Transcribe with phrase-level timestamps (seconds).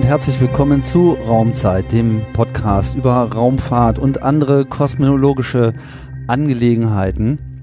[0.00, 5.74] Und herzlich willkommen zu Raumzeit, dem Podcast über Raumfahrt und andere kosmologische
[6.26, 7.60] Angelegenheiten.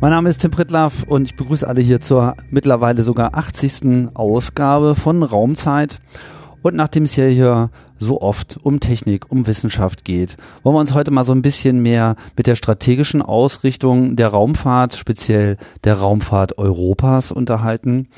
[0.00, 4.08] Mein Name ist Tim Pritlaff und ich begrüße alle hier zur mittlerweile sogar 80.
[4.14, 6.00] Ausgabe von Raumzeit.
[6.62, 10.94] Und nachdem es ja hier so oft um Technik, um Wissenschaft geht, wollen wir uns
[10.94, 16.58] heute mal so ein bisschen mehr mit der strategischen Ausrichtung der Raumfahrt, speziell der Raumfahrt
[16.58, 18.08] Europas unterhalten.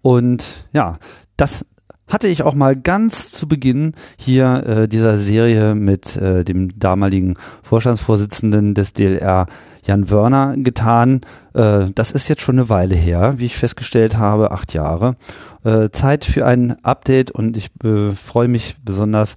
[0.00, 0.96] Und ja,
[1.36, 1.66] das
[2.10, 7.36] hatte ich auch mal ganz zu Beginn hier äh, dieser Serie mit äh, dem damaligen
[7.62, 9.46] Vorstandsvorsitzenden des DLR,
[9.84, 11.20] Jan Wörner, getan.
[11.54, 15.16] Äh, das ist jetzt schon eine Weile her, wie ich festgestellt habe, acht Jahre.
[15.64, 19.36] Äh, Zeit für ein Update und ich äh, freue mich besonders,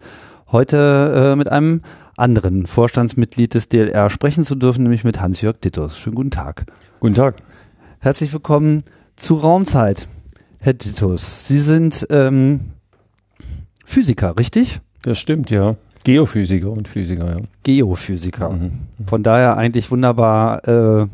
[0.52, 1.82] heute äh, mit einem
[2.18, 5.98] anderen Vorstandsmitglied des DLR sprechen zu dürfen, nämlich mit Hans-Jörg Dittos.
[5.98, 6.66] Schönen guten Tag.
[7.00, 7.36] Guten Tag.
[8.00, 8.84] Herzlich willkommen
[9.16, 10.08] zu Raumzeit.
[10.66, 12.62] Herr Dittus, Sie sind ähm,
[13.84, 14.80] Physiker, richtig?
[15.02, 15.76] Das stimmt, ja.
[16.06, 17.38] Geophysiker und Physiker, ja.
[17.64, 18.50] Geophysiker.
[18.50, 18.72] Mhm.
[19.06, 21.08] Von daher eigentlich wunderbar äh,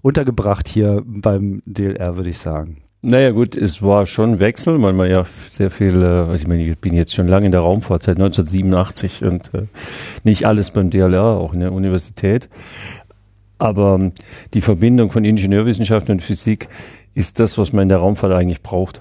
[0.00, 2.78] untergebracht hier beim DLR, würde ich sagen.
[3.02, 6.78] Naja gut, es war schon Wechsel, weil man ja sehr viel, äh, ich meine, ich
[6.78, 9.66] bin jetzt schon lange in der Raumfahrt, seit 1987 und äh,
[10.24, 12.48] nicht alles beim DLR, auch in der Universität.
[13.58, 14.12] Aber ähm,
[14.54, 16.68] die Verbindung von Ingenieurwissenschaften und Physik
[17.18, 19.00] ist das, was man in der Raumfahrt eigentlich braucht.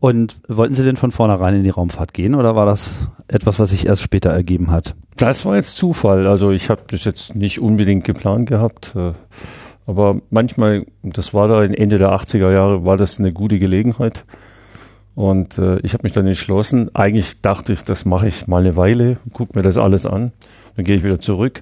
[0.00, 3.70] Und wollten Sie denn von vornherein in die Raumfahrt gehen oder war das etwas, was
[3.70, 4.96] sich erst später ergeben hat?
[5.16, 6.26] Das war jetzt Zufall.
[6.26, 8.94] Also ich habe das jetzt nicht unbedingt geplant gehabt.
[8.96, 9.12] Äh,
[9.86, 14.24] aber manchmal, das war da Ende der 80er Jahre, war das eine gute Gelegenheit.
[15.14, 16.94] Und äh, ich habe mich dann entschlossen.
[16.94, 20.32] Eigentlich dachte ich, das mache ich mal eine Weile, gucke mir das alles an.
[20.76, 21.60] Dann gehe ich wieder zurück.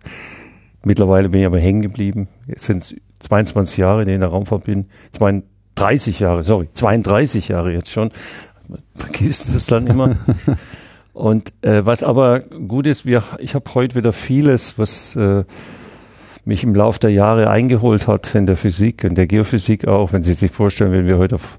[0.85, 2.29] Mittlerweile bin ich aber hängen geblieben.
[2.47, 4.87] Jetzt sind es 22 Jahre, die ich in der Raumfahrt bin.
[5.13, 8.11] 32 Jahre, sorry, 32 Jahre jetzt schon.
[8.95, 10.17] Vergisst das dann immer.
[11.13, 15.45] Und äh, was aber gut ist, wir, ich habe heute wieder vieles, was äh,
[16.45, 20.23] mich im Laufe der Jahre eingeholt hat in der Physik, in der Geophysik auch, wenn
[20.23, 21.59] Sie sich vorstellen, wenn wir heute auf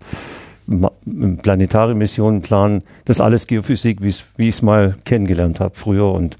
[1.41, 6.37] planetare Missionen planen, das ist alles Geophysik, wie ich es mal kennengelernt habe früher und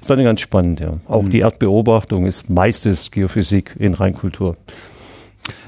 [0.00, 0.98] ist dann ganz spannend, ja.
[1.06, 1.30] Auch mhm.
[1.30, 4.56] die Erdbeobachtung ist meistens Geophysik in Reinkultur.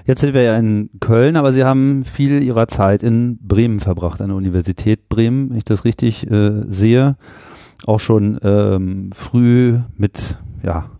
[0.06, 4.20] Jetzt sind wir ja in Köln, aber Sie haben viel Ihrer Zeit in Bremen verbracht,
[4.20, 7.16] an der Universität Bremen, wenn ich das richtig äh, sehe.
[7.86, 10.90] Auch schon ähm, früh mit ja,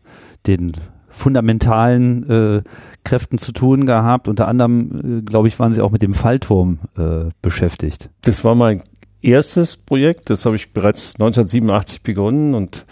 [0.46, 0.72] den
[1.08, 2.62] fundamentalen äh,
[3.04, 4.28] Kräften zu tun gehabt.
[4.28, 8.10] Unter anderem, äh, glaube ich, waren Sie auch mit dem Fallturm äh, beschäftigt.
[8.22, 8.82] Das war mein
[9.22, 10.30] erstes Projekt.
[10.30, 12.86] Das habe ich bereits 1987 begonnen und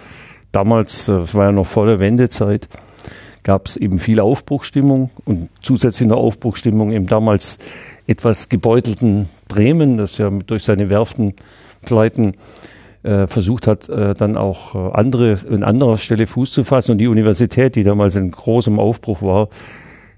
[0.53, 2.69] damals, es äh, war ja noch volle Wendezeit,
[3.43, 7.59] gab es eben viel Aufbruchstimmung und zusätzlich eine Aufbruchstimmung im damals
[8.07, 11.35] etwas gebeutelten Bremen, das ja durch seine Werften
[11.83, 12.35] pleiten
[13.03, 16.93] äh, versucht hat, äh, dann auch äh, andere, an anderer Stelle Fuß zu fassen.
[16.93, 19.49] Und die Universität, die damals in großem Aufbruch war,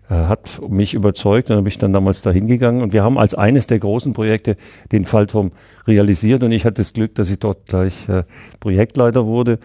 [0.09, 1.51] äh, hat mich überzeugt.
[1.51, 2.83] Dann bin ich dann damals dahin gegangen.
[2.83, 4.57] Und wir haben als eines der großen Projekte
[4.93, 5.53] den Fallturm
[5.87, 6.43] realisiert.
[6.43, 8.25] Und ich hatte das Glück, dass ich dort gleich äh,
[8.61, 9.59] Projektleiter wurde.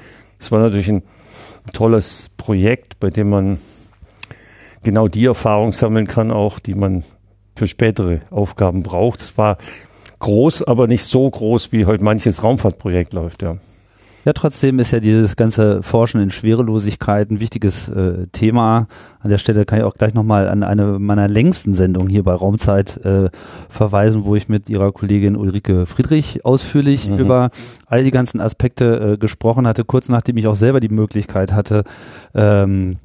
[0.45, 1.01] Es war natürlich ein
[1.73, 3.57] tolles Projekt, bei dem man
[4.83, 7.03] genau die Erfahrung sammeln kann, auch die man
[7.55, 9.21] für spätere Aufgaben braucht.
[9.21, 9.57] Es war
[10.19, 13.57] groß, aber nicht so groß, wie heute manches Raumfahrtprojekt läuft, ja.
[14.25, 18.87] Ja, trotzdem ist ja dieses ganze Forschen in Schwerelosigkeit ein wichtiges äh, Thema.
[19.19, 22.33] An der Stelle kann ich auch gleich nochmal an eine meiner längsten Sendungen hier bei
[22.33, 23.29] Raumzeit äh,
[23.69, 27.19] verweisen, wo ich mit ihrer Kollegin Ulrike Friedrich ausführlich mhm.
[27.19, 27.51] über
[27.85, 31.83] all die ganzen Aspekte äh, gesprochen hatte, kurz nachdem ich auch selber die Möglichkeit hatte,
[32.33, 32.95] ähm,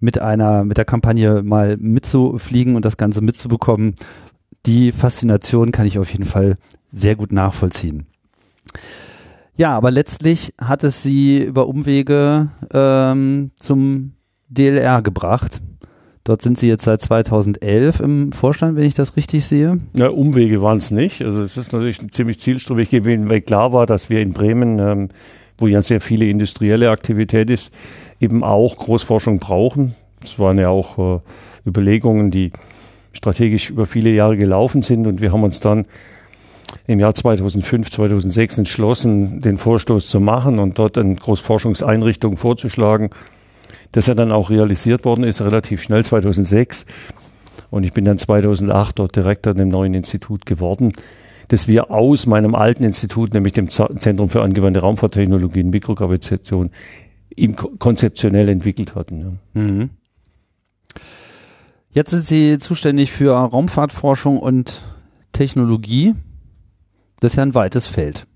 [0.00, 3.94] mit einer, mit der Kampagne mal mitzufliegen und das Ganze mitzubekommen.
[4.66, 6.56] Die Faszination kann ich auf jeden Fall
[6.92, 8.06] sehr gut nachvollziehen.
[9.56, 14.14] Ja, aber letztlich hat es sie über Umwege ähm, zum
[14.48, 15.60] DLR gebracht.
[16.24, 19.78] Dort sind Sie jetzt seit 2011 im Vorstand, wenn ich das richtig sehe.
[19.94, 21.20] Ja, Umwege waren es nicht.
[21.22, 25.08] Also es ist natürlich ziemlich zielstrebig gewesen, weil klar war, dass wir in Bremen, ähm,
[25.58, 27.74] wo ja sehr viele industrielle Aktivität ist,
[28.20, 29.94] eben auch Großforschung brauchen.
[30.22, 31.20] Es waren ja auch äh,
[31.66, 32.52] Überlegungen, die
[33.12, 35.84] strategisch über viele Jahre gelaufen sind und wir haben uns dann
[36.86, 43.10] im Jahr 2005, 2006 entschlossen, den Vorstoß zu machen und dort eine Großforschungseinrichtung vorzuschlagen,
[43.92, 46.84] das ja dann auch realisiert worden ist, relativ schnell 2006.
[47.70, 50.92] Und ich bin dann 2008 dort Direktor in dem neuen Institut geworden,
[51.48, 56.70] das wir aus meinem alten Institut, nämlich dem Zentrum für angewandte Raumfahrttechnologie und Mikrogravitation,
[57.78, 59.40] konzeptionell entwickelt hatten.
[59.54, 59.90] Mhm.
[61.90, 64.82] Jetzt sind Sie zuständig für Raumfahrtforschung und
[65.32, 66.14] Technologie.
[67.24, 68.26] Das ist ja ein weites Feld.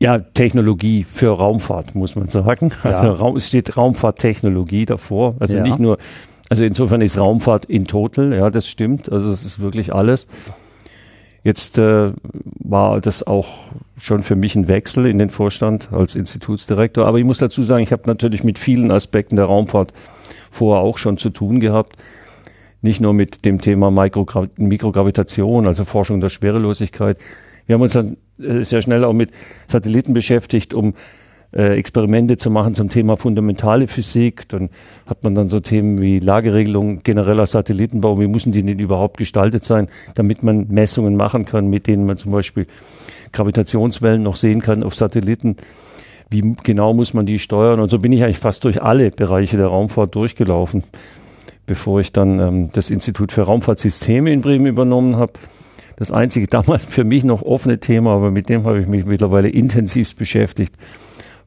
[0.00, 2.72] Ja, Technologie für Raumfahrt, muss man sagen.
[2.82, 2.90] Ja.
[2.90, 5.36] Also Raum, es steht Raumfahrttechnologie davor.
[5.38, 5.62] Also ja.
[5.62, 5.96] nicht nur,
[6.48, 9.12] also insofern ist Raumfahrt in total, ja, das stimmt.
[9.12, 10.26] Also es ist wirklich alles.
[11.44, 12.10] Jetzt äh,
[12.58, 13.46] war das auch
[13.96, 17.06] schon für mich ein Wechsel in den Vorstand als Institutsdirektor.
[17.06, 19.92] Aber ich muss dazu sagen, ich habe natürlich mit vielen Aspekten der Raumfahrt
[20.50, 21.94] vorher auch schon zu tun gehabt.
[22.82, 27.18] Nicht nur mit dem Thema Mikrogra Mikrogravitation, also Forschung der Schwerelosigkeit.
[27.66, 29.30] Wir haben uns dann äh, sehr schnell auch mit
[29.66, 30.94] Satelliten beschäftigt, um
[31.52, 34.48] äh, Experimente zu machen zum Thema fundamentale Physik.
[34.48, 34.70] Dann
[35.06, 39.64] hat man dann so Themen wie Lageregelung, genereller Satellitenbau, wie müssen die denn überhaupt gestaltet
[39.64, 42.66] sein, damit man Messungen machen kann, mit denen man zum Beispiel
[43.32, 45.56] Gravitationswellen noch sehen kann auf Satelliten.
[46.30, 47.80] Wie genau muss man die steuern?
[47.80, 50.82] Und so bin ich eigentlich fast durch alle Bereiche der Raumfahrt durchgelaufen,
[51.66, 55.34] bevor ich dann ähm, das Institut für Raumfahrtsysteme in Bremen übernommen habe
[55.96, 59.48] das einzige damals für mich noch offene Thema, aber mit dem habe ich mich mittlerweile
[59.48, 60.74] intensiv beschäftigt,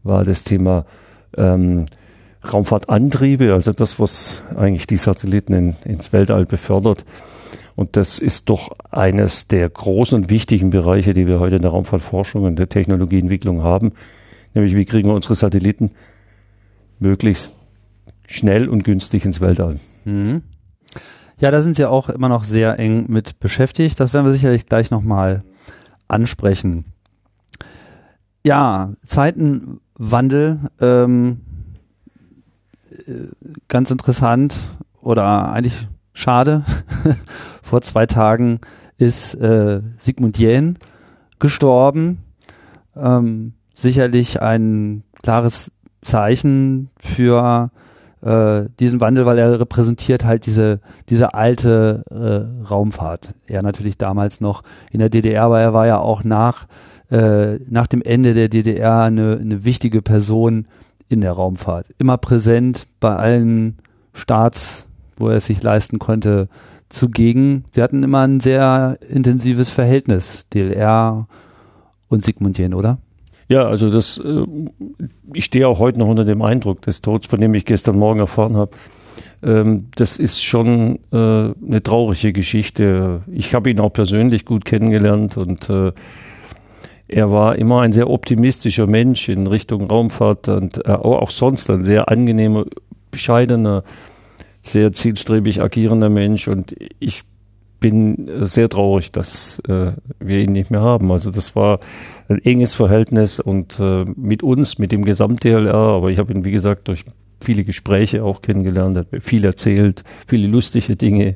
[0.04, 0.86] war das Thema
[1.38, 1.86] ähm,
[2.52, 7.06] Raumfahrtantriebe, also das, was eigentlich die Satelliten in, ins Weltall befördert.
[7.76, 11.72] Und das ist doch eines der großen und wichtigen Bereiche, die wir heute in der
[11.72, 13.94] Raumfahrtforschung und der Technologieentwicklung haben.
[14.54, 15.92] Nämlich, wie kriegen wir unsere Satelliten
[17.00, 17.54] möglichst
[18.28, 19.80] schnell und günstig ins Weltall.
[20.06, 20.44] Mhm.
[21.40, 24.00] Ja, da sind Sie auch immer noch sehr eng mit beschäftigt.
[24.00, 25.44] Das werden wir sicherlich gleich nochmal
[26.10, 26.86] ansprechen.
[28.44, 31.42] Ja, Zeitenwandel, ähm,
[33.08, 33.28] äh,
[33.70, 34.56] ganz interessant
[35.02, 36.66] oder eigentlich schade.
[37.64, 38.60] Vor zwei Tagen
[38.98, 40.78] ist äh, Sigmund Jähn
[41.40, 42.20] gestorben.
[42.98, 45.72] Ähm, sicherlich ein klares
[46.02, 47.89] Zeichen für äh,
[48.22, 53.34] diesen Wandel, weil er repräsentiert halt diese, diese alte äh, Raumfahrt.
[53.48, 56.68] Er natürlich damals noch in der DDR, aber er war ja auch nach,
[57.12, 60.68] äh, nach dem Ende der DDR eine, eine wichtige Person
[61.08, 61.88] in der Raumfahrt.
[61.98, 63.78] Immer präsent bei allen
[64.14, 66.50] Staats, wo er es sich leisten konnte,
[66.90, 67.64] zugegen.
[67.72, 71.28] Sie hatten immer ein sehr intensives Verhältnis, DLR
[72.10, 72.98] und Sigmund Jähn, oder?
[73.50, 74.46] Ja, also das, äh,
[75.34, 78.20] ich stehe auch heute noch unter dem Eindruck des Todes, von dem ich gestern Morgen
[78.20, 78.72] erfahren habe.
[79.42, 83.24] Ähm, das ist schon äh, eine traurige Geschichte.
[83.32, 85.92] Ich habe ihn auch persönlich gut kennengelernt und äh,
[87.08, 92.08] er war immer ein sehr optimistischer Mensch in Richtung Raumfahrt und auch sonst ein sehr
[92.08, 92.66] angenehmer,
[93.10, 93.84] bescheidener,
[94.62, 97.24] sehr zielstrebig agierender Mensch und ich
[97.80, 101.12] bin sehr traurig, dass äh, wir ihn nicht mehr haben.
[101.12, 101.80] Also das war
[102.28, 106.52] ein enges Verhältnis und äh, mit uns, mit dem Gesamt-DLR, aber ich habe ihn, wie
[106.52, 107.04] gesagt, durch
[107.42, 111.36] viele Gespräche auch kennengelernt, hat viel erzählt, viele lustige Dinge,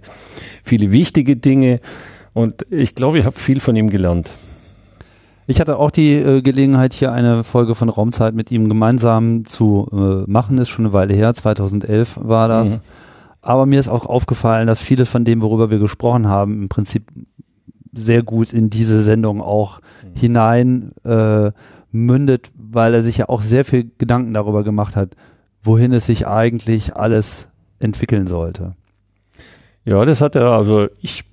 [0.63, 1.79] viele wichtige Dinge
[2.33, 4.29] und ich glaube, ich habe viel von ihm gelernt.
[5.45, 9.87] Ich hatte auch die äh, Gelegenheit, hier eine Folge von Raumzeit mit ihm gemeinsam zu
[9.91, 10.57] äh, machen.
[10.57, 12.69] Ist schon eine Weile her, 2011 war das.
[12.69, 12.79] Mhm.
[13.43, 17.11] Aber mir ist auch aufgefallen, dass vieles von dem, worüber wir gesprochen haben, im Prinzip
[17.91, 20.19] sehr gut in diese Sendung auch mhm.
[20.19, 21.51] hinein äh,
[21.91, 25.17] mündet, weil er sich ja auch sehr viel Gedanken darüber gemacht hat,
[25.61, 28.75] wohin es sich eigentlich alles entwickeln sollte.
[29.83, 31.25] Ja, das hat er, also ich,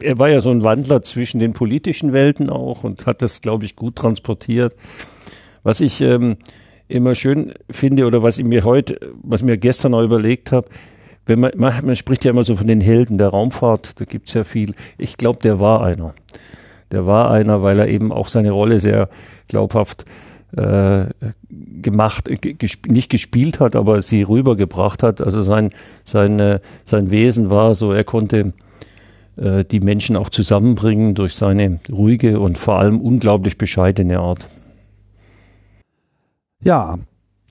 [0.00, 3.66] er war ja so ein Wandler zwischen den politischen Welten auch und hat das, glaube
[3.66, 4.74] ich, gut transportiert.
[5.62, 6.38] Was ich ähm,
[6.88, 10.68] immer schön finde oder was ich mir heute, was ich mir gestern noch überlegt habe,
[11.26, 14.34] wenn man, man, man spricht ja immer so von den Helden der Raumfahrt, da gibt's
[14.34, 14.74] ja viel.
[14.98, 16.14] Ich glaube, der war einer.
[16.92, 19.08] Der war einer, weil er eben auch seine Rolle sehr
[19.48, 20.04] glaubhaft
[20.56, 21.06] äh,
[21.82, 25.20] gemacht, gesp nicht gespielt hat, aber sie rübergebracht hat.
[25.20, 25.70] Also sein,
[26.04, 28.52] sein, äh, sein Wesen war so, er konnte
[29.36, 34.48] äh, die Menschen auch zusammenbringen durch seine ruhige und vor allem unglaublich bescheidene Art.
[36.62, 36.98] Ja,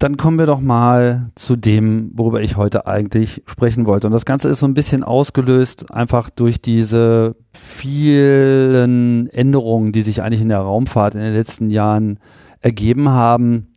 [0.03, 4.07] dann kommen wir doch mal zu dem, worüber ich heute eigentlich sprechen wollte.
[4.07, 10.21] Und das Ganze ist so ein bisschen ausgelöst einfach durch diese vielen Änderungen, die sich
[10.21, 12.19] eigentlich in der Raumfahrt in den letzten Jahren
[12.59, 13.72] ergeben haben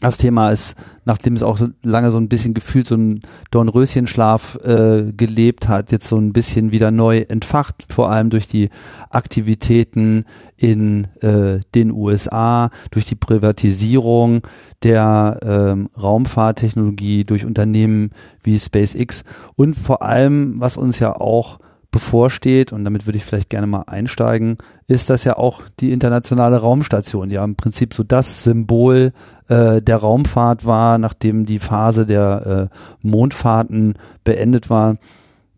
[0.00, 5.12] das Thema ist, nachdem es auch lange so ein bisschen gefühlt so ein Dornröschenschlaf äh,
[5.12, 8.70] gelebt hat, jetzt so ein bisschen wieder neu entfacht, vor allem durch die
[9.10, 10.24] Aktivitäten
[10.56, 14.42] in äh, den USA, durch die Privatisierung
[14.82, 18.10] der ähm, Raumfahrttechnologie durch Unternehmen
[18.42, 19.24] wie SpaceX
[19.56, 21.58] und vor allem, was uns ja auch
[21.90, 26.58] bevorsteht, und damit würde ich vielleicht gerne mal einsteigen, ist das ja auch die internationale
[26.58, 29.12] Raumstation, die ja im Prinzip so das Symbol
[29.50, 32.76] äh, der Raumfahrt war, nachdem die Phase der äh,
[33.06, 34.96] Mondfahrten beendet war,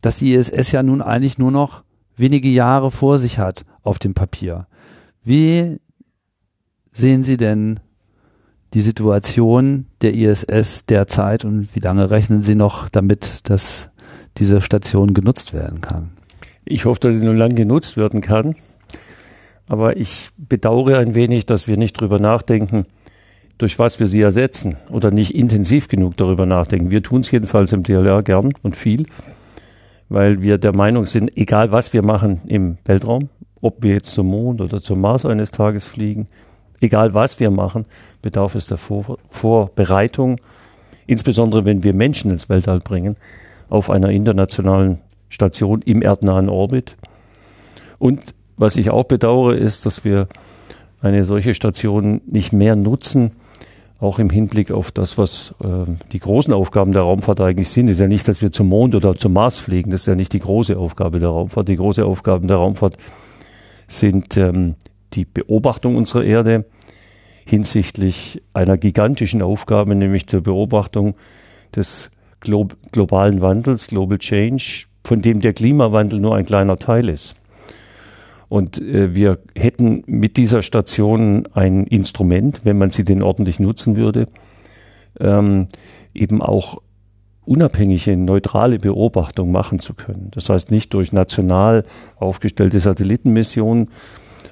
[0.01, 1.85] dass die ISS ja nun eigentlich nur noch
[2.17, 4.67] wenige Jahre vor sich hat auf dem Papier.
[5.23, 5.79] Wie
[6.93, 7.81] sehen Sie denn
[8.75, 13.91] die Situation der ISS derzeit und wie lange rechnen Sie noch damit, dass
[14.39, 16.13] diese Station genutzt werden kann?
[16.65, 18.55] Ich hoffe, dass sie nur lang genutzt werden kann.
[19.67, 22.87] Aber ich bedauere ein wenig, dass wir nicht drüber nachdenken,
[23.62, 26.90] durch was wir sie ersetzen oder nicht intensiv genug darüber nachdenken.
[26.90, 29.07] Wir tun es jedenfalls im DLR gern und viel,
[30.09, 33.28] weil wir der Meinung sind, egal was wir machen im Weltraum,
[33.61, 36.26] ob wir jetzt zum Mond oder zum Mars eines Tages fliegen,
[36.81, 37.85] egal was wir machen,
[38.21, 40.40] bedarf es der Vor Vorbereitung,
[41.07, 43.14] insbesondere wenn wir Menschen ins Weltall bringen,
[43.69, 46.97] auf einer internationalen Station im erdnahen Orbit.
[48.00, 50.26] Und was ich auch bedauere, ist, dass wir
[51.00, 53.31] eine solche Station nicht mehr nutzen,
[54.02, 57.88] auch im Hinblick auf das, was äh, die großen Aufgaben der Raumfahrt eigentlich sind.
[57.88, 59.92] Es ist ja nicht, dass wir zum Mond oder zum Mars fliegen.
[59.92, 61.68] Das ist ja nicht die große Aufgabe der Raumfahrt.
[61.68, 62.97] Die große Aufgaben der Raumfahrt
[63.87, 64.75] sind ähm,
[65.14, 66.64] die Beobachtung unserer Erde
[67.47, 71.14] hinsichtlich einer gigantischen Aufgabe, nämlich zur Beobachtung
[71.75, 77.37] des Glo globalen Wandels, Global Change, von dem der Klimawandel nur ein kleiner Teil ist.
[78.52, 83.97] Und äh, wir hätten mit dieser Station ein Instrument, wenn man sie denn ordentlich nutzen
[83.97, 84.28] würde,
[85.18, 85.68] ähm,
[86.12, 86.82] eben auch
[87.47, 90.28] unabhängige, neutrale Beobachtung machen zu können.
[90.32, 91.85] Das heißt nicht durch national
[92.16, 93.88] aufgestellte Satellitenmissionen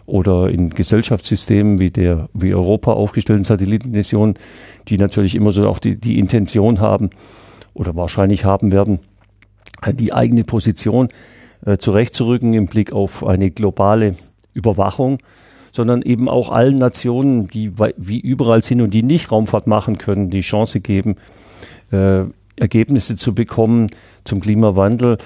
[0.06, 4.38] oder in Gesellschaftssystemen wie der wie Europa aufgestellten Satellitenmissionen,
[4.88, 7.10] die natürlich immer so auch die, die Intention haben
[7.74, 9.00] oder wahrscheinlich haben werden,
[9.92, 11.10] die eigene Position
[11.64, 14.14] äh, zurechtzurücken im Blick auf eine globale
[14.54, 15.18] Überwachung,
[15.72, 20.30] sondern eben auch allen Nationen, die wie überall sind und die nicht Raumfahrt machen können,
[20.30, 21.16] die Chance geben,
[21.92, 22.24] äh,
[22.56, 23.88] Ergebnisse zu bekommen
[24.24, 25.18] zum Klimawandel,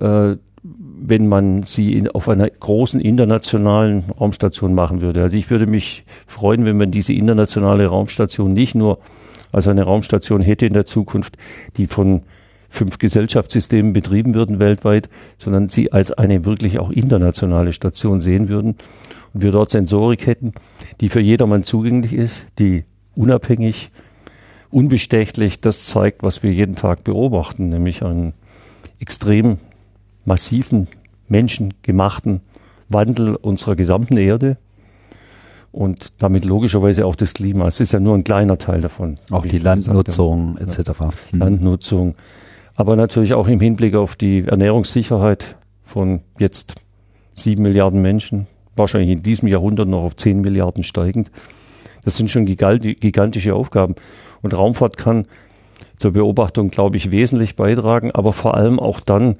[0.00, 5.22] äh, wenn man sie in, auf einer großen internationalen Raumstation machen würde.
[5.22, 8.98] Also ich würde mich freuen, wenn man diese internationale Raumstation nicht nur
[9.52, 11.36] als eine Raumstation hätte in der Zukunft,
[11.76, 12.22] die von
[12.68, 15.08] fünf Gesellschaftssystemen betrieben würden weltweit,
[15.38, 18.76] sondern sie als eine wirklich auch internationale Station sehen würden
[19.34, 20.52] und wir dort Sensorik hätten,
[21.00, 23.90] die für jedermann zugänglich ist, die unabhängig,
[24.70, 28.34] unbestechlich das zeigt, was wir jeden Tag beobachten, nämlich einen
[28.98, 29.58] extrem
[30.24, 30.88] massiven,
[31.28, 32.40] menschengemachten
[32.88, 34.58] Wandel unserer gesamten Erde
[35.72, 37.74] und damit logischerweise auch des Klimas.
[37.74, 39.18] Es ist ja nur ein kleiner Teil davon.
[39.30, 40.92] Auch die Landnutzung etc.
[41.32, 42.14] Landnutzung,
[42.76, 46.74] aber natürlich auch im Hinblick auf die Ernährungssicherheit von jetzt
[47.34, 51.30] sieben Milliarden Menschen, wahrscheinlich in diesem Jahrhundert noch auf zehn Milliarden steigend.
[52.04, 53.94] Das sind schon gigantische Aufgaben.
[54.42, 55.26] Und Raumfahrt kann
[55.96, 59.36] zur Beobachtung, glaube ich, wesentlich beitragen, aber vor allem auch dann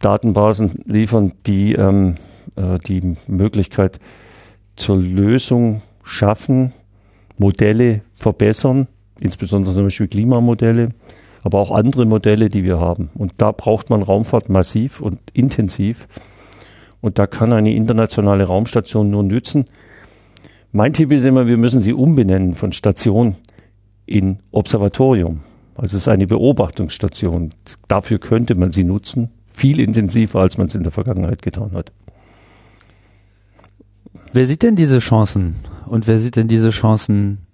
[0.00, 2.16] Datenbasen liefern, die ähm,
[2.56, 3.98] äh, die Möglichkeit
[4.76, 6.72] zur Lösung schaffen,
[7.36, 8.86] Modelle verbessern,
[9.18, 10.90] insbesondere zum Beispiel Klimamodelle,
[11.48, 13.08] aber auch andere Modelle, die wir haben.
[13.14, 16.06] Und da braucht man Raumfahrt massiv und intensiv.
[17.00, 19.64] Und da kann eine internationale Raumstation nur nützen.
[20.72, 23.36] Mein Tipp ist immer, wir müssen sie umbenennen von Station
[24.04, 25.40] in Observatorium.
[25.74, 27.54] Also es ist eine Beobachtungsstation.
[27.86, 31.92] Dafür könnte man sie nutzen, viel intensiver, als man es in der Vergangenheit getan hat.
[34.34, 37.46] Wer sieht denn diese Chancen und wer sieht denn diese Chancen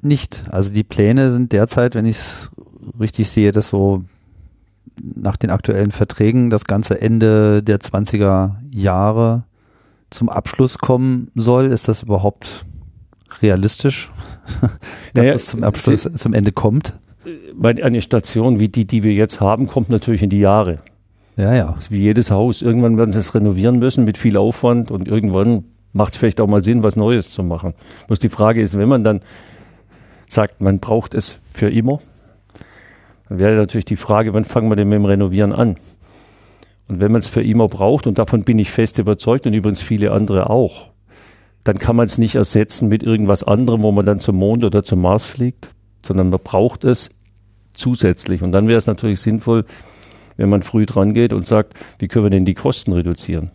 [0.00, 0.44] nicht?
[0.50, 2.50] Also die Pläne sind derzeit, wenn ich es
[2.98, 4.04] richtig sehe, dass so
[5.02, 9.44] nach den aktuellen Verträgen das ganze Ende der 20er Jahre
[10.10, 11.66] zum Abschluss kommen soll.
[11.66, 12.64] Ist das überhaupt
[13.42, 14.10] realistisch,
[14.60, 14.70] dass
[15.14, 16.98] naja, es zum Abschluss, Sie, zum Ende kommt?
[17.54, 20.78] Weil eine Station wie die, die wir jetzt haben, kommt natürlich in die Jahre.
[21.36, 21.72] Ja, ja.
[21.72, 22.62] Das ist wie jedes Haus.
[22.62, 26.46] Irgendwann werden sie es renovieren müssen mit viel Aufwand und irgendwann macht es vielleicht auch
[26.46, 27.74] mal Sinn, was Neues zu machen.
[28.06, 29.20] Bloß die Frage ist, wenn man dann
[30.28, 32.00] sagt, man braucht es für immer,
[33.28, 35.76] dann wäre natürlich die Frage, wann fangen wir denn mit dem Renovieren an?
[36.88, 39.82] Und wenn man es für immer braucht, und davon bin ich fest überzeugt und übrigens
[39.82, 40.90] viele andere auch,
[41.64, 44.84] dann kann man es nicht ersetzen mit irgendwas anderem, wo man dann zum Mond oder
[44.84, 45.70] zum Mars fliegt,
[46.04, 47.10] sondern man braucht es
[47.74, 48.42] zusätzlich.
[48.42, 49.64] Und dann wäre es natürlich sinnvoll,
[50.36, 53.50] wenn man früh dran geht und sagt, wie können wir denn die Kosten reduzieren?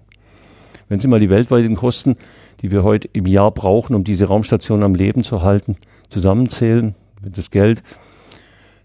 [0.89, 2.17] Wenn Sie mal die weltweiten Kosten,
[2.61, 5.77] die wir heute im Jahr brauchen, um diese Raumstation am Leben zu halten,
[6.09, 7.81] zusammenzählen, das Geld,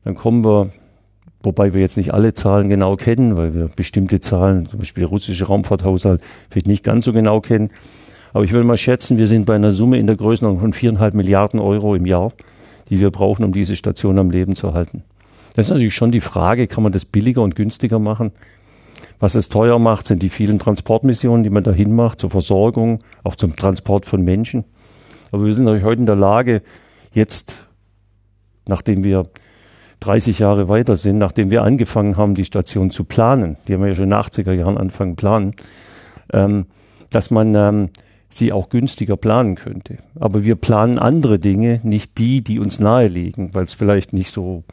[0.06, 0.70] dann kommen wir,
[1.42, 5.08] wobei wir jetzt nicht alle Zahlen genau kennen, weil wir bestimmte Zahlen, zum Beispiel der
[5.08, 7.70] russische Raumfahrthaushalt, vielleicht nicht ganz so genau kennen.
[8.32, 11.14] Aber ich würde mal schätzen, wir sind bei einer Summe in der Größenordnung von viereinhalb
[11.14, 12.32] Milliarden Euro im Jahr,
[12.88, 15.02] die wir brauchen, um diese Station am Leben zu halten.
[15.56, 18.30] Das ist natürlich schon die Frage, kann man das billiger und günstiger machen?
[19.18, 23.34] Was es teuer macht, sind die vielen Transportmissionen, die man dahin macht, zur Versorgung, auch
[23.34, 24.62] zum Transport von Menschen.
[25.32, 26.62] Aber wir sind natürlich heute in der Lage,
[27.12, 27.56] jetzt,
[28.68, 29.26] nachdem wir
[30.00, 33.88] 30 Jahre weiter sind, nachdem wir angefangen haben, die Station zu planen, die haben wir
[33.88, 35.52] ja schon in den 80er Jahren angefangen planen,
[36.32, 36.66] ähm,
[37.10, 37.90] dass man ähm,
[38.28, 39.98] sie auch günstiger planen könnte.
[40.18, 44.30] Aber wir planen andere Dinge, nicht die, die uns nahe liegen, weil es vielleicht nicht
[44.30, 44.64] so,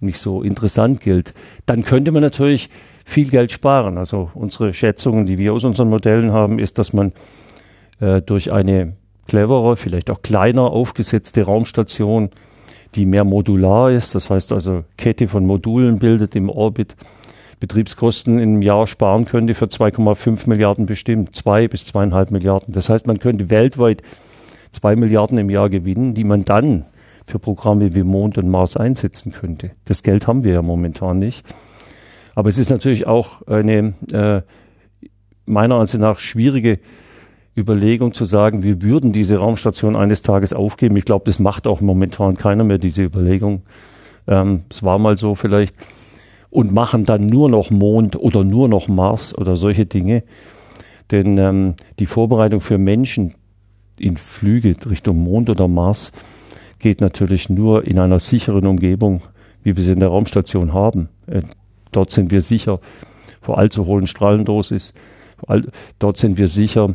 [0.00, 1.34] nicht so interessant gilt.
[1.66, 2.70] Dann könnte man natürlich
[3.04, 3.98] viel Geld sparen.
[3.98, 7.12] Also unsere Schätzungen, die wir aus unseren Modellen haben, ist, dass man
[8.00, 8.94] äh, durch eine
[9.26, 12.30] clevere, vielleicht auch kleiner aufgesetzte Raumstation,
[12.94, 16.96] die mehr modular ist, das heißt also Kette von Modulen bildet im Orbit,
[17.60, 22.74] Betriebskosten im Jahr sparen könnte für 2,5 Milliarden bestimmt, zwei bis zweieinhalb Milliarden.
[22.74, 24.02] Das heißt, man könnte weltweit
[24.70, 26.84] zwei Milliarden im Jahr gewinnen, die man dann
[27.26, 29.70] für Programme wie Mond und Mars einsetzen könnte.
[29.86, 31.46] Das Geld haben wir ja momentan nicht.
[32.34, 34.42] Aber es ist natürlich auch eine äh,
[35.46, 36.80] meiner Ansicht nach schwierige
[37.56, 40.96] Überlegung zu sagen, wir würden diese Raumstation eines Tages aufgeben.
[40.96, 43.62] Ich glaube, das macht auch momentan keiner mehr, diese Überlegung.
[44.26, 45.76] Ähm, es war mal so vielleicht
[46.50, 50.22] und machen dann nur noch Mond oder nur noch Mars oder solche Dinge.
[51.10, 53.34] Denn ähm, die Vorbereitung für Menschen
[53.98, 56.12] in Flüge Richtung Mond oder Mars
[56.78, 59.22] geht natürlich nur in einer sicheren Umgebung,
[59.62, 61.08] wie wir sie in der Raumstation haben.
[61.26, 61.42] Äh,
[61.92, 62.80] dort sind wir sicher
[63.40, 64.94] vor allzu hohen Strahlendosis.
[65.46, 65.66] All,
[65.98, 66.92] dort sind wir sicher,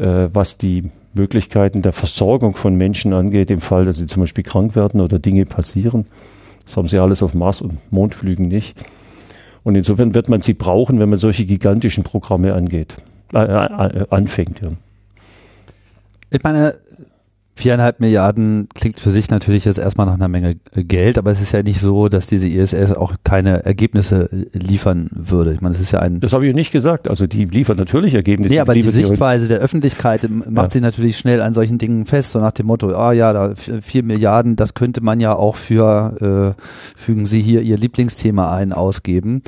[0.00, 4.76] was die Möglichkeiten der Versorgung von Menschen angeht, im Fall, dass sie zum Beispiel krank
[4.76, 6.06] werden oder Dinge passieren.
[6.64, 8.78] Das haben sie alles auf Mars- und Mondflügen nicht.
[9.64, 12.96] Und insofern wird man sie brauchen, wenn man solche gigantischen Programme angeht,
[13.34, 14.60] äh, äh, anfängt.
[14.60, 14.70] Ja.
[16.30, 16.74] Ich meine,
[17.60, 21.52] viereinhalb Milliarden klingt für sich natürlich jetzt erstmal nach einer Menge Geld, aber es ist
[21.52, 25.52] ja nicht so, dass diese ISS auch keine Ergebnisse liefern würde.
[25.52, 26.20] Ich meine, das ist ja ein.
[26.20, 27.08] Das habe ich nicht gesagt.
[27.08, 28.52] Also die liefern natürlich Ergebnisse.
[28.52, 30.70] Nee, aber die Sichtweise der Öffentlichkeit macht ja.
[30.70, 34.02] sich natürlich schnell an solchen Dingen fest, so nach dem Motto, ah ja, da vier
[34.02, 36.62] Milliarden, das könnte man ja auch für, äh,
[36.98, 39.42] fügen Sie hier Ihr Lieblingsthema ein, ausgeben.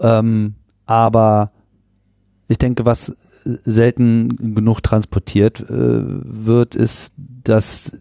[0.00, 0.54] Ähm,
[0.86, 1.52] aber
[2.48, 3.14] ich denke, was
[3.64, 7.92] selten genug transportiert äh, wird, ist, dass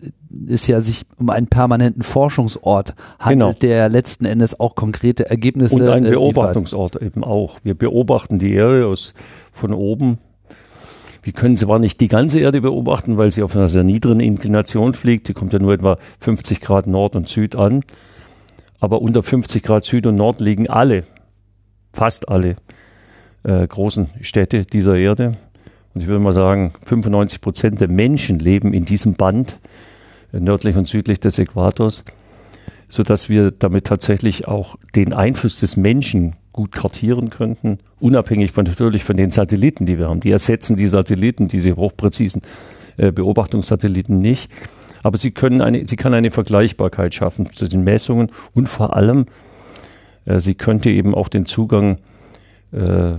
[0.48, 3.74] es ja sich um einen permanenten Forschungsort handelt, genau.
[3.74, 7.16] der letzten Endes auch konkrete Ergebnisse und einen äh, Beobachtungsort liefert.
[7.16, 7.58] eben auch.
[7.64, 9.14] Wir beobachten die Erde aus
[9.52, 10.20] von oben.
[11.24, 14.94] Wir können zwar nicht die ganze Erde beobachten, weil sie auf einer sehr niedrigen Inklination
[14.94, 15.28] fliegt.
[15.28, 17.84] Sie kommt ja nur etwa 50 Grad Nord und Süd an.
[18.80, 21.04] Aber unter 50 Grad Süd und Nord liegen alle,
[21.92, 22.56] fast alle
[23.50, 25.32] äh, großen Städte dieser Erde.
[25.94, 29.60] Und ich würde mal sagen, 95 Prozent der Menschen leben in diesem Band,
[30.32, 32.06] äh, nördlich und südlich des Äquators,
[32.88, 38.66] so dass wir damit tatsächlich auch den Einfluss des Menschen gut kartieren könnten, unabhängig von
[38.66, 40.20] natürlich von den Satelliten, die wir haben.
[40.20, 42.42] Die ersetzen die Satelliten, diese hochpräzisen
[42.98, 44.52] äh, Beobachtungssatelliten nicht.
[45.02, 49.26] Aber sie können eine, sie kann eine Vergleichbarkeit schaffen zu den Messungen und vor allem,
[50.26, 51.98] äh, sie könnte eben auch den Zugang
[52.74, 53.14] äh,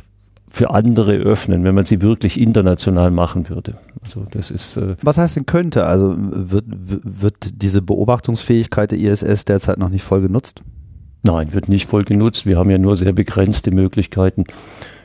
[0.51, 3.75] für andere öffnen, wenn man sie wirklich international machen würde.
[4.03, 4.77] Also das ist.
[4.77, 5.87] Äh Was heißt denn könnte?
[5.87, 10.63] Also wird, wird diese Beobachtungsfähigkeit der ISS derzeit noch nicht voll genutzt?
[11.23, 12.47] Nein, wird nicht voll genutzt.
[12.47, 14.45] Wir haben ja nur sehr begrenzte Möglichkeiten,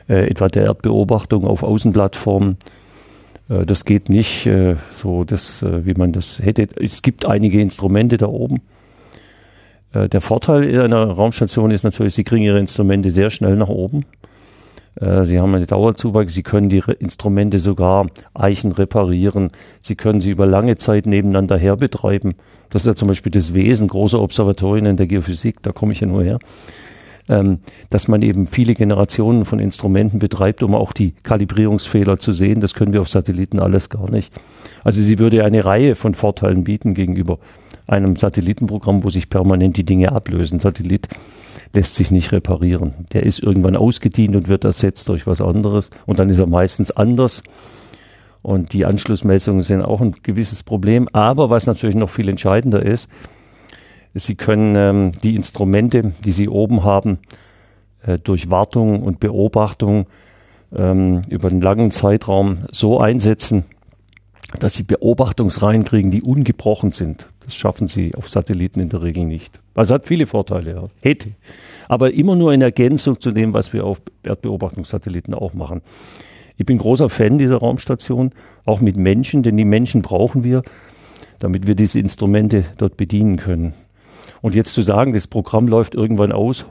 [0.08, 2.56] äh, etwa der Erdbeobachtung auf Außenplattformen.
[3.48, 6.68] Äh, das geht nicht äh, so, das, äh, wie man das hätte.
[6.76, 8.62] Es gibt einige Instrumente da oben.
[9.92, 14.04] Äh, der Vorteil einer Raumstation ist natürlich, Sie kriegen Ihre Instrumente sehr schnell nach oben.
[15.00, 19.50] Äh, sie haben eine Dauerzuwachs, Sie können die Instrumente sogar Eichen reparieren.
[19.80, 22.34] Sie können sie über lange Zeit nebeneinander her betreiben.
[22.70, 26.00] Das ist ja zum Beispiel das Wesen großer Observatorien in der Geophysik, da komme ich
[26.00, 26.38] ja nur her.
[27.28, 27.58] Ähm,
[27.90, 32.60] dass man eben viele Generationen von Instrumenten betreibt, um auch die Kalibrierungsfehler zu sehen.
[32.60, 34.32] Das können wir auf Satelliten alles gar nicht.
[34.84, 37.38] Also sie würde eine Reihe von Vorteilen bieten gegenüber
[37.88, 40.60] einem Satellitenprogramm, wo sich permanent die Dinge ablösen.
[40.60, 41.08] Satellit
[41.76, 43.06] lässt sich nicht reparieren.
[43.12, 46.90] Der ist irgendwann ausgedient und wird ersetzt durch was anderes und dann ist er meistens
[46.90, 47.44] anders.
[48.42, 51.08] Und die Anschlussmessungen sind auch ein gewisses Problem.
[51.12, 53.08] Aber was natürlich noch viel entscheidender ist,
[54.14, 57.18] Sie können ähm, die Instrumente, die Sie oben haben,
[58.02, 60.06] äh, durch Wartung und Beobachtung
[60.74, 63.64] ähm, über einen langen Zeitraum so einsetzen,
[64.58, 67.28] dass Sie Beobachtungsreihen kriegen, die ungebrochen sind.
[67.46, 69.60] Das schaffen sie auf Satelliten in der Regel nicht.
[69.74, 70.88] Also hat viele Vorteile, ja.
[71.00, 71.30] hätte.
[71.88, 75.80] Aber immer nur in Ergänzung zu dem, was wir auf Erdbeobachtungssatelliten auch machen.
[76.56, 78.32] Ich bin großer Fan dieser Raumstation,
[78.64, 80.62] auch mit Menschen, denn die Menschen brauchen wir,
[81.38, 83.74] damit wir diese Instrumente dort bedienen können.
[84.42, 86.66] Und jetzt zu sagen, das Programm läuft irgendwann aus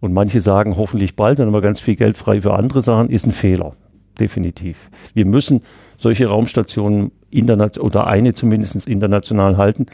[0.00, 3.10] und manche sagen hoffentlich bald, dann haben wir ganz viel Geld frei für andere Sachen,
[3.10, 3.74] ist ein Fehler.
[4.20, 4.90] definitiv.
[5.14, 5.62] Wir müssen
[6.02, 7.12] solche Raumstationen
[7.80, 9.86] oder eine zumindest international halten.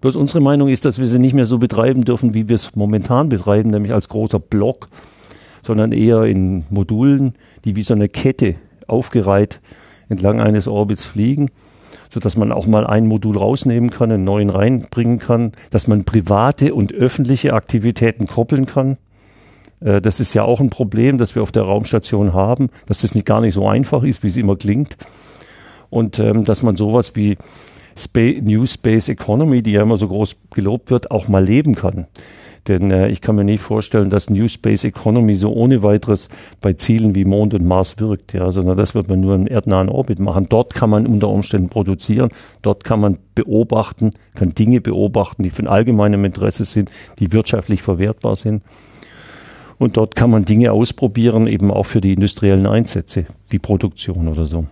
[0.00, 2.74] Bloß unsere Meinung ist, dass wir sie nicht mehr so betreiben dürfen, wie wir es
[2.74, 4.88] momentan betreiben, nämlich als großer Block,
[5.62, 9.60] sondern eher in Modulen, die wie so eine Kette aufgereiht
[10.08, 11.50] entlang eines Orbits fliegen,
[12.08, 16.04] so dass man auch mal ein Modul rausnehmen kann, einen neuen reinbringen kann, dass man
[16.04, 18.96] private und öffentliche Aktivitäten koppeln kann.
[19.80, 23.14] Äh, das ist ja auch ein Problem, das wir auf der Raumstation haben, dass das
[23.14, 24.96] nicht gar nicht so einfach ist, wie es immer klingt.
[25.90, 27.36] Und ähm, dass man sowas wie
[27.96, 32.06] Spa New Space Economy, die ja immer so groß gelobt wird, auch mal leben kann.
[32.68, 36.28] Denn äh, ich kann mir nicht vorstellen, dass New Space Economy so ohne weiteres
[36.60, 39.88] bei Zielen wie Mond und Mars wirkt, ja, sondern das wird man nur im erdnahen
[39.88, 40.48] Orbit machen.
[40.48, 42.30] Dort kann man unter Umständen produzieren,
[42.62, 48.36] dort kann man beobachten, kann Dinge beobachten, die von allgemeinem Interesse sind, die wirtschaftlich verwertbar
[48.36, 48.62] sind.
[49.78, 54.46] Und dort kann man Dinge ausprobieren, eben auch für die industriellen Einsätze, wie Produktion oder
[54.46, 54.66] so.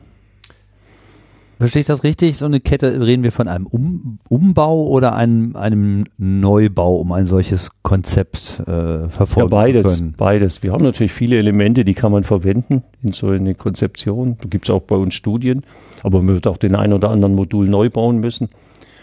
[1.59, 2.37] Verstehe ich das richtig?
[2.37, 7.27] So eine Kette, reden wir von einem um Umbau oder einem, einem Neubau, um ein
[7.27, 10.15] solches Konzept äh, verfolgen ja, beides, zu können?
[10.17, 10.63] Beides.
[10.63, 14.37] Wir haben natürlich viele Elemente, die kann man verwenden in so eine Konzeption.
[14.41, 15.63] Da gibt es auch bei uns Studien,
[16.03, 18.49] aber man wird auch den ein oder anderen Modul neu bauen müssen.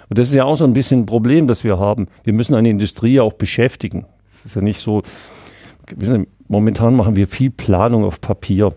[0.10, 2.08] Und das ist ja auch so ein bisschen ein Problem, das wir haben.
[2.26, 4.06] Wir müssen eine Industrie auch beschäftigen.
[4.44, 5.04] Das ist ja nicht so,
[6.50, 8.74] momentan machen wir viel Planung auf Papier,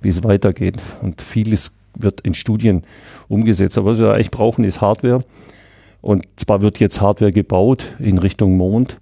[0.00, 0.82] wie es weitergeht.
[1.00, 2.84] Und vieles wird in Studien
[3.28, 3.78] umgesetzt.
[3.78, 5.24] Aber was wir eigentlich brauchen, ist Hardware.
[6.00, 8.98] Und zwar wird jetzt Hardware gebaut in Richtung Mond.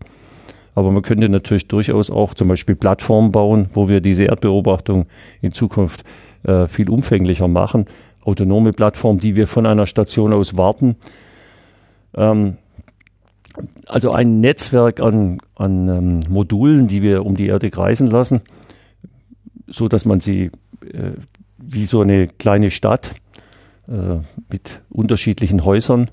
[0.75, 5.07] Aber man könnte natürlich durchaus auch zum Beispiel Plattformen bauen, wo wir diese Erdbeobachtung
[5.41, 6.05] in Zukunft
[6.45, 7.87] äh, viel umfänglicher machen.
[8.23, 10.97] Autonome Plattformen, die wir von einer Station aus warten.
[12.15, 12.57] Ähm,
[13.87, 18.43] also ein Netzwerk an, an ähm, Modulen, die wir um die Erde kreisen lassen,
[19.67, 20.51] so dass man sie
[20.83, 21.13] äh,
[21.63, 23.15] wie so eine kleine Stadt
[23.89, 24.19] äh,
[24.51, 26.11] mit unterschiedlichen Häusern,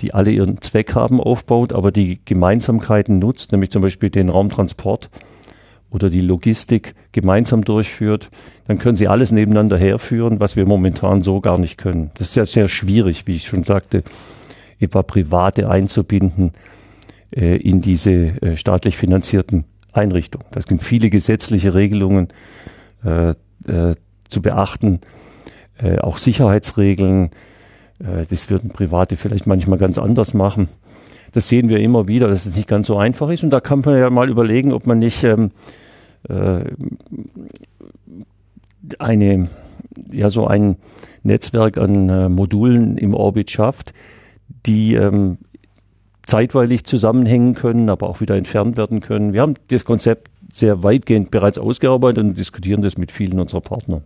[0.00, 5.10] die alle ihren Zweck haben, aufbaut, aber die Gemeinsamkeiten nutzt, nämlich zum Beispiel den Raumtransport
[5.90, 8.30] oder die Logistik gemeinsam durchführt,
[8.66, 12.10] dann können sie alles nebeneinander herführen, was wir momentan so gar nicht können.
[12.18, 14.02] Das ist ja sehr schwierig, wie ich schon sagte,
[14.78, 16.52] etwa Private einzubinden
[17.34, 20.46] äh, in diese äh, staatlich finanzierten Einrichtungen.
[20.50, 22.28] Das sind viele gesetzliche Regelungen
[23.04, 23.94] äh, äh,
[24.28, 25.00] zu beachten,
[25.78, 27.30] äh, auch Sicherheitsregeln.
[27.98, 30.68] Äh, das würden Private vielleicht manchmal ganz anders machen.
[31.32, 33.44] Das sehen wir immer wieder, dass es nicht ganz so einfach ist.
[33.44, 35.50] Und da kann man ja mal überlegen, ob man nicht ähm,
[36.28, 36.60] äh,
[38.98, 39.48] eine,
[40.12, 40.76] ja, so ein
[41.22, 43.92] Netzwerk an äh, Modulen im Orbit schafft,
[44.66, 45.38] die ähm,
[46.26, 49.32] zeitweilig zusammenhängen können, aber auch wieder entfernt werden können.
[49.32, 54.02] Wir haben das Konzept sehr weitgehend bereits ausgearbeitet und diskutieren das mit vielen unserer Partner.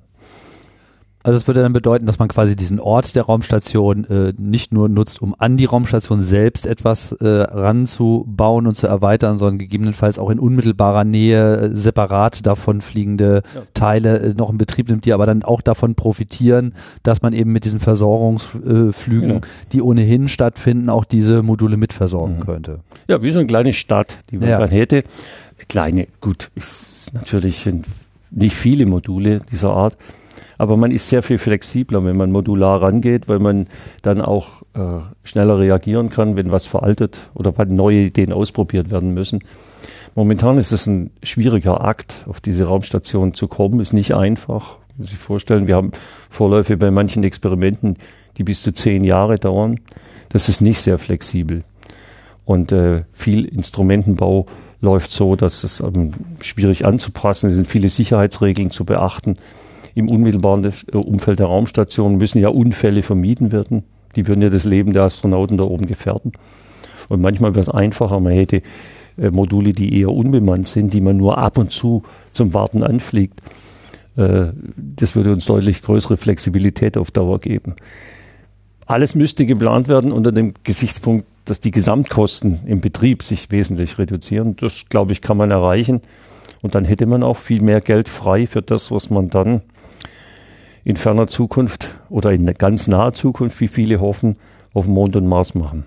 [1.22, 4.88] Also es würde dann bedeuten, dass man quasi diesen Ort der Raumstation äh, nicht nur
[4.88, 10.30] nutzt, um an die Raumstation selbst etwas äh, ranzubauen und zu erweitern, sondern gegebenenfalls auch
[10.30, 13.62] in unmittelbarer Nähe äh, separat davon fliegende ja.
[13.74, 17.52] Teile äh, noch in Betrieb nimmt, die aber dann auch davon profitieren, dass man eben
[17.52, 19.40] mit diesen Versorgungsflügen, ja.
[19.72, 22.46] die ohnehin stattfinden, auch diese Module mitversorgen mhm.
[22.46, 22.80] könnte.
[23.08, 24.58] Ja, wie so eine kleine Stadt, die man ja.
[24.58, 25.04] dann hätte.
[25.68, 27.84] Kleine, gut, ist natürlich sind
[28.30, 29.98] nicht viele Module dieser Art.
[30.60, 33.66] Aber man ist sehr viel flexibler, wenn man modular rangeht, weil man
[34.02, 39.14] dann auch äh, schneller reagieren kann, wenn was veraltet oder wenn neue Ideen ausprobiert werden
[39.14, 39.42] müssen.
[40.14, 43.80] Momentan ist es ein schwieriger Akt, auf diese Raumstation zu kommen.
[43.80, 44.76] Ist nicht einfach.
[44.98, 45.92] Muss sich vorstellen, wir haben
[46.28, 47.96] Vorläufe bei manchen Experimenten,
[48.36, 49.80] die bis zu zehn Jahre dauern.
[50.28, 51.64] Das ist nicht sehr flexibel.
[52.44, 54.44] Und äh, viel Instrumentenbau
[54.82, 57.48] läuft so, dass es ähm, schwierig anzupassen.
[57.48, 59.38] Es sind viele Sicherheitsregeln zu beachten
[59.94, 63.84] im unmittelbaren äh, Umfeld der Raumstation müssen ja Unfälle vermieden werden.
[64.16, 66.32] Die würden ja das Leben der Astronauten da oben gefährden.
[67.08, 68.62] Und manchmal wäre es einfacher, man hätte
[69.16, 73.40] äh, Module, die eher unbemannt sind, die man nur ab und zu zum Warten anfliegt.
[74.16, 77.76] Äh, das würde uns deutlich größere Flexibilität auf Dauer geben.
[78.86, 84.56] Alles müsste geplant werden unter dem Gesichtspunkt, dass die Gesamtkosten im Betrieb sich wesentlich reduzieren.
[84.56, 86.00] Das, glaube ich, kann man erreichen.
[86.62, 89.62] Und dann hätte man auch viel mehr Geld frei für das, was man dann
[90.84, 94.36] in ferner Zukunft oder in ganz naher Zukunft, wie viele hoffen,
[94.72, 95.84] auf Mond und Mars machen.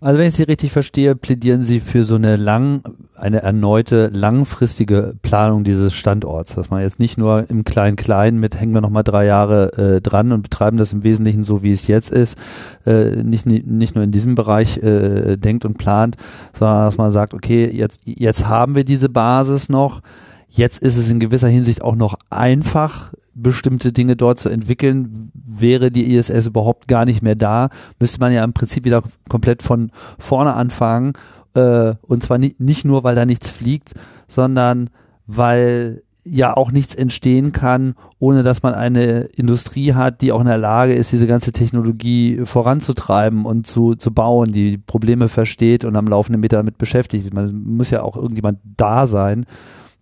[0.00, 2.82] Also wenn ich Sie richtig verstehe, plädieren Sie für so eine lang,
[3.16, 8.74] eine erneute langfristige Planung dieses Standorts, dass man jetzt nicht nur im Klein-Klein mit hängen
[8.74, 12.10] wir nochmal drei Jahre äh, dran und betreiben das im Wesentlichen so, wie es jetzt
[12.10, 12.38] ist,
[12.86, 16.16] äh, nicht, nicht nur in diesem Bereich äh, denkt und plant,
[16.52, 20.02] sondern dass man sagt, okay, jetzt, jetzt haben wir diese Basis noch,
[20.48, 25.90] jetzt ist es in gewisser Hinsicht auch noch einfach, bestimmte Dinge dort zu entwickeln, wäre
[25.90, 29.90] die ISS überhaupt gar nicht mehr da, müsste man ja im Prinzip wieder komplett von
[30.18, 31.12] vorne anfangen.
[31.54, 33.94] Äh, und zwar nicht, nicht nur, weil da nichts fliegt,
[34.28, 34.90] sondern
[35.26, 40.46] weil ja auch nichts entstehen kann, ohne dass man eine Industrie hat, die auch in
[40.46, 45.96] der Lage ist, diese ganze Technologie voranzutreiben und zu, zu bauen, die Probleme versteht und
[45.96, 47.32] am laufenden Meter damit beschäftigt.
[47.32, 49.46] Man muss ja auch irgendjemand da sein,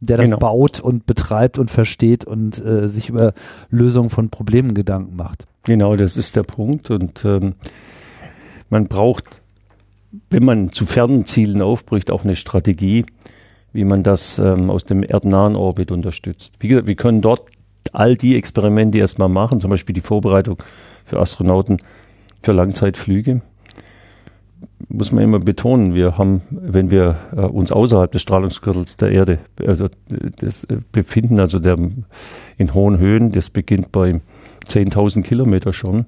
[0.01, 0.39] der das genau.
[0.39, 3.33] baut und betreibt und versteht und äh, sich über
[3.71, 5.47] Lösungen von Problemen Gedanken macht.
[5.65, 6.91] Genau, das ist der Punkt.
[6.91, 7.55] Und ähm,
[8.71, 9.25] man braucht,
[10.31, 13.07] wenn man zu fernen Zielen aufbricht, auch eine Strategie,
[13.73, 16.55] wie man das ähm, aus dem erdnahen Orbit unterstützt.
[16.61, 17.43] Wie gesagt, wir können dort
[17.93, 20.59] all die Experimente erstmal machen, zum Beispiel die Vorbereitung
[21.05, 21.79] für Astronauten
[22.43, 23.43] für Langzeitflüge
[24.89, 29.39] muss man immer betonen, wir haben, wenn wir äh, uns außerhalb des Strahlungsgürtels der Erde
[29.61, 29.75] äh,
[30.41, 31.77] das, äh, befinden, also der,
[32.59, 34.21] in hohen Höhen, das beginnt bei
[34.67, 36.07] 10.000 Kilometer schon,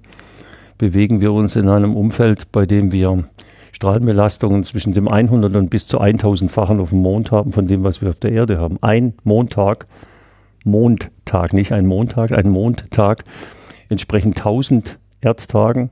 [0.78, 3.24] bewegen wir uns in einem Umfeld, bei dem wir
[3.72, 8.00] Strahlenbelastungen zwischen dem 100 und bis zu 1000-fachen auf dem Mond haben von dem, was
[8.00, 8.78] wir auf der Erde haben.
[8.80, 9.86] Ein Mondtag,
[10.64, 13.24] Mondtag, nicht ein Montag, ein Mondtag
[13.88, 15.90] entsprechend 1000 Erdtagen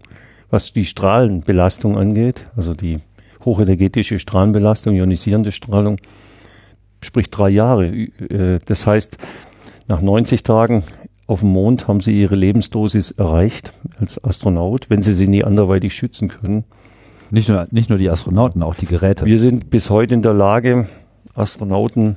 [0.57, 3.01] was die Strahlenbelastung angeht, also die
[3.45, 5.99] hochenergetische Strahlenbelastung, ionisierende Strahlung,
[7.03, 7.89] sprich drei Jahre.
[7.89, 9.19] Äh, das heißt,
[9.87, 10.83] nach 90 Tagen
[11.27, 15.95] auf dem Mond haben sie ihre Lebensdosis erreicht als Astronaut, wenn sie sie nie anderweitig
[15.95, 16.65] schützen können.
[17.31, 19.27] Nicht nur, nicht nur die Astronauten, auch die Geräte.
[19.27, 20.89] Wir sind bis heute in der Lage,
[21.35, 22.17] Astronauten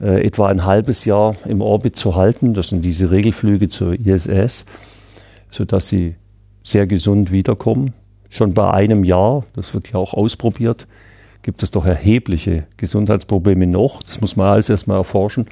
[0.00, 2.54] äh, etwa ein halbes Jahr im Orbit zu halten.
[2.54, 4.66] Das sind diese Regelflüge zur ISS,
[5.52, 6.16] sodass sie
[6.62, 7.92] sehr gesund wiederkommen.
[8.30, 10.86] Schon bei einem Jahr, das wird ja auch ausprobiert,
[11.42, 14.02] gibt es doch erhebliche Gesundheitsprobleme noch.
[14.02, 15.46] Das muss man alles erstmal erforschen.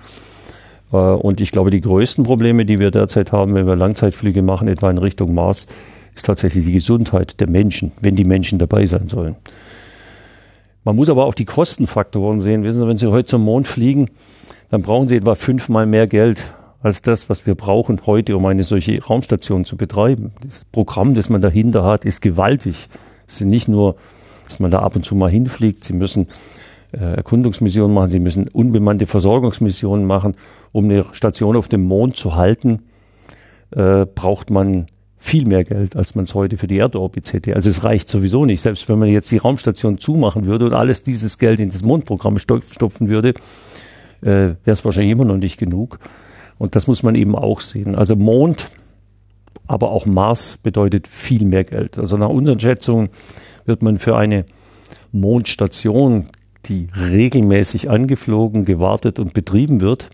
[0.93, 4.69] Äh, und ich glaube, die größten Probleme, die wir derzeit haben, wenn wir Langzeitflüge machen,
[4.69, 5.67] etwa in Richtung Mars,
[6.15, 9.37] ist tatsächlich die Gesundheit der Menschen, wenn die Menschen dabei sein sollen.
[10.85, 12.65] Man muss aber auch die Kostenfaktoren sehen.
[12.65, 14.09] Wissen Sie, wenn Sie heute zum Mond fliegen,
[14.71, 18.63] dann brauchen Sie etwa fünfmal mehr Geld als das, was wir brauchen heute, um eine
[18.63, 20.33] solche Raumstation zu betreiben.
[20.43, 22.89] Das Programm, das man dahinter hat, ist gewaltig.
[23.27, 23.97] Es sind nicht nur,
[24.47, 26.27] dass man da ab und zu mal hinfliegt, sie müssen
[26.93, 30.37] äh, Erkundungsmissionen machen, sie müssen unbemannte Versorgungsmissionen machen.
[30.73, 32.83] Um eine Station auf dem Mond zu halten,
[33.71, 34.87] äh, braucht man
[35.19, 37.55] viel mehr Geld, als man es heute für die Erdorbit hätte.
[37.55, 38.63] Also es reicht sowieso nicht.
[38.63, 42.39] Selbst wenn man jetzt die Raumstation zumachen würde und alles dieses Geld in das Mondprogramm
[42.39, 43.35] stopfen würde,
[44.23, 45.99] äh, wäre es wahrscheinlich immer noch nicht genug.
[46.61, 47.95] Und das muss man eben auch sehen.
[47.95, 48.71] Also Mond,
[49.67, 51.97] aber auch Mars bedeutet viel mehr Geld.
[51.97, 53.09] Also nach unseren Schätzungen
[53.65, 54.45] wird man für eine
[55.11, 56.27] Mondstation,
[56.67, 60.11] die regelmäßig angeflogen, gewartet und betrieben wird,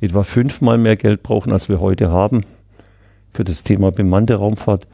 [0.00, 2.40] etwa fünfmal mehr Geld brauchen, als wir heute haben
[3.28, 4.86] für das Thema bemannte Raumfahrt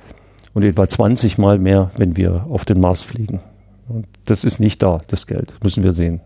[0.53, 3.39] und etwa 20 Mal mehr, wenn wir auf den Mars fliegen.
[3.89, 6.23] Und das ist nicht da, das Geld, müssen wir sehen.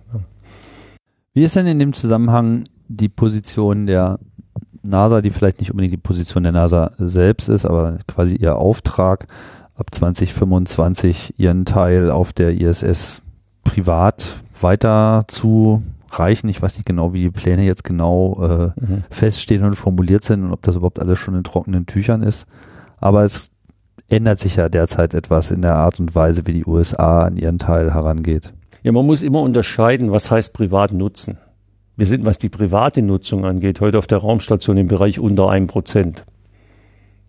[1.34, 4.18] Wie ist denn in dem Zusammenhang die Position der
[4.82, 9.26] NASA, die vielleicht nicht unbedingt die Position der NASA selbst ist, aber quasi ihr Auftrag,
[9.74, 13.22] ab 2025 ihren Teil auf der ISS
[13.64, 16.48] privat weiter zu reichen.
[16.48, 19.04] Ich weiß nicht genau, wie die Pläne jetzt genau äh, mhm.
[19.10, 22.46] feststehen und formuliert sind und ob das überhaupt alles schon in trockenen Tüchern ist.
[22.98, 23.50] Aber es
[24.08, 27.58] ändert sich ja derzeit etwas in der Art und Weise, wie die USA an ihren
[27.58, 28.52] Teil herangeht.
[28.82, 31.38] Ja, man muss immer unterscheiden, was heißt privat nutzen.
[32.00, 35.66] Wir sind, was die private Nutzung angeht, heute auf der Raumstation im Bereich unter einem
[35.66, 36.24] Prozent.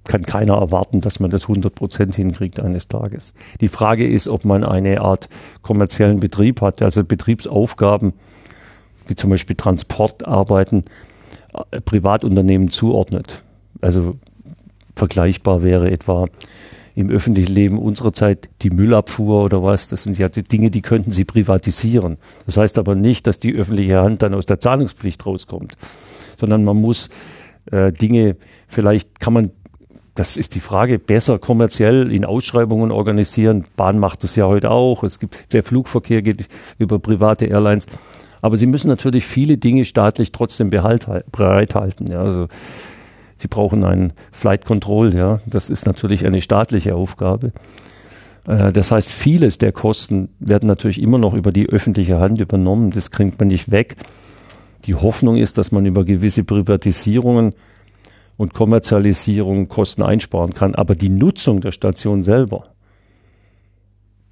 [0.05, 3.33] Kann keiner erwarten, dass man das 100 Prozent hinkriegt eines Tages.
[3.59, 5.27] Die Frage ist, ob man eine Art
[5.61, 8.13] kommerziellen Betrieb hat, also Betriebsaufgaben,
[9.07, 10.85] wie zum Beispiel Transportarbeiten,
[11.71, 13.43] äh, Privatunternehmen zuordnet.
[13.81, 14.15] Also
[14.95, 16.27] vergleichbar wäre etwa
[16.95, 20.81] im öffentlichen Leben unserer Zeit die Müllabfuhr oder was, das sind ja die Dinge, die
[20.81, 22.17] könnten sie privatisieren.
[22.45, 25.77] Das heißt aber nicht, dass die öffentliche Hand dann aus der Zahlungspflicht rauskommt,
[26.37, 27.09] sondern man muss
[27.71, 28.35] äh, Dinge,
[28.67, 29.51] vielleicht kann man,
[30.15, 33.65] das ist die Frage, besser kommerziell in Ausschreibungen organisieren.
[33.77, 35.03] Bahn macht das ja heute auch.
[35.03, 37.85] Es gibt, der Flugverkehr geht über private Airlines.
[38.41, 42.07] Aber sie müssen natürlich viele Dinge staatlich trotzdem bereithalten.
[42.07, 42.47] Ja, also
[43.41, 45.41] Sie brauchen einen Flight Control, ja.
[45.47, 47.53] Das ist natürlich eine staatliche Aufgabe.
[48.45, 52.91] Äh, das heißt, vieles der Kosten werden natürlich immer noch über die öffentliche Hand übernommen.
[52.91, 53.95] Das kriegt man nicht weg.
[54.85, 57.55] Die Hoffnung ist, dass man über gewisse Privatisierungen
[58.37, 60.75] und Kommerzialisierung Kosten einsparen kann.
[60.75, 62.65] Aber die Nutzung der Station selber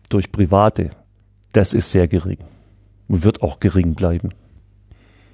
[0.10, 0.92] durch Private,
[1.54, 2.38] das ist sehr gering
[3.08, 4.30] und wird auch gering bleiben.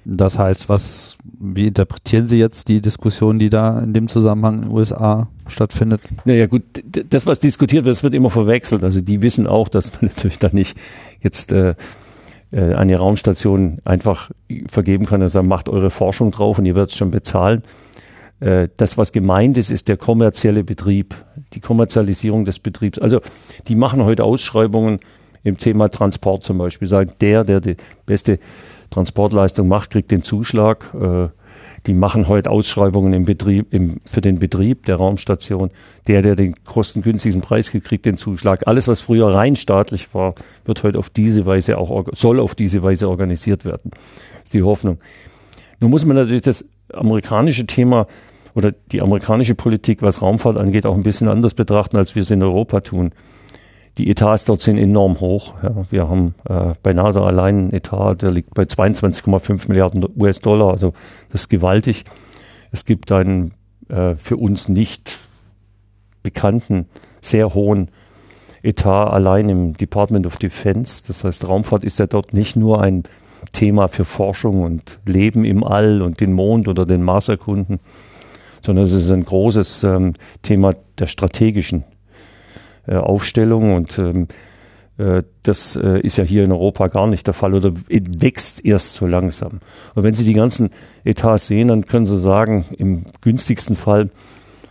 [0.08, 4.60] Das heißt, was, wie interpretieren Sie jetzt die Diskussion, die da in dem Zusammenhang in
[4.62, 6.00] den USA stattfindet?
[6.24, 6.62] Naja gut,
[7.10, 8.84] das, was diskutiert wird, das wird immer verwechselt.
[8.84, 10.78] Also die wissen auch, dass man natürlich da nicht
[11.20, 11.74] jetzt äh,
[12.52, 14.30] äh, eine Raumstation einfach
[14.68, 17.64] vergeben kann und sagen, macht eure Forschung drauf und ihr werdet es schon bezahlen.
[18.38, 21.16] Äh, das, was gemeint ist, ist der kommerzielle Betrieb,
[21.52, 23.00] die Kommerzialisierung des Betriebs.
[23.00, 23.20] Also
[23.66, 25.00] die machen heute Ausschreibungen
[25.42, 26.86] im Thema Transport zum Beispiel.
[26.86, 28.38] Sagen, der, der die beste
[28.90, 30.92] Transportleistung macht, kriegt den Zuschlag.
[30.94, 31.28] Äh,
[31.86, 35.70] die machen heute Ausschreibungen im Betrieb, im, für den Betrieb der Raumstation.
[36.08, 38.66] Der, der den kostengünstigsten Preis kriegt, den Zuschlag.
[38.66, 42.82] Alles, was früher rein staatlich war, wird heute auf diese Weise auch, soll auf diese
[42.82, 43.92] Weise organisiert werden.
[44.44, 44.98] Ist die Hoffnung.
[45.80, 48.06] Nun muss man natürlich das amerikanische Thema
[48.54, 52.30] oder die amerikanische Politik, was Raumfahrt angeht, auch ein bisschen anders betrachten, als wir es
[52.30, 53.12] in Europa tun.
[53.98, 55.54] Die Etats dort sind enorm hoch.
[55.62, 60.68] Ja, wir haben äh, bei NASA allein einen Etat, der liegt bei 22,5 Milliarden US-Dollar.
[60.68, 60.92] Also
[61.30, 62.04] das ist gewaltig.
[62.72, 63.54] Es gibt einen
[63.88, 65.18] äh, für uns nicht
[66.22, 66.86] bekannten,
[67.22, 67.90] sehr hohen
[68.62, 71.02] Etat allein im Department of Defense.
[71.06, 73.04] Das heißt, Raumfahrt ist ja dort nicht nur ein
[73.52, 77.80] Thema für Forschung und Leben im All und den Mond oder den Mars erkunden,
[78.60, 81.84] sondern es ist ein großes ähm, Thema der strategischen
[82.94, 84.28] Aufstellung und ähm,
[84.98, 88.94] äh, das äh, ist ja hier in Europa gar nicht der Fall oder wächst erst
[88.94, 89.60] so langsam.
[89.94, 90.70] Und wenn Sie die ganzen
[91.04, 94.10] Etats sehen, dann können Sie sagen, im günstigsten Fall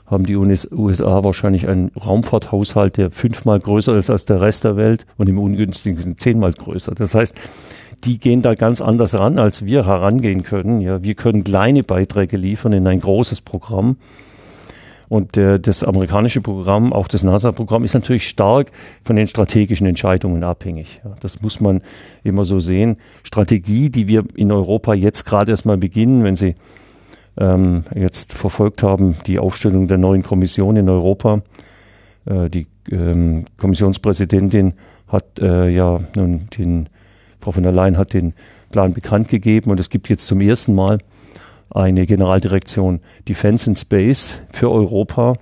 [0.06, 5.06] haben die USA wahrscheinlich einen Raumfahrthaushalt, der fünfmal größer ist als der Rest der Welt
[5.18, 6.94] und im ungünstigsten zehnmal größer.
[6.94, 7.34] Das heißt,
[8.04, 10.82] die gehen da ganz anders ran, als wir herangehen können.
[10.82, 13.98] Ja, wir können kleine Beiträge liefern in ein großes Programm.
[15.08, 18.72] Und äh, das amerikanische Programm, auch das NASA-Programm, ist natürlich stark
[19.04, 21.02] von den strategischen Entscheidungen abhängig.
[21.04, 21.82] Ja, das muss man
[22.24, 22.98] immer so sehen.
[23.24, 26.56] Strategie, die wir in Europa jetzt gerade erstmal beginnen, wenn Sie
[27.38, 31.42] ähm, jetzt verfolgt haben, die Aufstellung der neuen Kommission in Europa.
[32.26, 34.74] Äh, die ähm, Kommissionspräsidentin
[35.08, 36.90] hat äh, ja nun den,
[37.40, 38.34] Frau von der Leyen hat den
[38.72, 40.98] Plan bekannt gegeben und es gibt jetzt zum ersten Mal
[41.76, 45.36] eine Generaldirektion Defense and Space für Europa.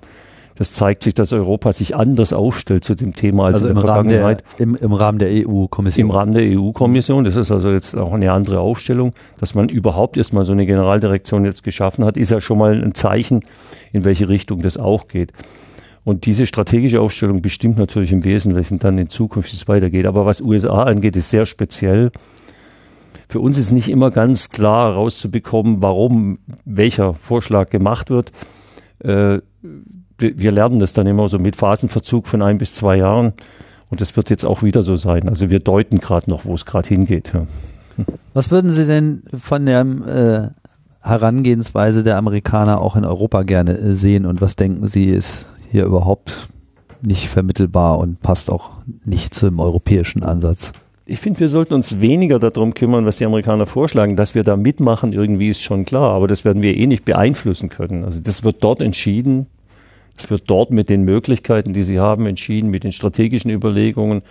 [0.56, 3.84] Das zeigt sich, dass Europa sich anders aufstellt zu dem Thema als also in der
[3.84, 4.43] Vergangenheit.
[4.58, 6.06] Der, im, Im Rahmen der EU-Kommission.
[6.06, 7.24] Im Rahmen der EU-Kommission.
[7.24, 9.13] Das ist also jetzt auch eine andere Aufstellung.
[9.39, 12.93] Dass man überhaupt erstmal so eine Generaldirektion jetzt geschaffen hat, ist ja schon mal ein
[12.93, 13.43] Zeichen,
[13.91, 15.32] in welche Richtung das auch geht.
[16.04, 20.06] Und diese strategische Aufstellung bestimmt natürlich im Wesentlichen dann in Zukunft, wie es weitergeht.
[20.06, 22.12] Aber was USA angeht, ist sehr speziell.
[23.34, 28.32] Für uns ist nicht immer ganz klar herauszubekommen, warum welcher Vorschlag gemacht wird.
[29.00, 29.39] Äh,
[30.19, 33.34] wir lernen das dann immer so mit Phasenverzug von ein bis zwei Jahren.
[33.89, 35.28] Und das wird jetzt auch wieder so sein.
[35.28, 37.32] Also wir deuten gerade noch, wo es gerade hingeht.
[38.36, 40.50] Was würden Sie denn von der äh,
[41.02, 45.86] Herangehensweise der Amerikaner auch in Europa gerne äh, sehen und was denken Sie ist hier
[45.86, 46.50] überhaupt
[47.02, 48.69] nicht vermittelbar und passt auch
[49.04, 50.72] nicht zum europäischen Ansatz?
[51.05, 54.15] Ich finde, wir sollten uns weniger darum kümmern, was die Amerikaner vorschlagen.
[54.15, 57.67] Dass wir da mitmachen, irgendwie ist schon klar, aber das werden wir eh nicht beeinflussen
[57.69, 58.05] können.
[58.05, 59.47] Also das wird dort entschieden.
[60.17, 64.21] Es wird dort mit den Möglichkeiten, die sie haben, entschieden, mit den strategischen Überlegungen,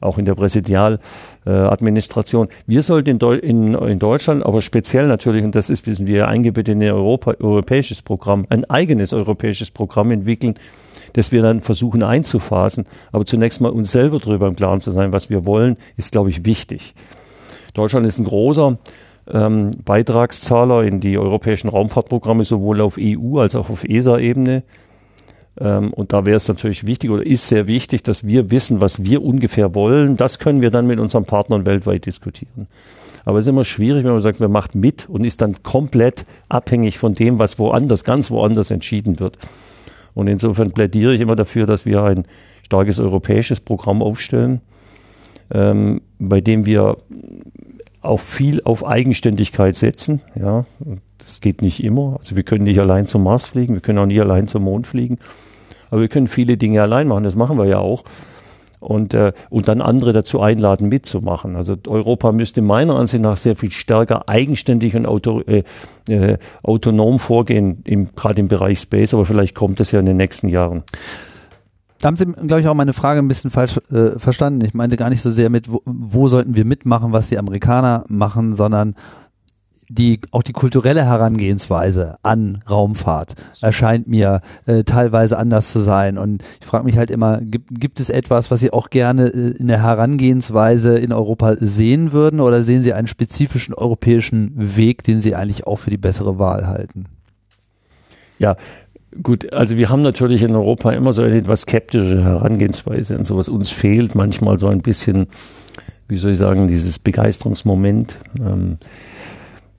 [0.00, 2.48] auch in der Präsidialadministration.
[2.66, 6.26] wir sollten in, Deu in, in, Deutschland, aber speziell natürlich, und das ist, wissen wir,
[6.26, 10.56] eingebettet in ein europäisches Programm, ein eigenes europäisches Programm entwickeln,
[11.14, 12.84] das wir dann versuchen einzuphasen.
[13.12, 16.30] Aber zunächst mal uns selber darüber im Klaren zu sein, was wir wollen, ist, glaube
[16.30, 16.94] ich, wichtig.
[17.74, 18.78] Deutschland ist ein großer
[19.30, 24.62] ähm, Beitragszahler in die europäischen Raumfahrtprogramme, sowohl auf EU als auch auf ESA-Ebene.
[25.60, 29.04] Ähm, und da wäre es natürlich wichtig oder ist sehr wichtig, dass wir wissen, was
[29.04, 30.16] wir ungefähr wollen.
[30.16, 32.68] Das können wir dann mit unseren Partnern weltweit diskutieren.
[33.24, 36.24] Aber es ist immer schwierig, wenn man sagt, man macht mit und ist dann komplett
[36.48, 39.38] abhängig von dem, was woanders, ganz woanders entschieden wird.
[40.14, 42.24] Und insofern plädiere ich immer dafür, dass wir ein
[42.64, 44.60] starkes europäisches Programm aufstellen,
[45.52, 46.96] ähm, bei dem wir
[48.00, 50.20] auch viel auf Eigenständigkeit setzen.
[50.34, 50.66] Ja,
[51.18, 52.16] das geht nicht immer.
[52.18, 54.86] Also wir können nicht allein zum Mars fliegen, wir können auch nie allein zum Mond
[54.86, 55.18] fliegen.
[55.90, 57.24] Aber wir können viele Dinge allein machen.
[57.24, 58.04] Das machen wir ja auch
[58.82, 61.56] und, äh, und dann andere dazu einladen, mitzumachen.
[61.56, 65.62] Also Europa müsste meiner Ansicht nach sehr viel stärker eigenständig und auto, äh,
[66.08, 70.16] äh, autonom vorgehen, im, gerade im Bereich Space, aber vielleicht kommt das ja in den
[70.16, 70.82] nächsten Jahren.
[72.00, 74.64] Da haben Sie, glaube ich, auch meine Frage ein bisschen falsch äh, verstanden.
[74.64, 78.04] Ich meinte gar nicht so sehr mit, wo, wo sollten wir mitmachen, was die Amerikaner
[78.08, 78.96] machen, sondern
[79.92, 86.16] die auch die kulturelle Herangehensweise an Raumfahrt erscheint mir äh, teilweise anders zu sein.
[86.16, 89.50] Und ich frage mich halt immer, gibt, gibt es etwas, was Sie auch gerne äh,
[89.58, 95.20] in der Herangehensweise in Europa sehen würden, oder sehen Sie einen spezifischen europäischen Weg, den
[95.20, 97.06] Sie eigentlich auch für die bessere Wahl halten?
[98.38, 98.56] Ja,
[99.22, 103.46] Gut, also wir haben natürlich in Europa immer so eine etwas skeptische Herangehensweise und sowas.
[103.46, 105.26] Uns fehlt manchmal so ein bisschen,
[106.08, 108.16] wie soll ich sagen, dieses Begeisterungsmoment.
[108.40, 108.78] Ähm,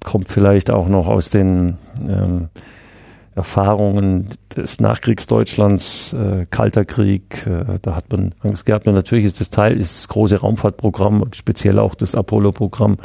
[0.03, 1.77] kommt vielleicht auch noch aus den
[2.07, 2.49] ähm,
[3.35, 7.47] Erfahrungen des Nachkriegsdeutschlands, äh, Kalter Krieg.
[7.47, 8.87] Äh, da hat man Angst gehabt.
[8.87, 12.97] Und natürlich ist das Teil, ist das große Raumfahrtprogramm, speziell auch das Apollo-Programm,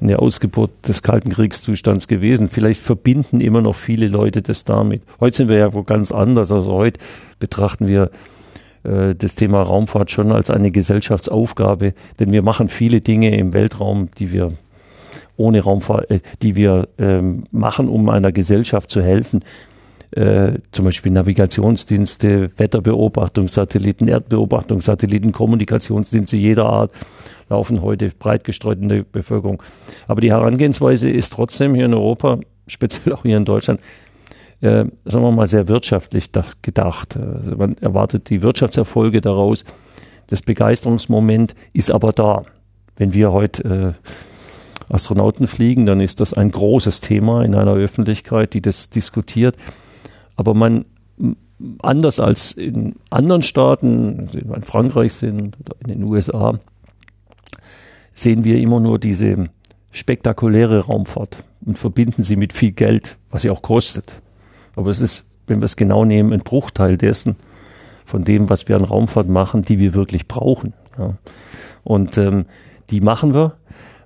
[0.00, 2.48] eine Ausgeburt des Kalten Kriegszustands gewesen.
[2.48, 5.02] Vielleicht verbinden immer noch viele Leute das damit.
[5.18, 6.52] Heute sind wir ja wo ganz anders.
[6.52, 7.00] Also heute
[7.38, 8.10] betrachten wir
[8.84, 14.10] äh, das Thema Raumfahrt schon als eine Gesellschaftsaufgabe, denn wir machen viele Dinge im Weltraum,
[14.18, 14.52] die wir
[15.40, 19.40] ohne Raumfahrt, äh, die wir ähm, machen, um einer Gesellschaft zu helfen.
[20.12, 26.92] Äh, zum Beispiel Navigationsdienste, Wetterbeobachtungssatelliten, Erdbeobachtungssatelliten, Kommunikationsdienste jeder Art
[27.48, 29.62] laufen heute breit gestreut in der Bevölkerung.
[30.08, 33.80] Aber die Herangehensweise ist trotzdem hier in Europa, speziell auch hier in Deutschland,
[34.60, 36.30] äh, sagen wir mal, sehr wirtschaftlich
[36.62, 37.16] gedacht.
[37.16, 39.64] Also man erwartet die Wirtschaftserfolge daraus.
[40.26, 42.44] Das Begeisterungsmoment ist aber da.
[42.96, 44.10] Wenn wir heute äh,
[44.90, 49.56] Astronauten fliegen, dann ist das ein großes Thema in einer Öffentlichkeit, die das diskutiert.
[50.36, 50.84] Aber man,
[51.80, 56.58] anders als in anderen Staaten, in Frankreich sind in den USA,
[58.12, 59.48] sehen wir immer nur diese
[59.92, 64.20] spektakuläre Raumfahrt und verbinden sie mit viel Geld, was sie auch kostet.
[64.76, 67.36] Aber es ist, wenn wir es genau nehmen, ein Bruchteil dessen,
[68.04, 70.72] von dem, was wir an Raumfahrt machen, die wir wirklich brauchen.
[70.98, 71.16] Ja.
[71.84, 72.46] Und ähm,
[72.90, 73.56] die machen wir,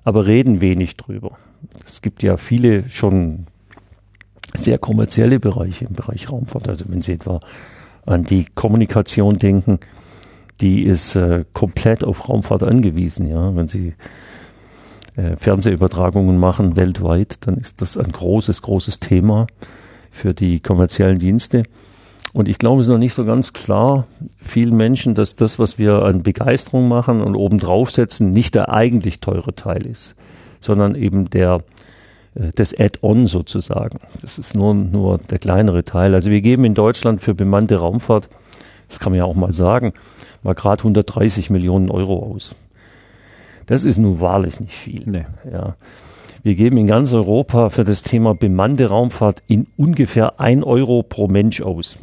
[0.05, 1.37] aber reden wenig drüber.
[1.83, 3.47] Es gibt ja viele schon
[4.53, 6.69] sehr kommerzielle Bereiche im Bereich Raumfahrt.
[6.69, 7.39] Also wenn Sie etwa
[8.05, 9.79] an die Kommunikation denken,
[10.61, 13.27] die ist äh, komplett auf Raumfahrt angewiesen.
[13.27, 13.95] Ja, wenn Sie
[15.15, 19.47] äh, Fernsehübertragungen machen weltweit, dann ist das ein großes, großes Thema
[20.11, 21.63] für die kommerziellen Dienste.
[22.35, 24.07] Und ich glaube, es ist noch nicht so ganz klar
[24.41, 29.21] vielen Menschen, dass das, was wir an Begeisterung machen und obendrauf setzen, nicht der eigentlich
[29.21, 30.15] teure Teil ist,
[30.59, 31.61] sondern eben der
[32.33, 33.99] äh, das Add-on sozusagen.
[34.21, 36.13] Das ist nur, nur der kleinere Teil.
[36.13, 38.27] Also wir geben in Deutschland für bemannte Raumfahrt,
[38.89, 39.93] das kann man ja auch mal sagen,
[40.43, 42.53] mal gerade 130 Millionen Euro aus.
[43.65, 45.03] Das ist nun wahrlich nicht viel.
[45.05, 45.25] Nee.
[45.49, 45.77] Ja.
[46.43, 51.29] Wir geben in ganz Europa für das Thema bemannte Raumfahrt in ungefähr ein Euro pro
[51.29, 51.97] Mensch aus.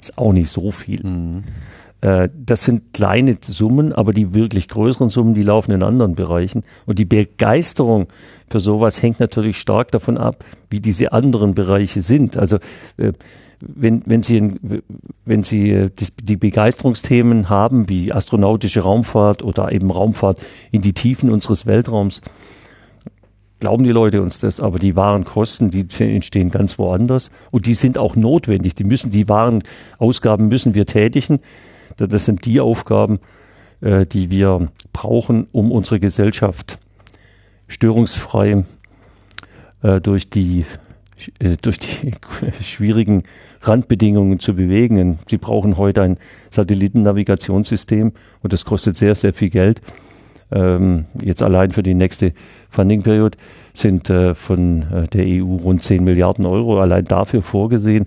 [0.00, 1.04] Ist auch nicht so viel.
[1.04, 1.44] Mhm.
[2.00, 6.62] Äh, das sind kleine Summen, aber die wirklich größeren Summen, die laufen in anderen Bereichen.
[6.86, 8.08] Und die Begeisterung
[8.48, 12.36] für sowas hängt natürlich stark davon ab, wie diese anderen Bereiche sind.
[12.36, 12.56] Also
[12.96, 13.12] äh,
[13.60, 14.54] wenn, wenn Sie,
[15.26, 15.90] wenn Sie äh,
[16.22, 20.40] die Begeisterungsthemen haben, wie astronautische Raumfahrt oder eben Raumfahrt
[20.70, 22.22] in die Tiefen unseres Weltraums,
[23.60, 27.74] glauben die Leute uns das, aber die wahren Kosten, die entstehen ganz woanders und die
[27.74, 28.74] sind auch notwendig.
[28.74, 29.62] Die müssen, die wahren
[29.98, 31.38] Ausgaben müssen wir tätigen.
[31.96, 33.20] Das sind die Aufgaben,
[33.80, 36.78] äh, die wir brauchen, um unsere Gesellschaft
[37.68, 38.64] störungsfrei
[39.82, 40.64] äh, durch die
[41.60, 42.12] durch die
[42.62, 43.24] schwierigen
[43.60, 45.18] Randbedingungen zu bewegen.
[45.28, 46.16] Sie brauchen heute ein
[46.50, 49.82] Satellitennavigationssystem und das kostet sehr, sehr viel Geld.
[50.52, 52.32] Ähm, jetzt allein für die nächste
[52.68, 53.38] Funding-Periode
[53.72, 58.06] sind äh, von äh, der EU rund 10 Milliarden Euro allein dafür vorgesehen.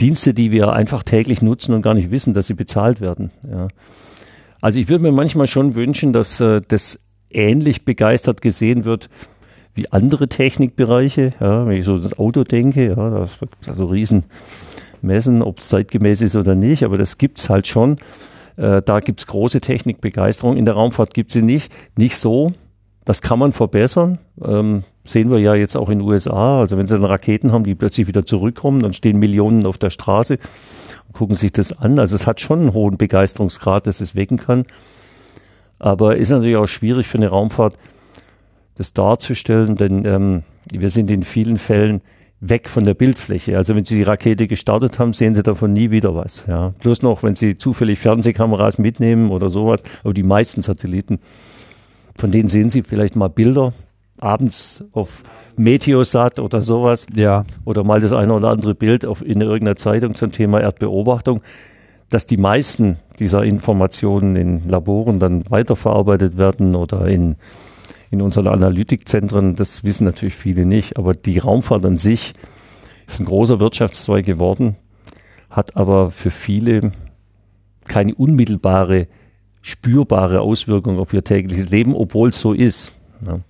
[0.00, 3.30] Dienste, die wir einfach täglich nutzen und gar nicht wissen, dass sie bezahlt werden.
[3.50, 3.68] Ja.
[4.60, 9.08] Also ich würde mir manchmal schon wünschen, dass äh, das ähnlich begeistert gesehen wird
[9.74, 11.34] wie andere Technikbereiche.
[11.38, 14.24] Ja, wenn ich so das Auto denke, ja, das wird also riesen
[15.02, 17.98] messen, ob es zeitgemäß ist oder nicht, aber das gibt's halt schon.
[18.56, 20.56] Äh, da gibt's große Technikbegeisterung.
[20.56, 21.72] In der Raumfahrt gibt's sie nicht.
[21.96, 22.50] Nicht so.
[23.04, 24.18] Das kann man verbessern.
[24.44, 26.60] Ähm, sehen wir ja jetzt auch in den USA.
[26.60, 29.90] Also wenn sie dann Raketen haben, die plötzlich wieder zurückkommen, dann stehen Millionen auf der
[29.90, 30.38] Straße
[31.06, 31.98] und gucken sich das an.
[31.98, 34.64] Also es hat schon einen hohen Begeisterungsgrad, dass es wecken kann.
[35.78, 37.78] Aber ist natürlich auch schwierig für eine Raumfahrt,
[38.76, 42.00] das darzustellen, denn ähm, wir sind in vielen Fällen
[42.40, 43.56] weg von der Bildfläche.
[43.56, 46.44] Also wenn Sie die Rakete gestartet haben, sehen Sie davon nie wieder was.
[46.46, 46.74] Ja.
[46.80, 51.18] Bloß noch, wenn Sie zufällig Fernsehkameras mitnehmen oder sowas, aber die meisten Satelliten,
[52.16, 53.72] von denen sehen Sie vielleicht mal Bilder
[54.18, 55.22] abends auf
[55.56, 57.06] Meteosat oder sowas.
[57.14, 57.44] Ja.
[57.64, 61.40] Oder mal das eine oder andere Bild auf, in irgendeiner Zeitung zum Thema Erdbeobachtung.
[62.10, 67.36] Dass die meisten dieser Informationen in Laboren dann weiterverarbeitet werden oder in
[68.10, 72.34] in unseren Analytikzentren, das wissen natürlich viele nicht, aber die Raumfahrt an sich
[73.06, 74.76] ist ein großer Wirtschaftszweig geworden,
[75.50, 76.92] hat aber für viele
[77.86, 79.06] keine unmittelbare,
[79.62, 82.92] spürbare Auswirkung auf ihr tägliches Leben, obwohl es so ist.
[83.26, 83.40] Ja.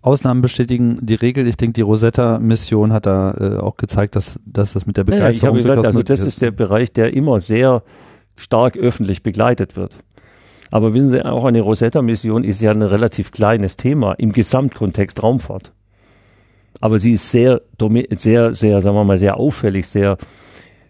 [0.00, 1.46] Ausnahmen bestätigen die Regel.
[1.48, 5.56] Ich denke, die Rosetta-Mission hat da äh, auch gezeigt, dass, dass das mit der Begeisterung
[5.56, 7.82] ja, ich gesagt, also das ist der Bereich, der immer sehr
[8.36, 9.96] stark öffentlich begleitet wird.
[10.70, 15.72] Aber wissen Sie, auch eine Rosetta-Mission ist ja ein relativ kleines Thema im Gesamtkontext Raumfahrt.
[16.80, 17.62] Aber sie ist sehr,
[18.10, 20.16] sehr, sehr, sagen wir mal, sehr auffällig, sehr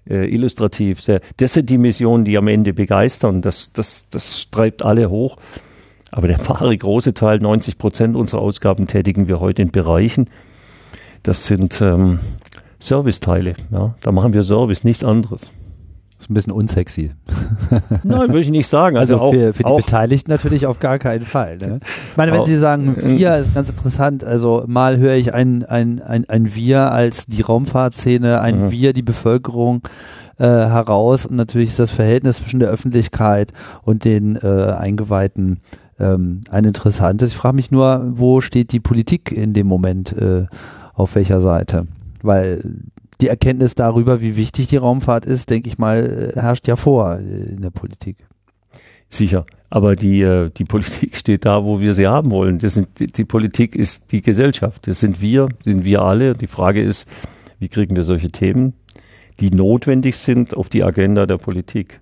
[0.09, 1.01] äh, illustrativ.
[1.01, 3.41] Sehr, das sind die Missionen, die am Ende begeistern.
[3.41, 5.37] Das, das, das treibt alle hoch.
[6.11, 10.29] Aber der wahre große Teil, 90 Prozent unserer Ausgaben tätigen wir heute in Bereichen.
[11.22, 12.18] Das sind ähm,
[12.79, 13.55] Serviceteile.
[13.70, 13.95] Ja.
[14.01, 15.53] Da machen wir Service, nichts anderes.
[16.19, 17.12] Das ist ein bisschen unsexy.
[18.03, 18.97] Nein, würde ich nicht sagen.
[18.97, 21.59] Also, also auch, für, für die Beteiligten natürlich auf gar keinen Fall.
[21.59, 21.79] Ne?
[22.11, 24.25] Ich meine, wenn auch, Sie sagen, wir ist ganz interessant.
[24.25, 28.71] Also mal höre ich ein, ein, ein, ein Wir als die Raumfahrtszene, ein mhm.
[28.73, 29.83] Wir die Bevölkerung
[30.39, 33.53] äh, heraus und natürlich ist das Verhältnis zwischen der Öffentlichkeit
[33.83, 35.61] und den äh, Eingeweihten
[36.01, 37.31] ähm, ein interessantes.
[37.31, 40.47] Ich frage mich nur, wo steht die Politik in dem Moment, äh,
[40.95, 41.87] auf welcher Seite?
[42.23, 42.64] Weil
[43.21, 47.19] die Erkenntnis darüber, wie wichtig die Raumfahrt ist, denke ich mal, äh, herrscht ja vor
[47.19, 48.16] äh, in der Politik.
[49.11, 52.59] Sicher, aber die, äh, die Politik steht da, wo wir sie haben wollen.
[52.59, 54.87] Das sind, die, die Politik ist die Gesellschaft.
[54.87, 56.35] Das sind wir, sind wir alle.
[56.35, 57.09] Die Frage ist,
[57.59, 58.75] wie kriegen wir solche Themen,
[59.41, 62.01] die notwendig sind, auf die Agenda der Politik?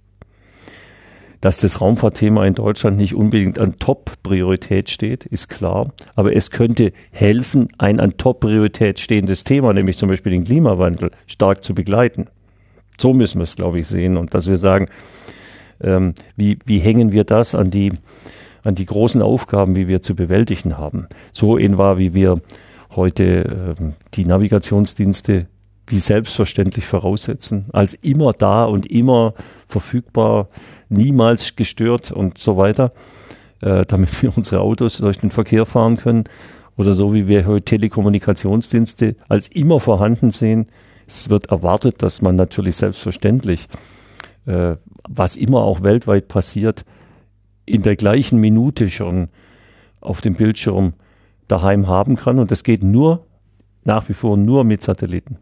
[1.40, 5.92] Dass das Raumfahrtthema in Deutschland nicht unbedingt an Top-Priorität steht, ist klar.
[6.14, 11.62] Aber es könnte helfen, ein an Top-Priorität stehendes Thema, nämlich zum Beispiel den Klimawandel, stark
[11.62, 12.26] zu begleiten.
[12.98, 14.16] So müssen wir es, glaube ich, sehen.
[14.16, 14.86] Und dass wir sagen,
[15.82, 17.92] ähm, wie, wie hängen wir das an die,
[18.62, 21.06] an die großen Aufgaben, wie wir zu bewältigen haben.
[21.32, 22.40] So in war, wie wir
[22.94, 25.46] heute ähm, die Navigationsdienste
[25.86, 29.34] wie selbstverständlich voraussetzen, als immer da und immer
[29.66, 30.48] verfügbar,
[30.88, 32.92] niemals gestört und so weiter,
[33.60, 36.24] äh, damit wir unsere Autos durch den Verkehr fahren können.
[36.76, 40.66] Oder so wie wir heute Telekommunikationsdienste als immer vorhanden sehen.
[41.06, 43.68] Es wird erwartet, dass man natürlich selbstverständlich,
[44.46, 44.76] äh,
[45.08, 46.84] was immer auch weltweit passiert,
[47.64, 49.28] in der gleichen Minute schon
[50.00, 50.92] auf dem Bildschirm
[51.48, 52.38] daheim haben kann.
[52.38, 53.24] Und das geht nur,
[53.84, 55.38] nach wie vor nur mit Satelliten.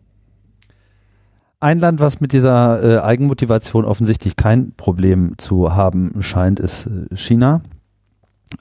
[1.65, 7.17] Ein Land, was mit dieser äh, Eigenmotivation offensichtlich kein Problem zu haben scheint, ist äh,
[7.17, 7.63] China.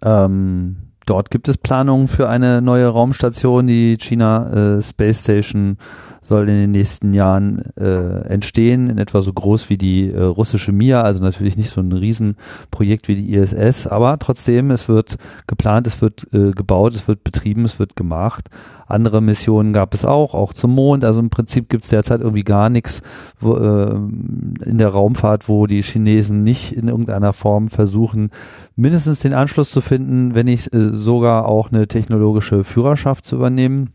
[0.01, 5.77] Ähm, dort gibt es Planungen für eine neue Raumstation, die China äh, Space Station
[6.23, 10.71] soll in den nächsten Jahren äh, entstehen, in etwa so groß wie die äh, russische
[10.71, 15.85] Mir, also natürlich nicht so ein Riesenprojekt wie die ISS, aber trotzdem, es wird geplant,
[15.85, 18.49] es wird äh, gebaut, es wird betrieben, es wird gemacht.
[18.85, 21.03] Andere Missionen gab es auch, auch zum Mond.
[21.05, 23.01] Also im Prinzip gibt es derzeit irgendwie gar nichts
[23.39, 28.29] wo, äh, in der Raumfahrt, wo die Chinesen nicht in irgendeiner Form versuchen,
[28.75, 33.93] mindestens den Anschluss zu finden, wenn nicht äh, sogar auch eine technologische Führerschaft zu übernehmen.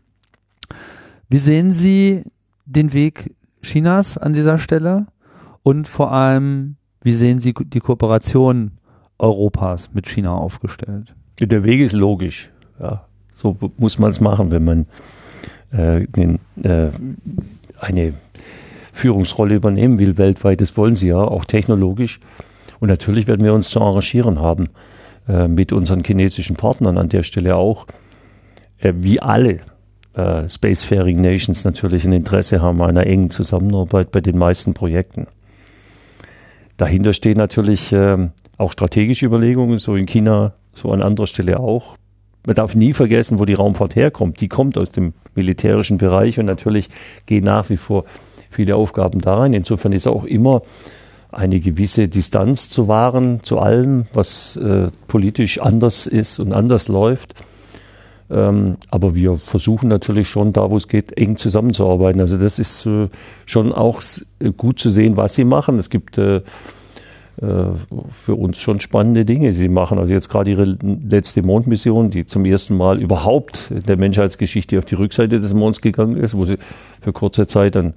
[1.29, 2.23] Wie sehen Sie
[2.65, 5.07] den Weg Chinas an dieser Stelle?
[5.63, 8.71] Und vor allem, wie sehen Sie die Kooperation
[9.17, 11.15] Europas mit China aufgestellt?
[11.39, 12.49] Der Weg ist logisch.
[12.79, 14.85] Ja, so muss man es machen, wenn man
[15.71, 16.89] äh, den, äh,
[17.79, 18.13] eine
[18.91, 20.61] Führungsrolle übernehmen will weltweit.
[20.61, 22.19] Das wollen sie ja, auch technologisch.
[22.79, 24.69] Und natürlich werden wir uns zu arrangieren haben
[25.29, 27.85] äh, mit unseren chinesischen Partnern an der Stelle auch.
[28.79, 29.59] Äh, wie alle
[30.15, 35.27] äh, Spacefaring Nations natürlich ein Interesse haben an einer engen Zusammenarbeit bei den meisten Projekten.
[36.77, 41.95] Dahinter stehen natürlich äh, auch strategische Überlegungen, so in China, so an anderer Stelle auch.
[42.45, 44.41] Man darf nie vergessen, wo die Raumfahrt herkommt.
[44.41, 46.89] Die kommt aus dem militärischen Bereich und natürlich
[47.25, 48.05] gehen nach wie vor
[48.49, 49.53] viele Aufgaben da rein.
[49.53, 50.63] Insofern ist auch immer
[51.31, 57.35] eine gewisse Distanz zu wahren zu allem, was äh, politisch anders ist und anders läuft.
[58.31, 62.21] Ähm, aber wir versuchen natürlich schon, da wo es geht, eng zusammenzuarbeiten.
[62.21, 63.09] Also das ist äh,
[63.45, 64.01] schon auch
[64.57, 65.79] gut zu sehen, was sie machen.
[65.79, 66.41] Es gibt äh,
[67.41, 67.65] äh,
[68.11, 69.53] für uns schon spannende Dinge.
[69.53, 73.97] Sie machen also jetzt gerade ihre letzte Mondmission, die zum ersten Mal überhaupt in der
[73.97, 76.57] Menschheitsgeschichte auf die Rückseite des Monds gegangen ist, wo sie
[77.01, 77.93] für kurze Zeit dann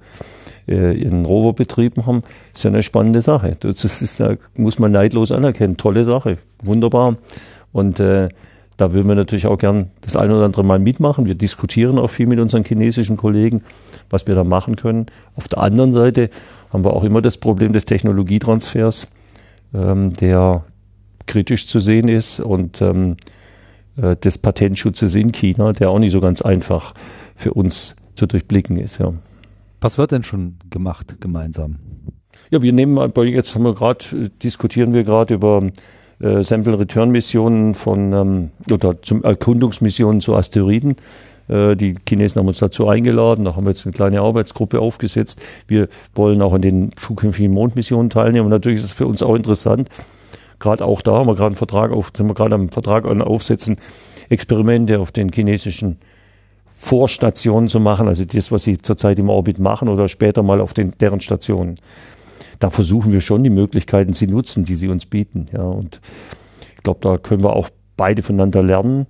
[0.67, 2.21] äh, ihren Rover betrieben haben.
[2.53, 3.57] Ist ja eine spannende Sache.
[3.59, 5.77] Das ist, da muss man neidlos anerkennen.
[5.77, 6.37] Tolle Sache.
[6.61, 7.17] Wunderbar.
[7.71, 8.29] Und äh,
[8.77, 11.25] da würden wir natürlich auch gern das eine oder andere Mal mitmachen.
[11.25, 13.63] Wir diskutieren auch viel mit unseren chinesischen Kollegen,
[14.09, 15.05] was wir da machen können.
[15.35, 16.29] Auf der anderen Seite
[16.71, 19.07] haben wir auch immer das Problem des Technologietransfers,
[19.73, 20.63] ähm, der
[21.27, 23.17] kritisch zu sehen ist und ähm,
[23.95, 26.93] äh, des Patentschutzes in China, der auch nicht so ganz einfach
[27.35, 28.99] für uns zu durchblicken ist.
[28.99, 29.13] Ja.
[29.83, 31.75] Was wird denn schon gemacht gemeinsam?
[32.51, 35.61] Ja, wir nehmen, jetzt haben wir gerade, diskutieren wir gerade über
[36.21, 40.95] äh, Sample-Return-Missionen von ähm, oder zum Erkundungsmissionen zu Asteroiden.
[41.49, 45.41] Äh, die Chinesen haben uns dazu eingeladen, da haben wir jetzt eine kleine Arbeitsgruppe aufgesetzt.
[45.67, 48.45] Wir wollen auch an den zukünftigen Mondmissionen teilnehmen.
[48.45, 49.89] Und natürlich ist es für uns auch interessant,
[50.59, 53.75] gerade auch da haben wir gerade einen Vertrag auf, sind wir gerade am Vertrag aufsetzen,
[54.29, 55.97] Experimente auf den chinesischen
[56.83, 60.73] Vorstationen zu machen, also das, was sie zurzeit im Orbit machen oder später mal auf
[60.73, 61.77] den, deren Stationen.
[62.59, 65.45] Da versuchen wir schon die Möglichkeiten zu nutzen, die sie uns bieten.
[65.53, 66.01] Ja, und
[66.75, 69.07] ich glaube, da können wir auch beide voneinander lernen.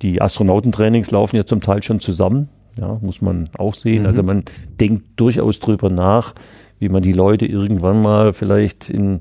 [0.00, 2.48] Die Astronautentrainings laufen ja zum Teil schon zusammen.
[2.80, 4.06] Ja, muss man auch sehen.
[4.06, 4.30] Also mhm.
[4.30, 4.44] Also man
[4.80, 6.34] denkt durchaus drüber nach,
[6.78, 9.20] wie man die Leute irgendwann mal vielleicht in,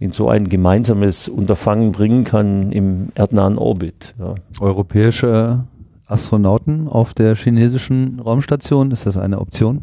[0.00, 4.14] in so ein gemeinsames Unterfangen bringen kann im erdnahen Orbit.
[4.18, 4.36] Ja.
[4.58, 5.64] Europäische
[6.08, 9.82] Astronauten auf der chinesischen Raumstation, ist das eine Option?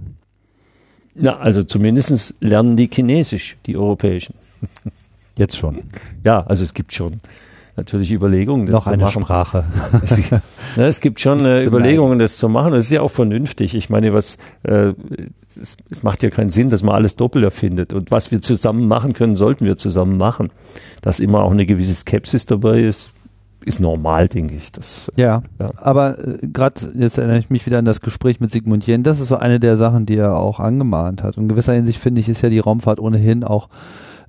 [1.15, 4.35] Ja, also zumindest lernen die Chinesisch, die Europäischen.
[5.37, 5.83] Jetzt schon.
[6.23, 7.21] Ja, also es gibt schon
[7.77, 8.65] natürlich Überlegungen.
[8.65, 9.23] Das Noch eine machen.
[9.23, 9.63] Sprache.
[10.03, 10.41] Es, ja,
[10.77, 12.71] es gibt schon äh, Überlegungen, das zu machen.
[12.71, 13.75] Das ist ja auch vernünftig.
[13.75, 14.93] Ich meine, was äh,
[15.61, 17.93] es, es macht ja keinen Sinn, dass man alles doppelt erfindet.
[17.93, 20.51] Und was wir zusammen machen können, sollten wir zusammen machen.
[21.01, 23.09] Dass immer auch eine gewisse Skepsis dabei ist,
[23.65, 24.71] ist normal, denke ich.
[24.71, 25.69] Das, ja, ja.
[25.77, 29.03] aber äh, gerade jetzt erinnere ich mich wieder an das Gespräch mit Sigmund Jähn.
[29.03, 31.37] Das ist so eine der Sachen, die er auch angemahnt hat.
[31.37, 33.69] Und in gewisser Hinsicht finde ich, ist ja die Raumfahrt ohnehin auch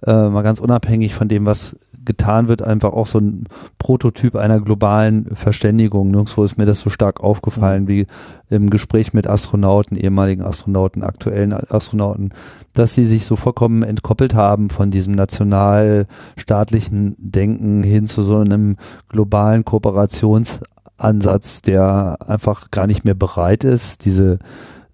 [0.05, 1.77] äh, mal ganz unabhängig von dem, was
[2.07, 3.45] getan wird, einfach auch so ein
[3.79, 6.11] Prototyp einer globalen Verständigung.
[6.11, 7.89] Nirgendwo ist mir das so stark aufgefallen mhm.
[7.89, 8.07] wie
[8.49, 12.31] im Gespräch mit Astronauten, ehemaligen Astronauten, aktuellen Astronauten,
[12.73, 18.77] dass sie sich so vollkommen entkoppelt haben von diesem nationalstaatlichen Denken hin zu so einem
[19.09, 24.39] globalen Kooperationsansatz, der einfach gar nicht mehr bereit ist, diese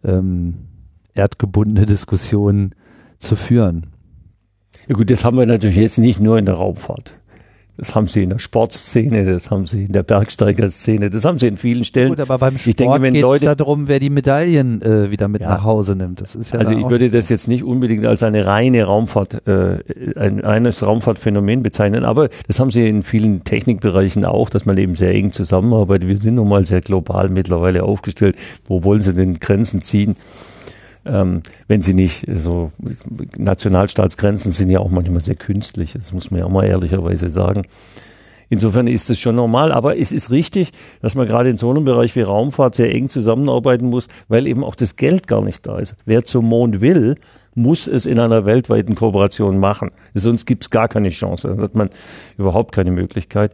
[0.03, 0.55] ähm,
[1.15, 2.75] erdgebundene Diskussion
[3.19, 3.87] zu führen.
[4.89, 7.15] Ja gut, das haben wir natürlich jetzt nicht nur in der Raumfahrt.
[7.79, 11.47] Das haben sie in der Sportszene, das haben sie in der Bergsteigerszene, das haben sie
[11.47, 12.11] in vielen Stellen.
[12.11, 15.49] Gut, aber beim Sport geht es darum, wer die Medaillen äh, wieder mit ja.
[15.49, 16.21] nach Hause nimmt.
[16.21, 19.79] Das ist ja also ich würde das jetzt nicht unbedingt als eine reine Raumfahrt, äh,
[20.17, 24.95] ein eines Raumfahrtphänomen bezeichnen, aber das haben sie in vielen Technikbereichen auch, dass man eben
[24.95, 26.09] sehr eng zusammenarbeitet.
[26.09, 28.37] Wir sind nun mal sehr global mittlerweile aufgestellt.
[28.67, 30.17] Wo wollen sie denn Grenzen ziehen?
[31.05, 32.71] Ähm, wenn sie nicht so
[33.37, 37.63] Nationalstaatsgrenzen sind ja auch manchmal sehr künstlich, das muss man ja auch mal ehrlicherweise sagen.
[38.49, 41.87] Insofern ist es schon normal, aber es ist richtig, dass man gerade in so einem
[41.87, 45.79] Bereich wie Raumfahrt sehr eng zusammenarbeiten muss, weil eben auch das Geld gar nicht da
[45.79, 45.95] ist.
[46.05, 47.17] Wer zum Mond will,
[47.55, 49.91] muss es in einer weltweiten Kooperation machen.
[50.13, 51.49] Sonst gibt es gar keine Chance.
[51.49, 51.89] Dann hat man
[52.37, 53.53] überhaupt keine Möglichkeit.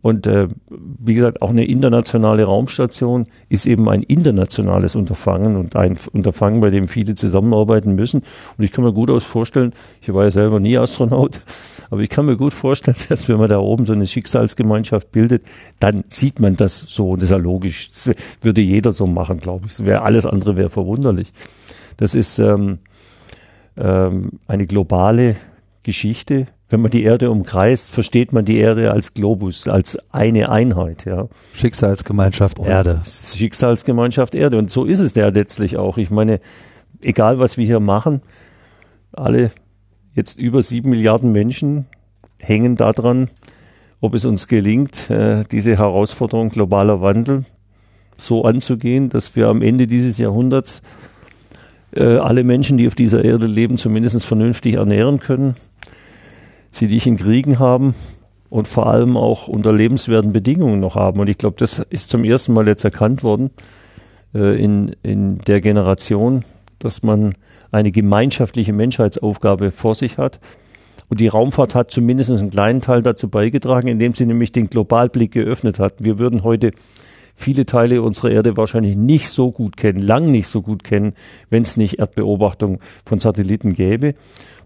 [0.00, 5.98] Und äh, wie gesagt, auch eine internationale Raumstation ist eben ein internationales Unterfangen und ein
[6.12, 8.22] Unterfangen, bei dem viele zusammenarbeiten müssen.
[8.56, 11.40] Und ich kann mir gut aus vorstellen, ich war ja selber nie Astronaut,
[11.90, 15.42] aber ich kann mir gut vorstellen, dass wenn man da oben so eine Schicksalsgemeinschaft bildet,
[15.80, 17.10] dann sieht man das so.
[17.10, 17.90] Und das ist ja logisch.
[17.90, 19.84] Das würde jeder so machen, glaube ich.
[19.84, 21.32] Wäre alles andere wäre verwunderlich.
[21.96, 22.78] Das ist ähm,
[23.76, 25.36] ähm, eine globale
[25.82, 31.06] Geschichte, wenn man die Erde umkreist, versteht man die Erde als Globus, als eine Einheit.
[31.06, 31.28] Ja.
[31.54, 33.00] Schicksalsgemeinschaft Erde.
[33.04, 34.58] Schicksalsgemeinschaft Erde.
[34.58, 35.96] Und so ist es ja letztlich auch.
[35.96, 36.40] Ich meine,
[37.00, 38.20] egal was wir hier machen,
[39.12, 39.50] alle
[40.14, 41.86] jetzt über sieben Milliarden Menschen
[42.38, 43.30] hängen daran,
[44.00, 47.44] ob es uns gelingt, äh, diese Herausforderung globaler Wandel
[48.18, 50.82] so anzugehen, dass wir am Ende dieses Jahrhunderts
[51.92, 55.54] äh, alle Menschen, die auf dieser Erde leben, zumindest vernünftig ernähren können
[56.70, 57.94] sie dich in Kriegen haben
[58.50, 61.20] und vor allem auch unter lebenswerten Bedingungen noch haben.
[61.20, 63.50] Und ich glaube, das ist zum ersten Mal jetzt erkannt worden
[64.34, 66.44] äh, in, in der Generation,
[66.78, 67.34] dass man
[67.70, 70.40] eine gemeinschaftliche Menschheitsaufgabe vor sich hat.
[71.08, 75.32] Und die Raumfahrt hat zumindest einen kleinen Teil dazu beigetragen, indem sie nämlich den Globalblick
[75.32, 75.94] geöffnet hat.
[75.98, 76.72] Wir würden heute
[77.34, 81.12] viele Teile unserer Erde wahrscheinlich nicht so gut kennen, lang nicht so gut kennen,
[81.50, 84.14] wenn es nicht Erdbeobachtung von Satelliten gäbe,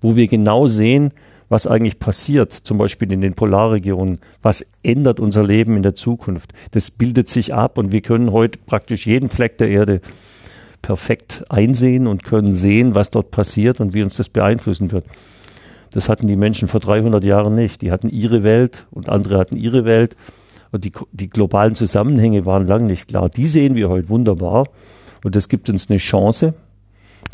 [0.01, 1.13] wo wir genau sehen,
[1.53, 6.55] was eigentlich passiert, zum Beispiel in den Polarregionen, was ändert unser Leben in der Zukunft.
[6.71, 10.01] Das bildet sich ab und wir können heute praktisch jeden Fleck der Erde
[10.81, 15.05] perfekt einsehen und können sehen, was dort passiert und wie uns das beeinflussen wird.
[15.93, 17.83] Das hatten die Menschen vor 300 Jahren nicht.
[17.83, 20.17] Die hatten ihre Welt und andere hatten ihre Welt.
[20.71, 23.29] Und die, die globalen Zusammenhänge waren lang nicht klar.
[23.29, 24.69] Die sehen wir heute wunderbar.
[25.23, 26.55] Und das gibt uns eine Chance,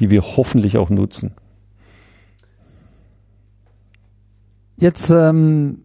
[0.00, 1.34] die wir hoffentlich auch nutzen.
[4.80, 5.78] Jetzt ähm,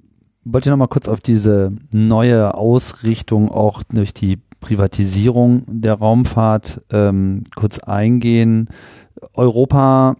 [0.46, 7.46] wollte noch mal kurz auf diese neue Ausrichtung auch durch die Privatisierung der Raumfahrt ähm,
[7.56, 8.70] kurz eingehen.
[9.34, 10.16] Europa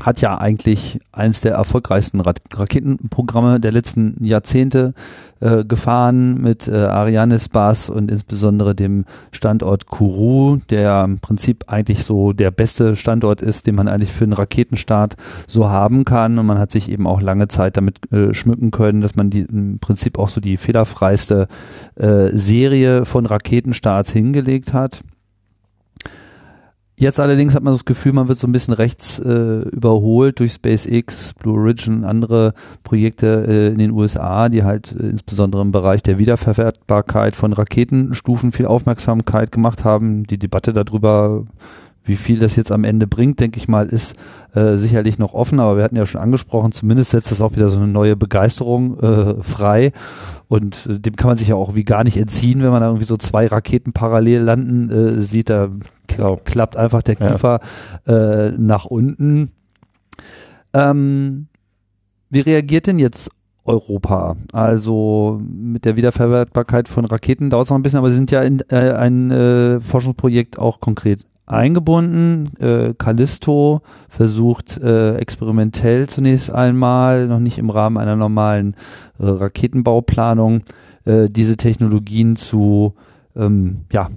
[0.00, 4.92] hat ja eigentlich eines der erfolgreichsten Ra Raketenprogramme der letzten Jahrzehnte
[5.40, 12.32] äh, gefahren mit äh, Arianespace und insbesondere dem Standort Kourou, der im Prinzip eigentlich so
[12.32, 15.16] der beste Standort ist, den man eigentlich für einen Raketenstart
[15.46, 16.38] so haben kann.
[16.38, 19.40] Und man hat sich eben auch lange Zeit damit äh, schmücken können, dass man die
[19.40, 21.46] im Prinzip auch so die fehlerfreiste
[21.96, 25.02] äh, Serie von Raketenstarts hingelegt hat.
[26.96, 30.52] Jetzt allerdings hat man das Gefühl, man wird so ein bisschen rechts äh, überholt durch
[30.52, 36.04] SpaceX, Blue Origin, andere Projekte äh, in den USA, die halt äh, insbesondere im Bereich
[36.04, 40.24] der Wiederverwertbarkeit von Raketenstufen viel Aufmerksamkeit gemacht haben.
[40.24, 41.44] Die Debatte darüber,
[42.04, 44.14] wie viel das jetzt am Ende bringt, denke ich mal, ist
[44.54, 47.70] äh, sicherlich noch offen, aber wir hatten ja schon angesprochen, zumindest setzt das auch wieder
[47.70, 49.92] so eine neue Begeisterung äh, frei.
[50.48, 52.88] Und äh, dem kann man sich ja auch wie gar nicht entziehen, wenn man da
[52.88, 55.48] irgendwie so zwei Raketen parallel landen äh, sieht.
[55.48, 55.70] Da
[56.06, 57.60] klappt einfach der Kiefer
[58.06, 58.14] ja.
[58.14, 59.50] äh, nach unten.
[60.74, 61.46] Ähm,
[62.28, 63.30] wie reagiert denn jetzt
[63.64, 64.36] Europa?
[64.52, 68.42] Also mit der Wiederverwertbarkeit von Raketen dauert es noch ein bisschen, aber Sie sind ja
[68.42, 72.56] in äh, ein äh, Forschungsprojekt auch konkret eingebunden.
[72.58, 78.74] Äh, Callisto versucht äh, experimentell zunächst einmal, noch nicht im Rahmen einer normalen
[79.18, 80.62] äh, Raketenbauplanung,
[81.04, 82.94] äh, diese Technologien zu,
[83.36, 84.08] ähm, ja,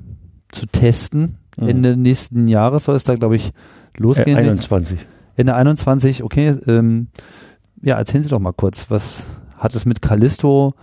[0.52, 1.38] zu testen.
[1.58, 1.68] Mhm.
[1.68, 3.52] Ende nächsten Jahres soll es da, glaube ich,
[3.98, 4.38] losgehen.
[4.38, 5.00] Äh, 21.
[5.36, 6.56] Ende 21, okay.
[6.66, 7.08] Ähm,
[7.82, 10.74] ja, erzählen Sie doch mal kurz, was hat es mit Callisto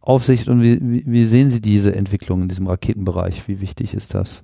[0.00, 3.46] auf sich und wie, wie, wie sehen Sie diese Entwicklung in diesem Raketenbereich?
[3.46, 4.42] Wie wichtig ist das?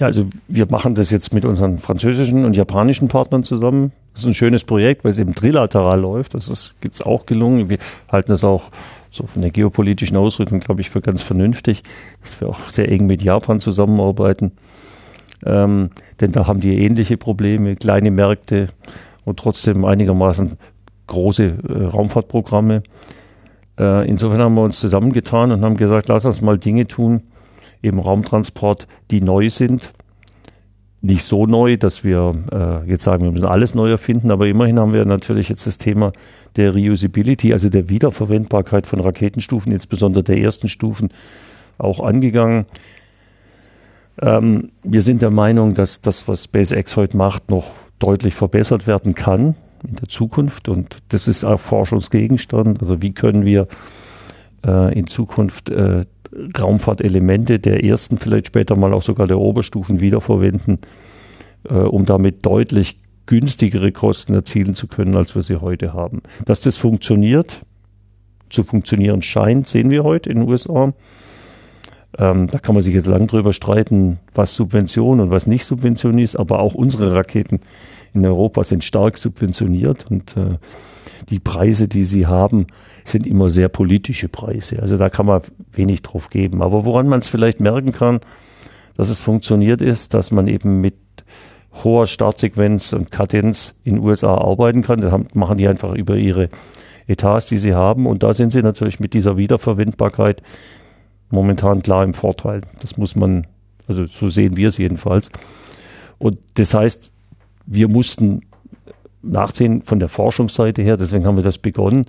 [0.00, 3.92] Ja, also wir machen das jetzt mit unseren französischen und japanischen Partnern zusammen.
[4.14, 6.32] Das ist ein schönes Projekt, weil es eben trilateral läuft.
[6.32, 7.68] Das ist jetzt auch gelungen.
[7.68, 7.76] Wir
[8.10, 8.70] halten das auch
[9.10, 11.82] so von der geopolitischen Ausrichtung, glaube ich, für ganz vernünftig,
[12.22, 14.52] dass wir auch sehr eng mit Japan zusammenarbeiten.
[15.44, 18.68] Ähm, denn da haben die ähnliche Probleme, kleine Märkte
[19.26, 20.52] und trotzdem einigermaßen
[21.08, 22.84] große äh, Raumfahrtprogramme.
[23.78, 27.22] Äh, insofern haben wir uns zusammengetan und haben gesagt, lass uns mal Dinge tun,
[27.82, 29.92] im Raumtransport, die neu sind.
[31.02, 34.78] Nicht so neu, dass wir äh, jetzt sagen, wir müssen alles neu erfinden, aber immerhin
[34.78, 36.12] haben wir natürlich jetzt das Thema
[36.56, 41.08] der Reusability, also der Wiederverwendbarkeit von Raketenstufen, insbesondere der ersten Stufen,
[41.78, 42.66] auch angegangen.
[44.20, 49.14] Ähm, wir sind der Meinung, dass das, was SpaceX heute macht, noch deutlich verbessert werden
[49.14, 49.54] kann
[49.88, 50.68] in der Zukunft.
[50.68, 52.80] Und das ist auch Forschungsgegenstand.
[52.80, 53.68] Also wie können wir
[54.66, 56.04] äh, in Zukunft äh,
[56.58, 60.78] Raumfahrtelemente der ersten, vielleicht später mal auch sogar der Oberstufen wiederverwenden,
[61.68, 66.22] äh, um damit deutlich günstigere Kosten erzielen zu können, als wir sie heute haben.
[66.44, 67.60] Dass das funktioniert,
[68.48, 70.92] zu funktionieren scheint, sehen wir heute in den USA.
[72.18, 76.18] Ähm, da kann man sich jetzt lang drüber streiten, was Subvention und was nicht Subvention
[76.18, 77.60] ist, aber auch unsere Raketen
[78.12, 80.58] in Europa sind stark subventioniert und äh,
[81.28, 82.66] die Preise, die sie haben,
[83.04, 84.80] sind immer sehr politische Preise.
[84.80, 85.42] Also da kann man
[85.72, 86.62] wenig drauf geben.
[86.62, 88.20] Aber woran man es vielleicht merken kann,
[88.96, 90.96] dass es funktioniert ist, dass man eben mit
[91.84, 95.00] hoher Startsequenz und Kadenz in den USA arbeiten kann.
[95.00, 96.48] Das machen die einfach über ihre
[97.06, 98.06] Etats, die sie haben.
[98.06, 100.42] Und da sind sie natürlich mit dieser Wiederverwendbarkeit
[101.30, 102.62] momentan klar im Vorteil.
[102.80, 103.46] Das muss man,
[103.86, 105.30] also so sehen wir es jedenfalls.
[106.18, 107.12] Und das heißt,
[107.70, 108.40] wir mussten
[109.22, 112.06] nachsehen von der Forschungsseite her, deswegen haben wir das begonnen.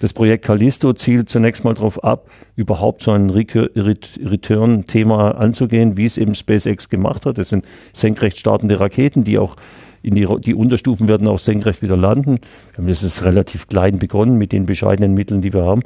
[0.00, 6.18] Das Projekt Callisto zielt zunächst mal darauf ab, überhaupt so ein Return-Thema anzugehen, wie es
[6.18, 7.38] eben SpaceX gemacht hat.
[7.38, 9.56] Das sind senkrecht startende Raketen, die auch
[10.02, 12.38] in die, die Unterstufen werden auch senkrecht wieder landen.
[12.72, 15.82] Wir haben das relativ klein begonnen mit den bescheidenen Mitteln, die wir haben.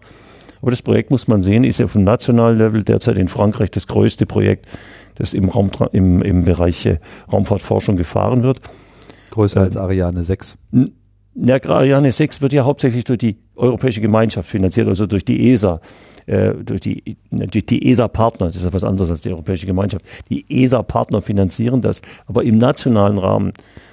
[0.60, 3.86] Aber das Projekt muss man sehen, ist ja vom nationalen Level derzeit in Frankreich das
[3.86, 4.66] größte Projekt,
[5.16, 6.88] das im, Raum, im, im Bereich
[7.32, 8.60] Raumfahrtforschung gefahren wird.
[9.32, 10.58] Größer als Ariane 6.
[11.34, 15.80] Ja, Ariane 6 wird ja hauptsächlich durch die Europäische Gemeinschaft finanziert, also durch die ESA,
[16.26, 20.04] äh, durch die, durch die ESA-Partner, das ist ja was anderes als die Europäische Gemeinschaft.
[20.28, 23.52] Die ESA-Partner finanzieren das, aber im nationalen Rahmen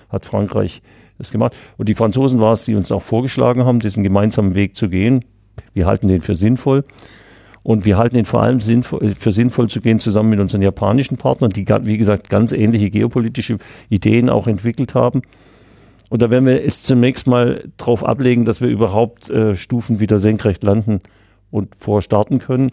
[0.10, 0.82] hat Frankreich
[1.18, 1.54] das gemacht.
[1.78, 5.24] Und die Franzosen war es, die uns auch vorgeschlagen haben, diesen gemeinsamen Weg zu gehen.
[5.74, 6.84] Wir halten den für sinnvoll.
[7.64, 11.18] Und wir halten ihn vor allem sinnvoll, für sinnvoll zu gehen zusammen mit unseren japanischen
[11.18, 13.58] Partnern, die, wie gesagt, ganz ähnliche geopolitische
[13.90, 15.22] Ideen auch entwickelt haben.
[16.10, 20.20] Und da werden wir es zunächst mal darauf ablegen, dass wir überhaupt äh, Stufen wieder
[20.20, 21.02] senkrecht landen
[21.52, 22.72] und vorstarten können.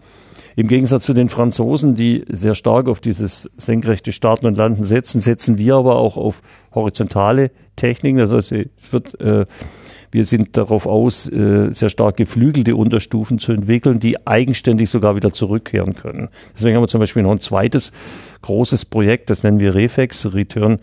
[0.55, 5.21] Im Gegensatz zu den Franzosen, die sehr stark auf dieses senkrechte Starten und Landen setzen,
[5.21, 6.41] setzen wir aber auch auf
[6.75, 8.19] horizontale Techniken.
[8.19, 9.45] Das heißt, es wird äh,
[10.11, 15.33] wir sind darauf aus, äh, sehr stark geflügelte Unterstufen zu entwickeln, die eigenständig sogar wieder
[15.33, 16.29] zurückkehren können.
[16.55, 17.93] Deswegen haben wir zum Beispiel noch ein zweites
[18.43, 20.79] großes Projekt, das nennen wir Reflex, Return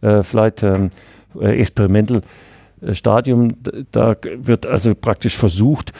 [0.00, 0.90] äh, Flight ähm,
[1.40, 2.22] äh, Experimental
[2.92, 3.54] Stadium.
[3.90, 5.92] Da wird also praktisch versucht,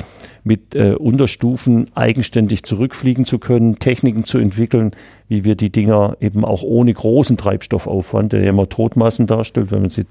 [0.48, 4.90] mit äh, Unterstufen eigenständig zurückfliegen zu können, Techniken zu entwickeln,
[5.28, 9.82] wie wir die Dinger eben auch ohne großen Treibstoffaufwand, der ja immer Todmassen darstellt, wenn
[9.82, 10.06] wir sie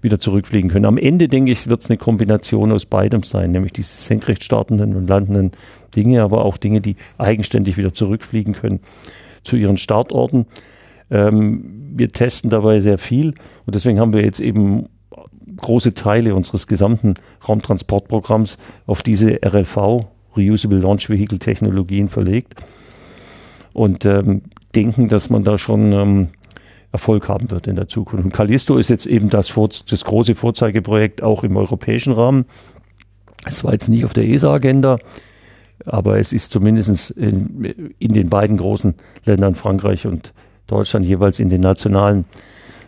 [0.00, 0.86] wieder zurückfliegen können.
[0.86, 4.94] Am Ende, denke ich, wird es eine Kombination aus beidem sein, nämlich diese senkrecht startenden
[4.94, 5.50] und landenden
[5.94, 8.80] Dinge, aber auch Dinge, die eigenständig wieder zurückfliegen können
[9.42, 10.46] zu ihren Startorten.
[11.10, 14.86] Ähm, wir testen dabei sehr viel und deswegen haben wir jetzt eben
[15.56, 17.14] große Teile unseres gesamten
[17.46, 22.54] Raumtransportprogramms auf diese RLV, Reusable Launch Vehicle Technologien verlegt
[23.72, 24.42] und ähm,
[24.74, 26.28] denken, dass man da schon ähm,
[26.92, 28.24] Erfolg haben wird in der Zukunft.
[28.24, 29.52] Und Callisto ist jetzt eben das,
[29.88, 32.46] das große Vorzeigeprojekt auch im europäischen Rahmen.
[33.44, 34.98] Es war jetzt nicht auf der ESA-Agenda,
[35.84, 38.94] aber es ist zumindest in, in, den beiden großen
[39.24, 40.32] Ländern Frankreich und
[40.66, 42.24] Deutschland jeweils in den nationalen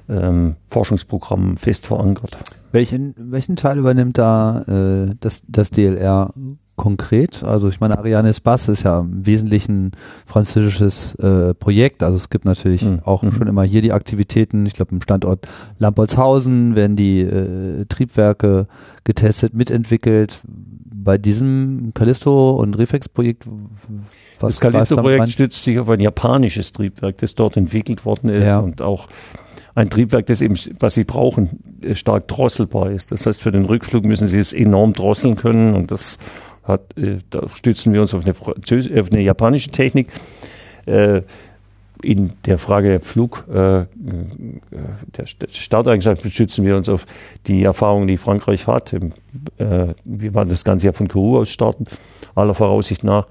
[0.09, 2.37] ähm, Forschungsprogrammen fest verankert.
[2.73, 6.31] Welchen, welchen Teil übernimmt da äh, das, das DLR
[6.77, 7.43] konkret?
[7.43, 9.93] Also ich meine, Ariane Espace ist ja im Wesentlichen
[10.27, 12.03] französisches äh, Projekt.
[12.03, 13.01] Also es gibt natürlich mhm.
[13.05, 13.33] auch mhm.
[13.33, 14.65] schon immer hier die Aktivitäten.
[14.67, 15.47] Ich glaube, im Standort
[15.79, 18.67] Lampertshausen werden die äh, Triebwerke
[19.05, 20.41] getestet, mitentwickelt.
[20.45, 23.49] Bei diesem Callisto und Reflex-Projekt
[24.39, 28.59] das Callisto-Projekt stützt sich auf ein japanisches Triebwerk, das dort entwickelt worden ist ja.
[28.59, 29.09] und auch
[29.79, 31.62] ein Triebwerk, das eben, was sie brauchen,
[31.95, 33.12] stark drosselbar ist.
[33.12, 36.18] Das heißt, für den Rückflug müssen sie es enorm drosseln können und das
[36.64, 40.09] hat, äh, da stützen wir uns auf eine, auf eine japanische Technik.
[40.87, 41.22] Äh,
[42.03, 43.87] in der Frage Flug, äh,
[45.16, 47.07] der Starteigenschaften stützen wir uns auf
[47.49, 48.93] die Erfahrungen, die Frankreich hat.
[48.93, 51.87] wir werden das Ganze ja von Kourou aus starten,
[52.37, 53.26] aller Voraussicht nach.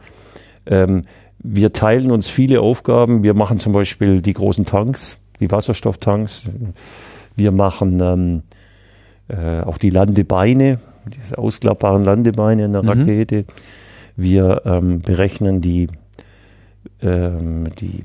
[0.65, 1.03] Ähm,
[1.39, 3.23] wir teilen uns viele Aufgaben.
[3.23, 6.43] Wir machen zum Beispiel die großen Tanks die Wasserstofftanks.
[7.35, 8.43] Wir machen ähm,
[9.27, 12.89] äh, auch die Landebeine, diese ausklappbaren Landebeine in der mhm.
[12.89, 13.45] Rakete.
[14.15, 15.87] Wir ähm, berechnen die,
[17.01, 18.01] ähm, die,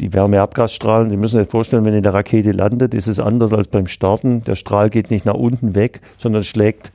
[0.00, 1.10] die Wärmeabgasstrahlen.
[1.10, 4.42] Sie müssen sich vorstellen, wenn in der Rakete landet, ist es anders als beim Starten.
[4.42, 6.92] Der Strahl geht nicht nach unten weg, sondern schlägt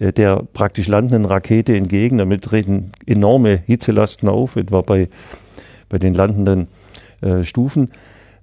[0.00, 2.18] äh, der praktisch landenden Rakete entgegen.
[2.18, 5.08] Damit treten enorme Hitzelasten auf, etwa bei,
[5.88, 6.68] bei den landenden
[7.20, 7.90] äh, Stufen.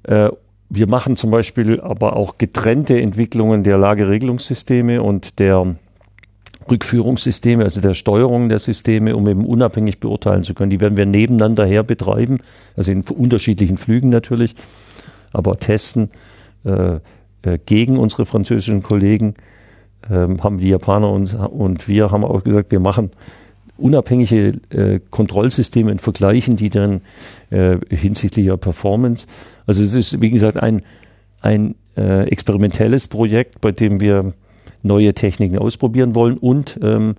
[0.03, 0.29] Äh,
[0.69, 5.75] wir machen zum Beispiel aber auch getrennte Entwicklungen der Lageregelungssysteme und der
[6.69, 10.69] Rückführungssysteme, also der Steuerung der Systeme, um eben unabhängig beurteilen zu können.
[10.69, 12.39] Die werden wir nebeneinander her betreiben,
[12.75, 14.55] also in unterschiedlichen Flügen natürlich,
[15.31, 16.09] aber testen
[16.65, 16.99] äh,
[17.43, 19.35] äh, gegen unsere französischen Kollegen.
[20.09, 23.11] Äh, haben die Japaner und, und wir haben auch gesagt, wir machen
[23.83, 27.01] unabhängige äh, Kontrollsysteme und vergleichen die dann
[27.49, 29.27] äh, hinsichtlich ihrer Performance.
[29.65, 30.81] Also es ist, wie gesagt, ein,
[31.41, 34.33] ein äh, experimentelles Projekt, bei dem wir
[34.83, 37.15] neue Techniken ausprobieren wollen und ähm,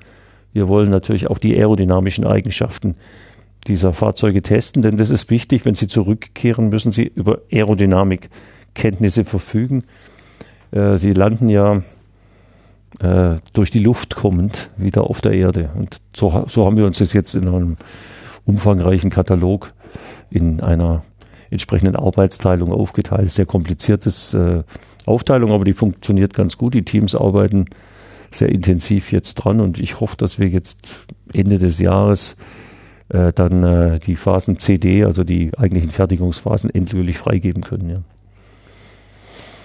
[0.54, 2.94] wir wollen natürlich auch die aerodynamischen Eigenschaften
[3.66, 9.84] dieser Fahrzeuge testen, denn das ist wichtig, wenn sie zurückkehren, müssen sie über Aerodynamikkenntnisse verfügen.
[10.70, 11.82] Äh, sie landen ja
[13.00, 15.70] äh, durch die Luft kommend wieder auf der Erde.
[15.74, 17.76] Und so, so haben wir uns das jetzt in einem
[18.44, 19.72] umfangreichen Katalog
[20.30, 21.02] in einer
[21.50, 23.30] entsprechenden Arbeitsteilung aufgeteilt.
[23.30, 24.62] Sehr kompliziertes äh,
[25.06, 26.74] Aufteilung, aber die funktioniert ganz gut.
[26.74, 27.66] Die Teams arbeiten
[28.30, 32.36] sehr intensiv jetzt dran und ich hoffe, dass wir jetzt Ende des Jahres
[33.08, 37.88] äh, dann äh, die Phasen CD, also die eigentlichen Fertigungsphasen, endgültig freigeben können.
[37.88, 37.96] Ja.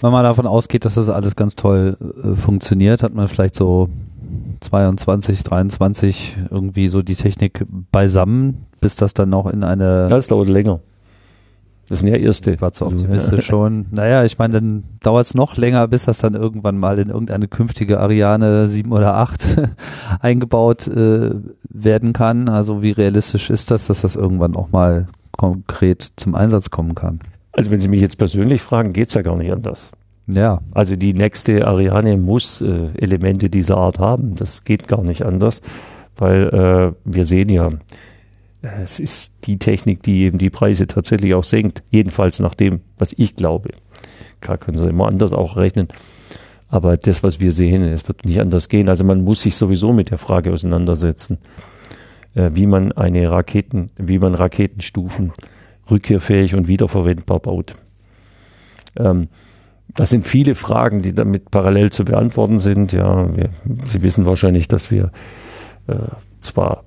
[0.02, 3.89] Wenn man davon ausgeht, dass das alles ganz toll äh, funktioniert, hat man vielleicht so
[4.62, 10.08] 22, 23 irgendwie so die Technik beisammen, bis das dann noch in eine.
[10.10, 10.80] Das dauert länger.
[11.89, 12.62] Das sind ja erste.
[12.62, 13.88] War zu optimistisch schon.
[13.89, 17.47] Naja, ich meine, dann dauert es noch länger, bis das dann irgendwann mal in irgendeine
[17.47, 19.70] künftige Ariane 7 oder 8
[20.20, 21.32] eingebaut äh,
[21.68, 22.47] werden kann.
[22.47, 27.20] Also wie realistisch ist das, dass das irgendwann auch mal konkret zum Einsatz kommen kann?
[27.60, 29.91] Also wenn Sie mich jetzt persönlich fragen, geht's ja gar nicht anders.
[30.28, 30.62] Ja.
[30.72, 34.36] Also die nächste Ariane muss äh, Elemente dieser Art haben.
[34.36, 35.62] Das geht gar nicht anders,
[36.16, 37.70] weil äh, wir sehen ja,
[38.62, 41.84] es ist die Technik, die eben die Preise tatsächlich auch senkt.
[41.91, 43.72] Jedenfalls nach dem, was ich glaube.
[44.39, 45.89] Klar können Sie immer anders auch rechnen.
[46.70, 48.88] Aber das, was wir sehen, es wird nicht anders gehen.
[48.88, 51.39] Also man muss sich sowieso mit der Frage auseinandersetzen,
[52.36, 55.34] äh, wie man eine Raketen, wie man Raketenstufen
[55.92, 57.74] rückkehrfähig und wiederverwendbar baut.
[58.98, 59.28] Ähm,
[59.96, 62.92] das sind viele Fragen, die damit parallel zu beantworten sind.
[62.92, 63.50] Ja, wir,
[63.88, 65.12] Sie wissen wahrscheinlich, dass wir
[65.88, 65.96] äh,
[66.40, 66.84] zwar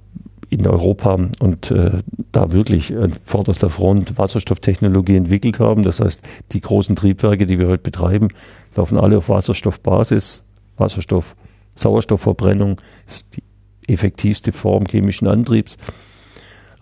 [0.53, 1.99] in Europa und äh,
[2.31, 5.83] da wirklich an vorderster Front Wasserstofftechnologie entwickelt haben.
[5.83, 6.23] Das heißt,
[6.53, 8.29] die großen Triebwerke, die wir heute betreiben,
[8.77, 10.43] laufen alle auf Wasserstoffbasis.
[10.77, 11.37] Wasserstoff,
[11.75, 13.43] Sauerstoffverbrennung ist die
[13.91, 15.79] effektivste Form chemischen Antriebs.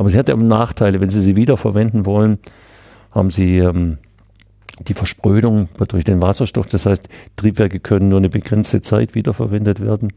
[0.01, 0.99] Aber sie hat eben Nachteile.
[1.03, 2.39] Wenn Sie sie wiederverwenden wollen,
[3.11, 3.99] haben Sie ähm,
[4.89, 6.65] die Versprödung durch den Wasserstoff.
[6.69, 10.15] Das heißt, Triebwerke können nur eine begrenzte Zeit wiederverwendet werden.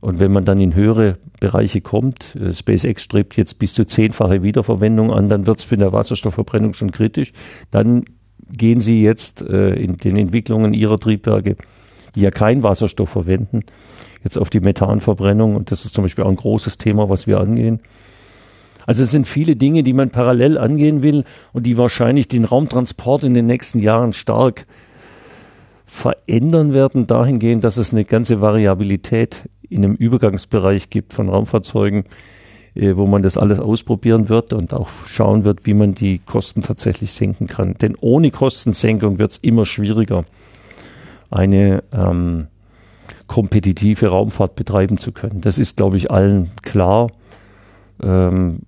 [0.00, 4.42] Und wenn man dann in höhere Bereiche kommt, äh, SpaceX strebt jetzt bis zu zehnfache
[4.42, 7.34] Wiederverwendung an, dann wird es für eine Wasserstoffverbrennung schon kritisch.
[7.70, 8.06] Dann
[8.50, 11.56] gehen sie jetzt äh, in den Entwicklungen ihrer Triebwerke,
[12.14, 13.60] die ja keinen Wasserstoff verwenden,
[14.24, 15.54] jetzt auf die Methanverbrennung.
[15.54, 17.80] Und das ist zum Beispiel auch ein großes Thema, was wir angehen.
[18.86, 23.24] Also es sind viele Dinge, die man parallel angehen will und die wahrscheinlich den Raumtransport
[23.24, 24.66] in den nächsten Jahren stark
[25.86, 32.04] verändern werden, dahingehend, dass es eine ganze Variabilität in einem Übergangsbereich gibt von Raumfahrzeugen,
[32.74, 36.62] äh, wo man das alles ausprobieren wird und auch schauen wird, wie man die Kosten
[36.62, 37.74] tatsächlich senken kann.
[37.74, 40.24] Denn ohne Kostensenkung wird es immer schwieriger,
[41.30, 42.46] eine ähm,
[43.26, 45.40] kompetitive Raumfahrt betreiben zu können.
[45.40, 47.10] Das ist, glaube ich, allen klar.
[48.02, 48.60] Ähm,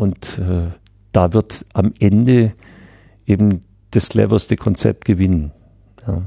[0.00, 0.70] und äh,
[1.12, 2.52] da wird am Ende
[3.26, 5.52] eben das cleverste Konzept gewinnen.
[6.06, 6.22] Ja.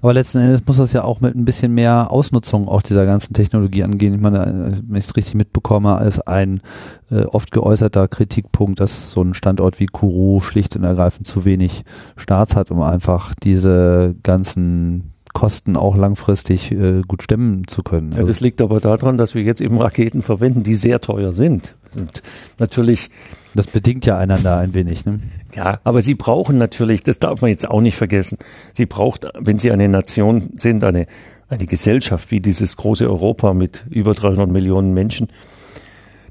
[0.00, 3.34] Aber letzten Endes muss das ja auch mit ein bisschen mehr Ausnutzung auch dieser ganzen
[3.34, 4.14] Technologie angehen.
[4.14, 6.62] Ich meine, äh, wenn ich es richtig mitbekomme, ist ein
[7.10, 11.84] äh, oft geäußerter Kritikpunkt, dass so ein Standort wie Kourou schlicht und ergreifend zu wenig
[12.16, 18.12] Starts hat, um einfach diese ganzen Kosten auch langfristig äh, gut stemmen zu können.
[18.12, 21.34] Also ja, das liegt aber daran, dass wir jetzt eben Raketen verwenden, die sehr teuer
[21.34, 21.75] sind.
[21.94, 22.22] Und
[22.58, 23.10] natürlich
[23.56, 25.06] das bedingt ja einander ein wenig.
[25.06, 25.20] Ne?
[25.54, 28.38] Ja, aber sie brauchen natürlich, das darf man jetzt auch nicht vergessen,
[28.72, 31.06] sie braucht, wenn sie eine Nation sind, eine,
[31.48, 35.28] eine Gesellschaft wie dieses große Europa mit über 300 Millionen Menschen,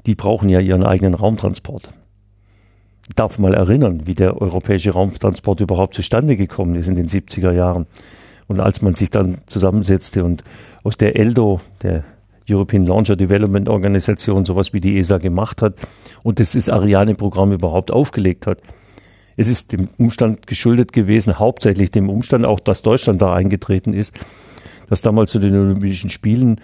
[0.05, 1.89] die brauchen ja ihren eigenen Raumtransport.
[3.07, 7.51] Ich darf mal erinnern, wie der europäische Raumtransport überhaupt zustande gekommen ist in den 70er
[7.51, 7.87] Jahren.
[8.47, 10.43] Und als man sich dann zusammensetzte und
[10.83, 12.03] aus der ELDO, der
[12.49, 15.75] European Launcher Development Organisation sowas wie die ESA gemacht hat
[16.23, 18.59] und das ist Ariane-Programm überhaupt aufgelegt hat.
[19.37, 24.13] Es ist dem Umstand geschuldet gewesen, hauptsächlich dem Umstand auch, dass Deutschland da eingetreten ist,
[24.87, 26.61] dass damals zu den Olympischen Spielen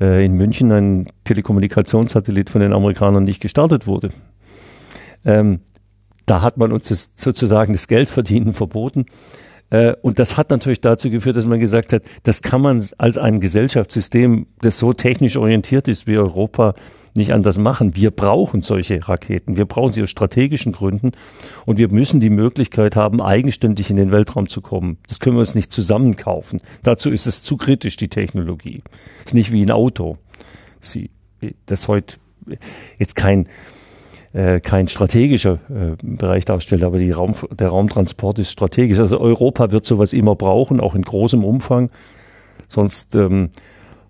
[0.00, 4.10] äh, in München ein Telekommunikationssatellit von den Amerikanern nicht gestartet wurde.
[5.24, 5.60] Ähm,
[6.26, 9.06] da hat man uns das, sozusagen das Geldverdienen verboten.
[9.70, 13.18] Äh, und das hat natürlich dazu geführt, dass man gesagt hat, das kann man als
[13.18, 16.74] ein Gesellschaftssystem, das so technisch orientiert ist wie Europa,
[17.14, 17.96] nicht anders machen.
[17.96, 19.56] Wir brauchen solche Raketen.
[19.56, 21.12] Wir brauchen sie aus strategischen Gründen.
[21.66, 24.98] Und wir müssen die Möglichkeit haben, eigenständig in den Weltraum zu kommen.
[25.08, 26.60] Das können wir uns nicht zusammenkaufen.
[26.82, 28.82] Dazu ist es zu kritisch, die Technologie.
[29.24, 30.18] ist nicht wie ein Auto.
[30.78, 31.10] Sie,
[31.66, 32.16] das heute
[32.98, 33.48] jetzt kein,
[34.32, 38.98] äh, kein strategischer äh, Bereich darstellt, aber Raum, der Raumtransport ist strategisch.
[38.98, 41.90] Also Europa wird sowas immer brauchen, auch in großem Umfang.
[42.68, 43.50] Sonst ähm,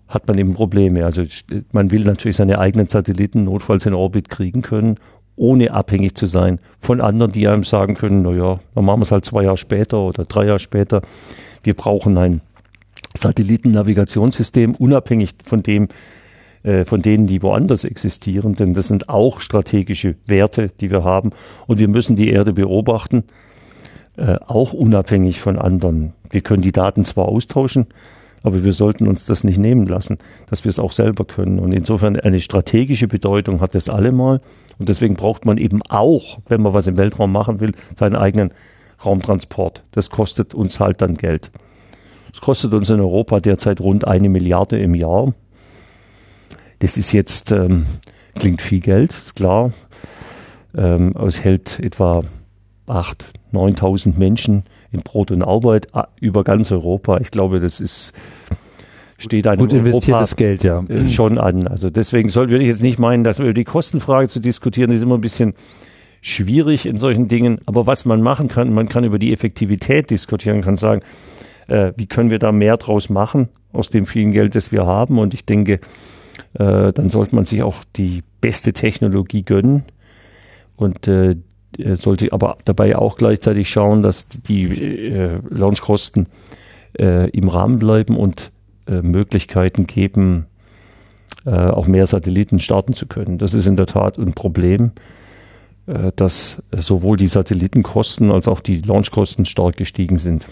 [0.07, 1.05] hat man eben Probleme.
[1.05, 1.23] Also
[1.71, 4.97] man will natürlich seine eigenen Satelliten notfalls in Orbit kriegen können,
[5.35, 9.05] ohne abhängig zu sein von anderen, die einem sagen können, na ja, dann machen wir
[9.05, 11.01] es halt zwei Jahre später oder drei Jahre später.
[11.63, 12.41] Wir brauchen ein
[13.17, 15.87] Satellitennavigationssystem, unabhängig von dem,
[16.63, 21.31] äh, von denen, die woanders existieren, denn das sind auch strategische Werte, die wir haben.
[21.67, 23.23] Und wir müssen die Erde beobachten,
[24.17, 26.13] äh, auch unabhängig von anderen.
[26.29, 27.87] Wir können die Daten zwar austauschen,
[28.43, 30.17] aber wir sollten uns das nicht nehmen lassen,
[30.49, 31.59] dass wir es auch selber können.
[31.59, 34.41] Und insofern eine strategische Bedeutung hat das allemal.
[34.79, 38.53] Und deswegen braucht man eben auch, wenn man was im Weltraum machen will, seinen eigenen
[39.03, 39.83] Raumtransport.
[39.91, 41.51] Das kostet uns halt dann Geld.
[42.33, 45.33] Es kostet uns in Europa derzeit rund eine Milliarde im Jahr.
[46.81, 47.85] Das ist jetzt, ähm,
[48.37, 49.71] klingt viel Geld, ist klar.
[50.75, 52.23] Ähm, es hält etwa
[52.87, 53.15] 8.000,
[53.53, 57.19] 9.000 Menschen in Brot und Arbeit ah, über ganz Europa.
[57.19, 58.13] Ich glaube, das ist
[59.17, 60.83] steht einem Gut investiertes Europa Geld, ja.
[60.87, 61.67] Äh, schon an.
[61.67, 65.03] Also deswegen soll, würde ich jetzt nicht meinen, dass über die Kostenfrage zu diskutieren, ist
[65.03, 65.53] immer ein bisschen
[66.21, 67.59] schwierig in solchen Dingen.
[67.67, 71.01] Aber was man machen kann, man kann über die Effektivität diskutieren, kann sagen,
[71.67, 75.19] äh, wie können wir da mehr draus machen aus dem vielen Geld, das wir haben.
[75.19, 75.79] Und ich denke,
[76.53, 79.83] äh, dann sollte man sich auch die beste Technologie gönnen
[80.75, 81.35] und äh,
[81.93, 86.27] sollte aber dabei auch gleichzeitig schauen, dass die äh, Launchkosten
[86.99, 88.51] äh, im Rahmen bleiben und
[88.87, 90.47] äh, Möglichkeiten geben,
[91.45, 93.37] äh, auch mehr Satelliten starten zu können.
[93.37, 94.91] Das ist in der Tat ein Problem.
[95.87, 100.45] äh, dass sowohl die Satellitenkosten als auch die Launchkosten stark gestiegen sind.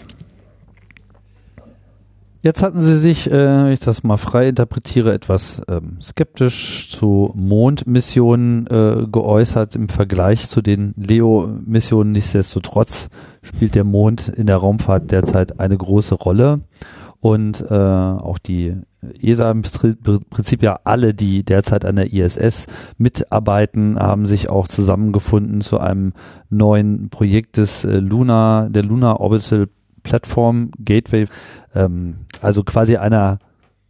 [2.42, 7.32] Jetzt hatten Sie sich, äh, wenn ich das mal frei interpretiere, etwas ähm, skeptisch zu
[7.34, 12.12] Mondmissionen äh, geäußert im Vergleich zu den Leo-Missionen.
[12.12, 13.10] Nichtsdestotrotz
[13.42, 16.62] spielt der Mond in der Raumfahrt derzeit eine große Rolle
[17.20, 18.74] und äh, auch die
[19.20, 19.62] ESA im
[20.30, 22.66] Prinzip ja alle, die derzeit an der ISS
[22.96, 26.14] mitarbeiten, haben sich auch zusammengefunden zu einem
[26.48, 29.68] neuen Projekt des äh, Luna, der Lunar Orbital
[30.02, 31.26] Platform Gateway,
[31.74, 33.38] ähm, also quasi einer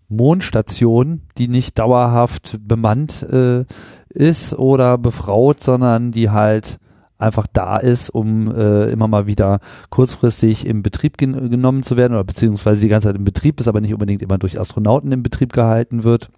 [0.09, 3.65] Mondstation, die nicht dauerhaft bemannt äh,
[4.09, 6.79] ist oder befraut, sondern die halt
[7.21, 9.61] einfach da ist, um äh, immer mal wieder
[9.91, 13.69] kurzfristig im Betrieb gen genommen zu werden oder beziehungsweise die ganze Zeit im Betrieb ist,
[13.69, 16.31] aber nicht unbedingt immer durch Astronauten im Betrieb gehalten wird.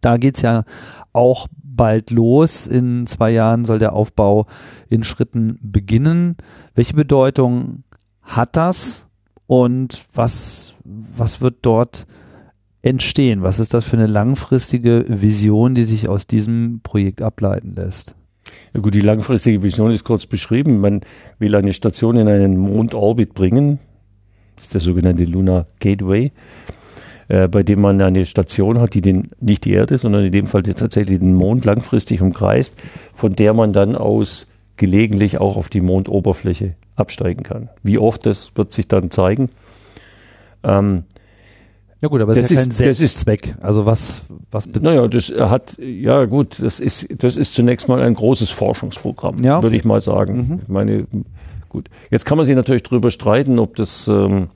[0.00, 0.64] Da geht's ja
[1.12, 2.66] auch bald los.
[2.66, 4.46] In zwei Jahren soll der Aufbau
[4.88, 6.36] in Schritten beginnen.
[6.74, 7.84] Welche Bedeutung
[8.22, 9.05] hat das
[9.46, 12.06] und was, was wird dort
[12.82, 13.42] entstehen?
[13.42, 18.14] Was ist das für eine langfristige Vision, die sich aus diesem Projekt ableiten lässt?
[18.74, 20.80] Ja gut, die langfristige Vision ist kurz beschrieben.
[20.80, 21.00] Man
[21.38, 23.78] will eine Station in einen Mondorbit bringen.
[24.54, 26.32] Das ist der sogenannte Lunar Gateway,
[27.28, 30.46] äh, bei dem man eine Station hat, die den, nicht die Erde, sondern in dem
[30.46, 32.74] Fall tatsächlich den Mond langfristig umkreist,
[33.12, 37.68] von der man dann aus gelegentlich auch auf die Mondoberfläche absteigen kann.
[37.82, 39.50] Wie oft, das wird sich dann zeigen.
[40.62, 41.04] Ähm,
[42.00, 43.54] ja gut, aber das, ist ja kein Selbstzweck.
[43.60, 48.14] Also was, was Naja, das hat, ja gut, das ist, das ist zunächst mal ein
[48.14, 49.64] großes Forschungsprogramm, ja, okay.
[49.64, 50.36] würde ich mal sagen.
[50.36, 50.60] Mhm.
[50.62, 51.06] Ich meine,
[51.68, 51.88] gut.
[52.10, 54.48] Jetzt kann man sich natürlich darüber streiten, ob das ähm,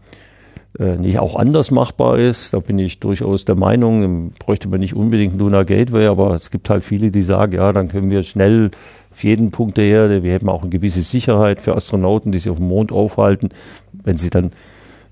[0.78, 2.52] äh, nicht auch anders machbar ist.
[2.52, 6.70] Da bin ich durchaus der Meinung, bräuchte man nicht unbedingt Lunar Gateway, aber es gibt
[6.70, 8.70] halt viele, die sagen, ja, dann können wir schnell
[9.10, 10.22] auf jeden Punkt der Erde.
[10.22, 13.50] Wir hätten auch eine gewisse Sicherheit für Astronauten, die sich auf dem Mond aufhalten.
[13.92, 14.50] Wenn sie dann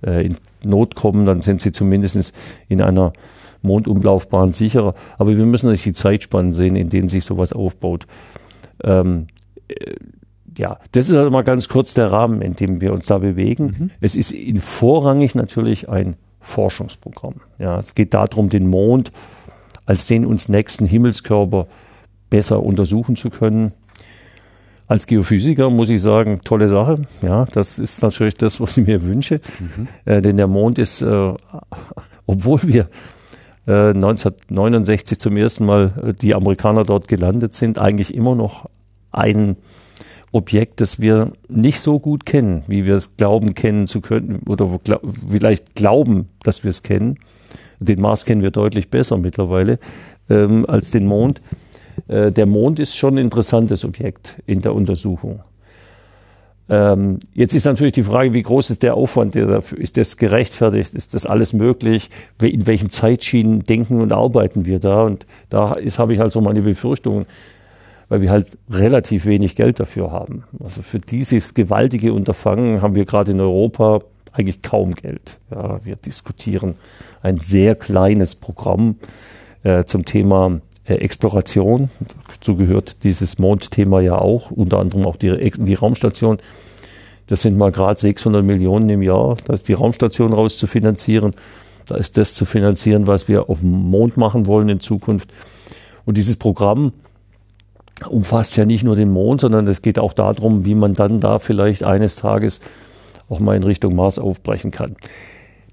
[0.04, 2.32] äh, in Not kommen, dann sind sie zumindest
[2.68, 3.12] in einer
[3.62, 4.94] Mondumlaufbahn sicherer.
[5.18, 8.06] Aber wir müssen natürlich die Zeitspannen sehen, in denen sich sowas aufbaut.
[8.84, 9.26] Ähm,
[9.68, 9.94] äh,
[10.56, 13.76] ja, das ist also mal ganz kurz der Rahmen, in dem wir uns da bewegen.
[13.78, 13.90] Mhm.
[14.00, 17.36] Es ist in vorrangig natürlich ein Forschungsprogramm.
[17.58, 19.12] Ja, es geht darum, den Mond
[19.86, 21.66] als den uns nächsten Himmelskörper
[22.28, 23.72] besser untersuchen zu können.
[24.88, 27.02] Als Geophysiker muss ich sagen, tolle Sache.
[27.20, 29.40] Ja, das ist natürlich das, was ich mir wünsche.
[29.60, 29.88] Mhm.
[30.06, 31.34] Äh, denn der Mond ist, äh,
[32.26, 32.88] obwohl wir
[33.66, 38.70] äh, 1969 zum ersten Mal äh, die Amerikaner dort gelandet sind, eigentlich immer noch
[39.12, 39.56] ein
[40.32, 44.78] Objekt, das wir nicht so gut kennen, wie wir es glauben kennen zu können oder
[45.28, 47.18] vielleicht glauben, dass wir es kennen.
[47.78, 49.78] Den Mars kennen wir deutlich besser mittlerweile
[50.30, 51.40] ähm, als den Mond.
[52.06, 55.40] Äh, der Mond ist schon ein interessantes Objekt in der Untersuchung.
[56.70, 60.18] Ähm, jetzt ist natürlich die Frage, wie groß ist der Aufwand, der dafür, ist das
[60.18, 62.10] gerechtfertigt, ist das alles möglich,
[62.42, 65.04] in welchen Zeitschienen denken und arbeiten wir da?
[65.04, 67.24] Und da habe ich halt so meine Befürchtungen,
[68.10, 70.44] weil wir halt relativ wenig Geld dafür haben.
[70.62, 75.38] Also für dieses gewaltige Unterfangen haben wir gerade in Europa eigentlich kaum Geld.
[75.50, 76.74] Ja, wir diskutieren
[77.22, 78.96] ein sehr kleines Programm
[79.62, 80.60] äh, zum Thema
[80.94, 81.90] Exploration.
[82.28, 86.38] Dazu gehört dieses Mondthema ja auch, unter anderem auch die, die Raumstation.
[87.26, 89.36] Das sind mal gerade 600 Millionen im Jahr.
[89.44, 91.32] Da ist die Raumstation rauszufinanzieren.
[91.86, 95.30] Da ist das zu finanzieren, was wir auf dem Mond machen wollen in Zukunft.
[96.04, 96.92] Und dieses Programm
[98.08, 101.38] umfasst ja nicht nur den Mond, sondern es geht auch darum, wie man dann da
[101.38, 102.60] vielleicht eines Tages
[103.28, 104.96] auch mal in Richtung Mars aufbrechen kann.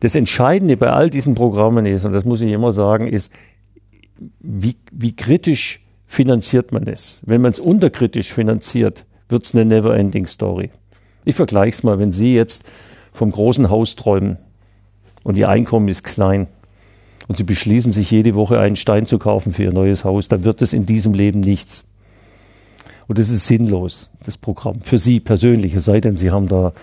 [0.02, 3.32] Das Entscheidende bei all diesen Programmen ist, und das muss ich immer sagen, ist,
[4.40, 7.22] wie, wie kritisch finanziert man es?
[7.26, 10.70] Wenn man es unterkritisch finanziert, wird es eine never-ending Story.
[11.26, 12.64] Ich vergleiche es mal, wenn Sie jetzt
[13.12, 14.38] vom großen Haus träumen
[15.24, 16.48] und Ihr Einkommen ist klein
[17.28, 20.44] und Sie beschließen sich jede Woche einen Stein zu kaufen für Ihr neues Haus, dann
[20.44, 21.84] wird es in diesem Leben nichts.
[23.08, 24.82] Und das ist sinnlos, das Programm.
[24.82, 26.74] Für Sie persönlich, es sei denn, Sie haben da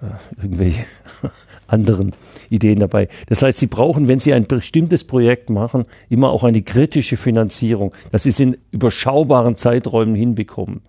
[0.00, 0.84] äh, irgendwelche
[1.66, 2.12] anderen
[2.52, 3.08] Ideen dabei.
[3.28, 7.94] Das heißt, Sie brauchen, wenn Sie ein bestimmtes Projekt machen, immer auch eine kritische Finanzierung,
[8.10, 10.82] dass Sie es in überschaubaren Zeiträumen hinbekommen.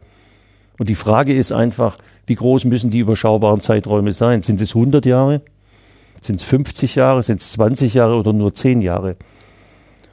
[0.78, 4.42] Und die Frage ist einfach, wie groß müssen die überschaubaren Zeiträume sein?
[4.42, 5.42] Sind es 100 Jahre?
[6.22, 7.24] Sind es 50 Jahre?
[7.24, 9.16] Sind es 20 Jahre oder nur 10 Jahre?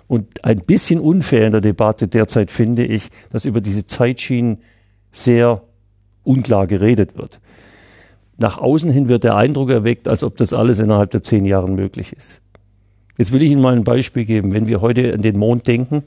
[0.07, 4.59] Und ein bisschen unfair in der Debatte derzeit finde ich, dass über diese Zeitschienen
[5.13, 5.63] sehr
[6.25, 7.41] unklar geredet wird.
[8.41, 11.71] Nach außen hin wird der Eindruck erweckt, als ob das alles innerhalb der zehn Jahre
[11.71, 12.41] möglich ist.
[13.19, 14.55] Jetzt will ich Ihnen mal ein Beispiel geben.
[14.55, 16.05] Wenn wir heute an den Mond denken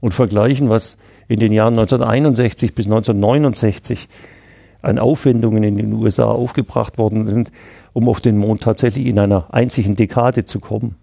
[0.00, 0.96] und vergleichen, was
[1.28, 4.08] in den Jahren 1961 bis 1969
[4.80, 7.52] an Aufwendungen in den USA aufgebracht worden sind,
[7.92, 10.96] um auf den Mond tatsächlich in einer einzigen Dekade zu kommen,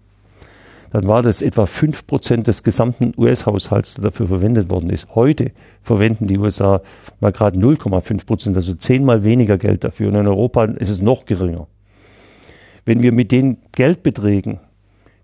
[0.90, 5.14] dann war das etwa 5% des gesamten US-Haushalts, der dafür verwendet worden ist.
[5.14, 6.82] Heute verwenden die USA
[7.20, 10.08] mal gerade 0,5%, also zehnmal weniger Geld dafür.
[10.08, 11.68] Und in Europa ist es noch geringer.
[12.84, 14.58] Wenn wir mit den Geldbeträgen,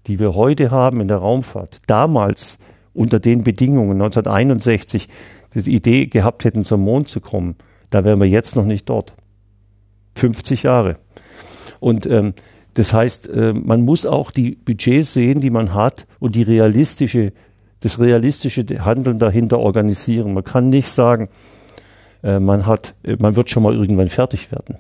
[0.07, 2.59] die wir heute haben in der Raumfahrt, damals
[2.95, 5.09] unter den Bedingungen 1961
[5.55, 7.57] die Idee gehabt hätten, zum Mond zu kommen,
[7.91, 9.15] da wären wir jetzt noch nicht dort.
[10.15, 10.97] 50 Jahre.
[11.81, 12.35] Und ähm,
[12.77, 17.33] das heißt, äh, man muss auch die Budgets sehen, die man hat und die realistische,
[17.81, 20.35] das realistische Handeln dahinter organisieren.
[20.35, 21.31] Man kann nicht sagen,
[22.23, 24.77] äh, man hat, äh, man wird schon mal irgendwann fertig werden.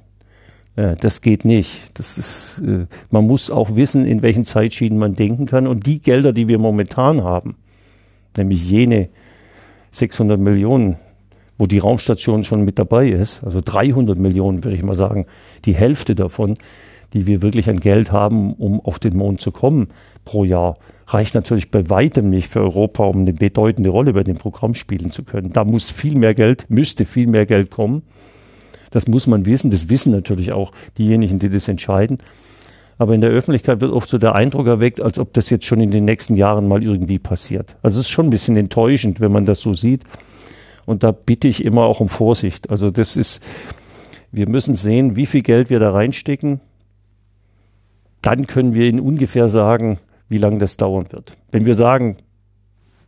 [1.00, 1.98] Das geht nicht.
[1.98, 2.62] Das ist,
[3.10, 5.66] man muss auch wissen, in welchen Zeitschienen man denken kann.
[5.66, 7.56] Und die Gelder, die wir momentan haben,
[8.36, 9.08] nämlich jene
[9.92, 10.96] 600 Millionen,
[11.56, 15.24] wo die Raumstation schon mit dabei ist, also 300 Millionen würde ich mal sagen,
[15.64, 16.58] die Hälfte davon,
[17.12, 19.88] die wir wirklich an Geld haben, um auf den Mond zu kommen
[20.24, 20.76] pro Jahr,
[21.06, 25.10] reicht natürlich bei weitem nicht für Europa, um eine bedeutende Rolle bei dem Programm spielen
[25.10, 25.52] zu können.
[25.52, 28.02] Da muss viel mehr Geld, müsste viel mehr Geld kommen.
[28.90, 29.70] Das muss man wissen.
[29.70, 32.18] Das wissen natürlich auch diejenigen, die das entscheiden.
[32.98, 35.80] Aber in der Öffentlichkeit wird oft so der Eindruck erweckt, als ob das jetzt schon
[35.80, 37.76] in den nächsten Jahren mal irgendwie passiert.
[37.82, 40.02] Also es ist schon ein bisschen enttäuschend, wenn man das so sieht.
[40.86, 42.70] Und da bitte ich immer auch um Vorsicht.
[42.70, 43.42] Also das ist,
[44.32, 46.60] wir müssen sehen, wie viel Geld wir da reinstecken.
[48.26, 51.36] Dann können wir Ihnen ungefähr sagen, wie lange das dauern wird.
[51.52, 52.16] Wenn wir sagen,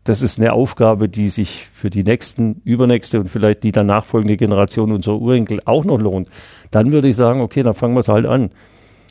[0.05, 4.36] das ist eine Aufgabe, die sich für die nächsten, übernächste und vielleicht die danach folgende
[4.36, 6.28] Generation unserer Urenkel auch noch lohnt,
[6.70, 8.51] dann würde ich sagen, okay, dann fangen wir es halt an.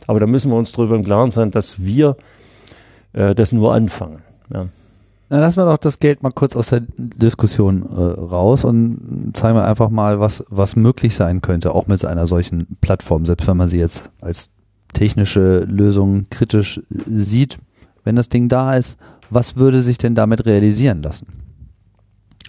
[0.07, 2.15] Aber da müssen wir uns darüber im Klaren sein, dass wir
[3.11, 4.21] äh, das nur anfangen.
[4.49, 4.67] Ja.
[5.27, 9.57] Dann lassen wir doch das Geld mal kurz aus der Diskussion äh, raus und zeigen
[9.57, 13.57] wir einfach mal, was, was möglich sein könnte, auch mit einer solchen Plattform, selbst wenn
[13.57, 14.51] man sie jetzt als
[14.97, 17.59] technische Lösung kritisch sieht.
[18.03, 18.97] Wenn das Ding da ist,
[19.29, 21.27] was würde sich denn damit realisieren lassen?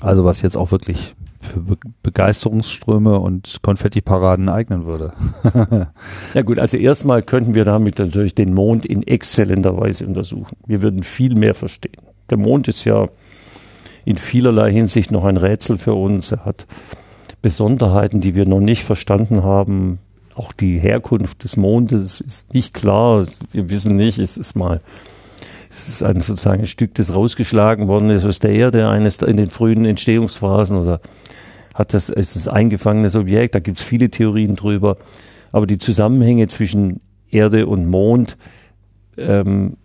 [0.01, 5.13] Also was jetzt auch wirklich für Be Begeisterungsströme und Konfettiparaden eignen würde.
[6.35, 10.57] ja gut, also erstmal könnten wir damit natürlich den Mond in exzellenter Weise untersuchen.
[10.67, 12.01] Wir würden viel mehr verstehen.
[12.31, 13.09] Der Mond ist ja
[14.07, 16.33] in vielerlei Hinsicht noch ein Rätsel für uns.
[16.33, 16.67] Er hat
[17.43, 19.99] Besonderheiten, die wir noch nicht verstanden haben.
[20.39, 23.27] Auch die Herkunft des Mondes ist nicht klar.
[23.51, 24.81] Wir wissen nicht, es ist mal,
[25.69, 29.37] es ist ein sozusagen ein Stück, das rausgeschlagen worden ist aus der Erde, eines in
[29.37, 31.01] den frühen Entstehungsphasen oder
[31.75, 33.57] hat das, ist es eingefangenes Objekt.
[33.57, 34.95] Da gibt es viele Theorien drüber.
[35.51, 37.01] Aber die Zusammenhänge zwischen
[37.33, 38.37] Erde und Mond
[39.17, 39.77] ähm,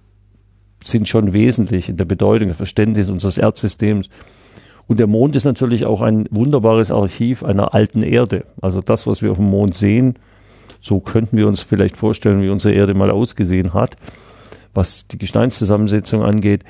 [0.84, 4.08] sind schon wesentlich in der Bedeutung, im Verständnis unseres Erdsystems.
[4.86, 8.46] Und der Mond ist natürlich auch ein wunderbares Archiv einer alten Erde.
[8.62, 10.20] Also das, was wir auf dem Mond sehen,
[10.84, 13.96] so könnten wir uns vielleicht vorstellen, wie unsere Erde mal ausgesehen hat,
[14.74, 16.66] was die Gesteinszusammensetzung angeht.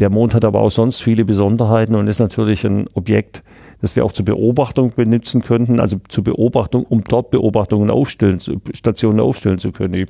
[0.00, 3.44] Der Mond hat aber auch sonst viele Besonderheiten und ist natürlich ein Objekt,
[3.80, 8.40] das wir auch zur Beobachtung benutzen könnten, also zur Beobachtung, um dort Beobachtungen aufstellen,
[8.74, 9.94] Stationen aufstellen zu können.
[9.94, 10.08] Ich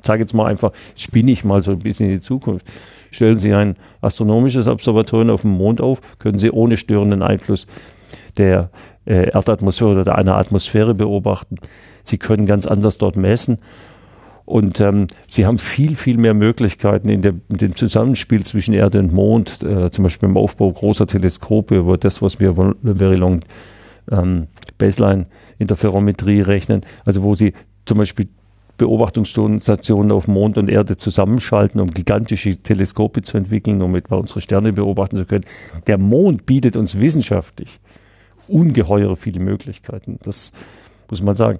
[0.00, 2.64] sage jetzt mal einfach, spinne ich mal so ein bisschen in die Zukunft.
[3.10, 7.66] Stellen Sie ein astronomisches Observatorium auf dem Mond auf, können Sie ohne störenden Einfluss
[8.38, 8.70] der
[9.06, 11.56] äh, Erdatmosphäre oder einer Atmosphäre beobachten.
[12.02, 13.58] Sie können ganz anders dort messen.
[14.44, 18.98] Und ähm, sie haben viel, viel mehr Möglichkeiten in, der, in dem Zusammenspiel zwischen Erde
[18.98, 23.40] und Mond, äh, zum Beispiel im Aufbau großer Teleskope, über das, was wir Very Long
[24.10, 24.48] ähm,
[24.78, 25.26] Baseline
[25.58, 27.52] Interferometrie rechnen, also wo sie
[27.84, 28.28] zum Beispiel
[28.78, 34.72] Beobachtungsstationen auf Mond und Erde zusammenschalten, um gigantische Teleskope zu entwickeln, damit wir unsere Sterne
[34.72, 35.44] beobachten zu können.
[35.86, 37.78] Der Mond bietet uns wissenschaftlich
[38.48, 40.18] ungeheure viele Möglichkeiten.
[40.24, 40.52] Das
[41.12, 41.58] muss man sagen.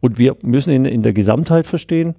[0.00, 2.14] Und wir müssen in, in der Gesamtheit verstehen,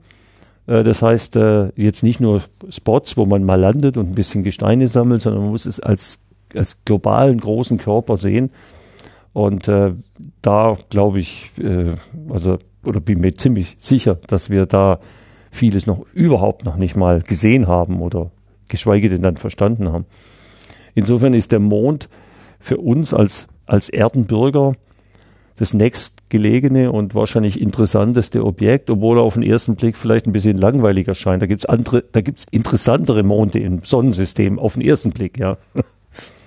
[0.65, 4.43] äh, das heißt, äh, jetzt nicht nur Spots, wo man mal landet und ein bisschen
[4.43, 6.19] Gesteine sammelt, sondern man muss es als,
[6.55, 8.51] als globalen großen Körper sehen.
[9.33, 9.93] Und äh,
[10.41, 11.51] da glaube ich,
[12.29, 14.99] also oder bin mir ziemlich sicher, dass wir da
[15.51, 18.31] vieles noch überhaupt noch nicht mal gesehen haben oder
[18.69, 20.05] geschweige denn dann verstanden haben.
[20.95, 22.09] Insofern ist der Mond
[22.59, 24.73] für uns als, als Erdenbürger
[25.59, 30.57] das nächstgelegene und wahrscheinlich interessanteste Objekt, obwohl er auf den ersten Blick vielleicht ein bisschen
[30.57, 31.41] langweiliger scheint.
[31.41, 35.57] Da gibt's andere, da gibt's interessantere Monde im Sonnensystem auf den ersten Blick, ja.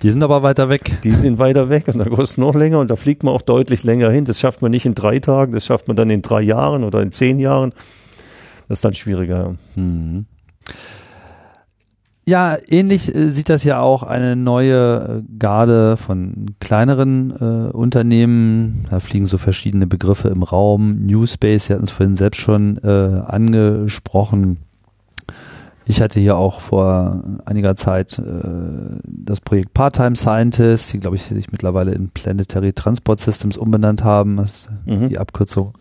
[0.01, 0.97] Die sind aber weiter weg.
[1.03, 3.83] Die sind weiter weg und da kostet noch länger und da fliegt man auch deutlich
[3.83, 4.25] länger hin.
[4.25, 7.01] Das schafft man nicht in drei Tagen, das schafft man dann in drei Jahren oder
[7.01, 7.71] in zehn Jahren.
[8.67, 9.55] Das ist dann schwieriger.
[9.75, 10.25] Mhm.
[12.25, 18.87] Ja, ähnlich äh, sieht das ja auch eine neue äh, Garde von kleineren äh, Unternehmen.
[18.89, 21.05] Da fliegen so verschiedene Begriffe im Raum.
[21.05, 24.59] New Space, Sie hatten es vorhin selbst schon äh, angesprochen.
[25.85, 28.21] Ich hatte hier auch vor einiger Zeit äh,
[29.03, 34.37] das Projekt Part-Time Scientist, die glaube ich sich mittlerweile in Planetary Transport Systems umbenannt haben.
[34.37, 35.09] Das, mhm.
[35.09, 35.73] Die Abkürzung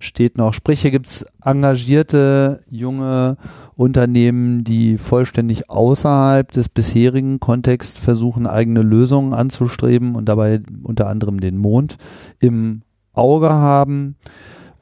[0.00, 0.54] steht noch.
[0.54, 3.36] Sprich, hier gibt es engagierte junge
[3.76, 11.40] Unternehmen, die vollständig außerhalb des bisherigen Kontexts versuchen, eigene Lösungen anzustreben und dabei unter anderem
[11.40, 11.96] den Mond
[12.38, 12.82] im
[13.12, 14.16] Auge haben.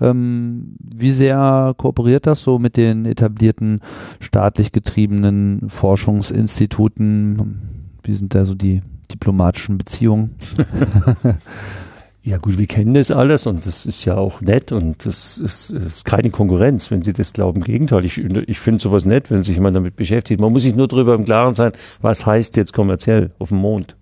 [0.01, 3.81] Ähm, wie sehr kooperiert das so mit den etablierten
[4.21, 7.61] staatlich getriebenen Forschungsinstituten?
[8.03, 10.35] Wie sind da so die diplomatischen Beziehungen?
[12.25, 15.71] Ja gut, wir kennen das alles und das ist ja auch nett und das ist,
[15.71, 17.59] ist keine Konkurrenz, wenn Sie das glauben.
[17.59, 20.41] Im Gegenteil, ich, ich finde sowas nett, wenn sich jemand damit beschäftigt.
[20.41, 23.97] Man muss sich nur darüber im Klaren sein, was heißt jetzt kommerziell auf dem Mond.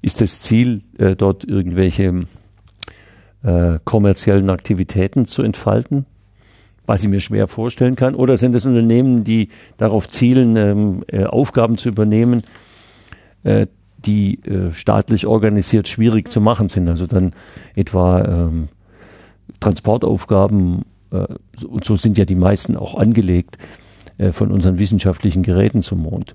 [0.00, 2.20] Ist das Ziel, äh, dort irgendwelche
[3.42, 6.06] äh, kommerziellen Aktivitäten zu entfalten?
[6.86, 8.14] Was ich mir schwer vorstellen kann.
[8.14, 12.42] Oder sind es Unternehmen, die darauf zielen, ähm, äh, Aufgaben zu übernehmen,
[13.42, 13.66] äh,
[14.06, 16.88] die äh, staatlich organisiert schwierig zu machen sind.
[16.88, 17.32] Also dann
[17.74, 18.68] etwa ähm,
[19.60, 21.26] Transportaufgaben, äh,
[21.66, 23.58] und so sind ja die meisten auch angelegt
[24.18, 26.34] äh, von unseren wissenschaftlichen Geräten zum Mond.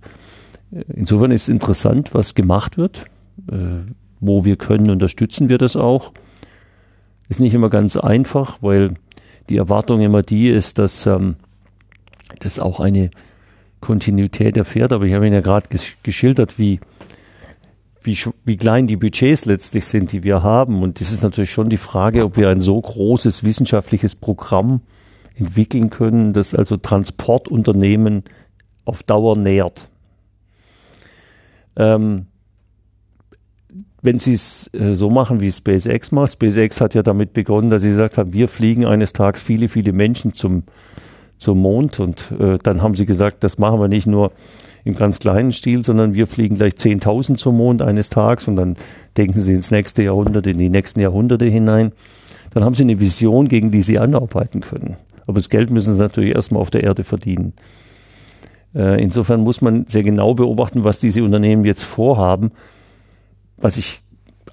[0.72, 3.06] Äh, insofern ist interessant, was gemacht wird.
[3.52, 6.12] Äh, wo wir können, unterstützen wir das auch.
[7.30, 8.96] Ist nicht immer ganz einfach, weil
[9.50, 11.36] die Erwartung immer die ist, dass ähm,
[12.40, 13.12] das auch eine
[13.80, 14.94] Kontinuität erfährt.
[14.94, 15.70] Aber ich habe Ihnen ja gerade
[16.04, 16.80] geschildert, wie
[18.04, 20.82] wie, wie klein die Budgets letztlich sind, die wir haben.
[20.82, 24.82] Und das ist natürlich schon die Frage, ob wir ein so großes wissenschaftliches Programm
[25.36, 28.24] entwickeln können, das also Transportunternehmen
[28.86, 29.88] auf Dauer nährt.
[31.76, 32.26] Ähm,
[34.02, 37.82] wenn Sie es äh, so machen, wie SpaceX macht, SpaceX hat ja damit begonnen, dass
[37.82, 40.64] sie gesagt haben, wir fliegen eines Tages viele, viele Menschen zum,
[41.38, 44.32] zum Mond und äh, dann haben sie gesagt, das machen wir nicht nur
[44.90, 48.76] im ganz kleinen Stil, sondern wir fliegen gleich 10.000 zum Mond eines Tages und dann
[49.18, 51.92] denken sie ins nächste Jahrhundert, in die nächsten Jahrhunderte hinein.
[52.52, 54.98] Dann haben sie eine Vision, gegen die sie anarbeiten können.
[55.28, 57.54] Aber das Geld müssen sie natürlich erstmal auf der Erde verdienen.
[58.74, 62.52] Äh, insofern muss man sehr genau beobachten, was diese Unternehmen jetzt vorhaben.
[63.58, 64.02] Was ich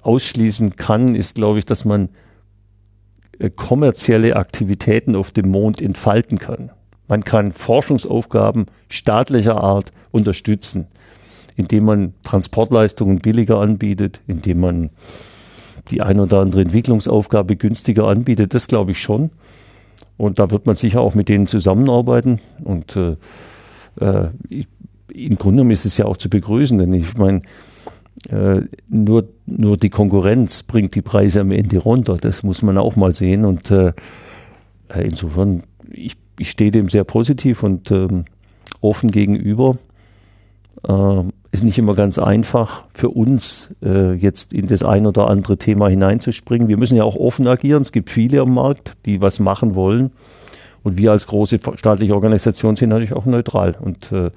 [0.03, 2.09] ausschließen kann, ist, glaube ich, dass man
[3.39, 6.71] äh, kommerzielle Aktivitäten auf dem Mond entfalten kann.
[7.07, 10.87] Man kann Forschungsaufgaben staatlicher Art unterstützen,
[11.55, 14.89] indem man Transportleistungen billiger anbietet, indem man
[15.89, 18.53] die ein oder andere Entwicklungsaufgabe günstiger anbietet.
[18.53, 19.31] Das glaube ich schon.
[20.17, 22.39] Und da wird man sicher auch mit denen zusammenarbeiten.
[22.63, 23.15] Und äh,
[23.99, 24.29] äh,
[25.13, 27.43] im Grunde ist es ja auch zu begrüßen, denn ich meine,
[28.29, 32.17] äh, nur, nur die Konkurrenz bringt die Preise am Ende runter.
[32.19, 33.45] Das muss man auch mal sehen.
[33.45, 33.93] Und äh,
[34.89, 38.25] äh insofern, ich ich stehe dem sehr positiv und ähm,
[38.81, 39.77] offen gegenüber.
[40.87, 45.57] Äh, ist nicht immer ganz einfach für uns, äh, jetzt in das ein oder andere
[45.57, 46.67] Thema hineinzuspringen.
[46.67, 47.81] Wir müssen ja auch offen agieren.
[47.81, 50.11] Es gibt viele am Markt, die was machen wollen.
[50.83, 54.29] Und wir als große staatliche Organisation sind natürlich auch neutral und äh,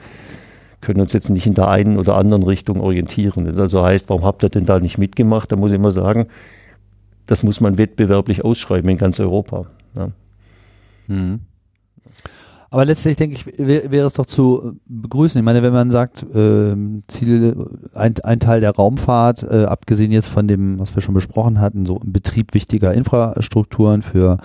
[0.80, 3.44] können uns jetzt nicht in der einen oder anderen Richtung orientieren.
[3.44, 5.52] Das also heißt, warum habt ihr denn da nicht mitgemacht?
[5.52, 6.26] Da muss ich immer sagen,
[7.26, 9.66] das muss man wettbewerblich ausschreiben in ganz Europa.
[9.94, 10.08] Ja.
[11.06, 11.40] Mhm.
[12.72, 15.38] Aber letztlich denke ich, wäre wär es doch zu begrüßen.
[15.38, 16.76] Ich meine, wenn man sagt, äh,
[17.08, 21.60] Ziel, ein, ein Teil der Raumfahrt, äh, abgesehen jetzt von dem, was wir schon besprochen
[21.60, 24.38] hatten, so im Betrieb wichtiger Infrastrukturen für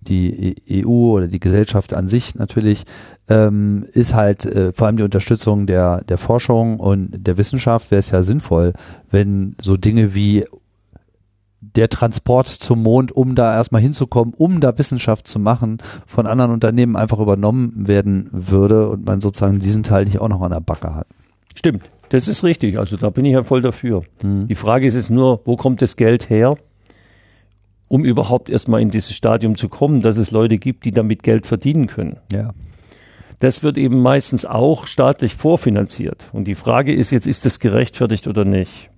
[0.00, 2.84] die EU oder die Gesellschaft an sich natürlich,
[3.28, 8.00] ähm, ist halt äh, vor allem die Unterstützung der, der Forschung und der Wissenschaft wäre
[8.00, 8.74] es ja sinnvoll,
[9.10, 10.44] wenn so Dinge wie
[11.76, 16.52] der Transport zum Mond, um da erstmal hinzukommen, um da Wissenschaft zu machen, von anderen
[16.52, 20.60] Unternehmen einfach übernommen werden würde und man sozusagen diesen Teil nicht auch noch an der
[20.60, 21.06] Backe hat.
[21.54, 22.78] Stimmt, das ist richtig.
[22.78, 24.02] Also da bin ich ja voll dafür.
[24.22, 24.48] Mhm.
[24.48, 26.56] Die Frage ist jetzt nur, wo kommt das Geld her,
[27.88, 31.46] um überhaupt erstmal in dieses Stadium zu kommen, dass es Leute gibt, die damit Geld
[31.46, 32.18] verdienen können.
[32.32, 32.50] Ja.
[33.38, 36.28] Das wird eben meistens auch staatlich vorfinanziert.
[36.32, 38.90] Und die Frage ist jetzt, ist das gerechtfertigt oder nicht?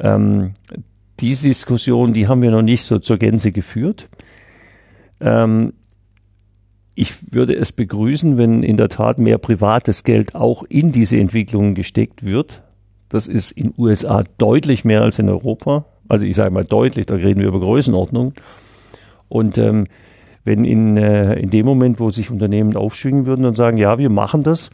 [0.00, 0.54] Ähm,
[1.20, 4.08] diese Diskussion, die haben wir noch nicht so zur Gänze geführt.
[5.20, 5.74] Ähm,
[6.94, 11.74] ich würde es begrüßen, wenn in der Tat mehr privates Geld auch in diese Entwicklungen
[11.74, 12.62] gesteckt wird.
[13.08, 15.86] Das ist in USA deutlich mehr als in Europa.
[16.08, 18.34] Also ich sage mal deutlich, da reden wir über Größenordnung.
[19.28, 19.86] Und ähm,
[20.44, 24.10] wenn in, äh, in dem Moment, wo sich Unternehmen aufschwingen würden und sagen, ja, wir
[24.10, 24.70] machen das,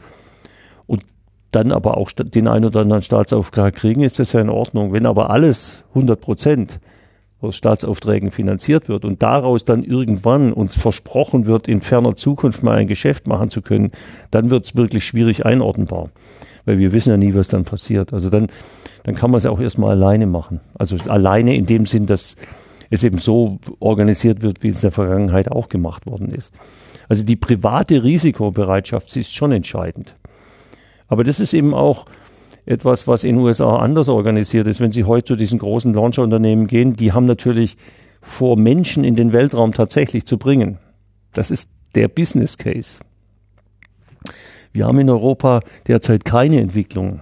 [1.51, 4.93] dann aber auch den einen oder anderen Staatsauftrag kriegen, ist das ja in Ordnung.
[4.93, 6.79] Wenn aber alles 100 Prozent
[7.41, 12.77] aus Staatsaufträgen finanziert wird und daraus dann irgendwann uns versprochen wird, in ferner Zukunft mal
[12.77, 13.91] ein Geschäft machen zu können,
[14.29, 16.09] dann wird es wirklich schwierig einordnbar.
[16.65, 18.13] Weil wir wissen ja nie, was dann passiert.
[18.13, 18.47] Also dann,
[19.03, 20.59] dann kann man es auch erstmal alleine machen.
[20.75, 22.35] Also alleine in dem Sinn, dass
[22.91, 26.53] es eben so organisiert wird, wie es in der Vergangenheit auch gemacht worden ist.
[27.09, 30.15] Also die private Risikobereitschaft, sie ist schon entscheidend.
[31.11, 32.05] Aber das ist eben auch
[32.65, 34.79] etwas, was in den USA anders organisiert ist.
[34.79, 37.75] Wenn Sie heute zu diesen großen Launcherunternehmen gehen, die haben natürlich
[38.21, 40.77] vor, Menschen in den Weltraum tatsächlich zu bringen.
[41.33, 43.01] Das ist der Business Case.
[44.71, 47.19] Wir haben in Europa derzeit keine Entwicklung,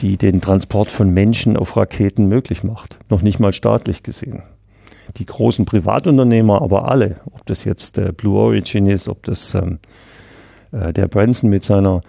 [0.00, 2.98] die den Transport von Menschen auf Raketen möglich macht.
[3.08, 4.42] Noch nicht mal staatlich gesehen.
[5.16, 9.78] Die großen Privatunternehmer, aber alle, ob das jetzt äh, Blue Origin ist, ob das ähm,
[10.70, 12.02] äh, der Branson mit seiner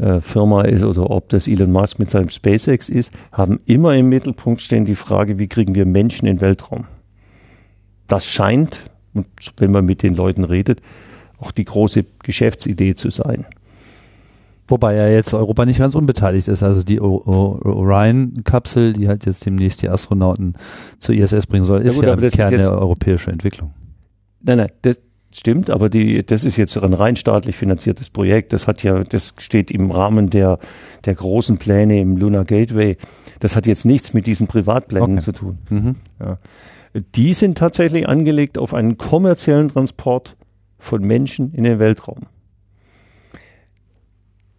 [0.00, 4.08] äh, Firma ist oder ob das Elon Musk mit seinem SpaceX ist, haben immer im
[4.08, 6.86] Mittelpunkt stehen die Frage, wie kriegen wir Menschen in den Weltraum?
[8.08, 9.26] Das scheint, und
[9.58, 10.80] wenn man mit den Leuten redet,
[11.38, 13.46] auch die große Geschäftsidee zu sein.
[14.68, 16.62] Wobei ja jetzt Europa nicht ganz unbeteiligt ist.
[16.62, 20.54] Also die Orion-Kapsel, die halt jetzt demnächst die Astronauten
[20.98, 23.72] zur ISS bringen soll, ist ja, gut, ja im Kern eine europäische Entwicklung.
[24.42, 25.00] Nein, nein, das,
[25.32, 28.52] Stimmt, aber die, das ist jetzt ein rein staatlich finanziertes Projekt.
[28.52, 30.58] Das hat ja, das steht im Rahmen der,
[31.04, 32.96] der großen Pläne im Lunar Gateway.
[33.38, 35.24] Das hat jetzt nichts mit diesen Privatplänen okay.
[35.24, 35.58] zu tun.
[35.68, 35.96] Mhm.
[36.18, 36.38] Ja.
[37.14, 40.36] Die sind tatsächlich angelegt auf einen kommerziellen Transport
[40.78, 42.26] von Menschen in den Weltraum.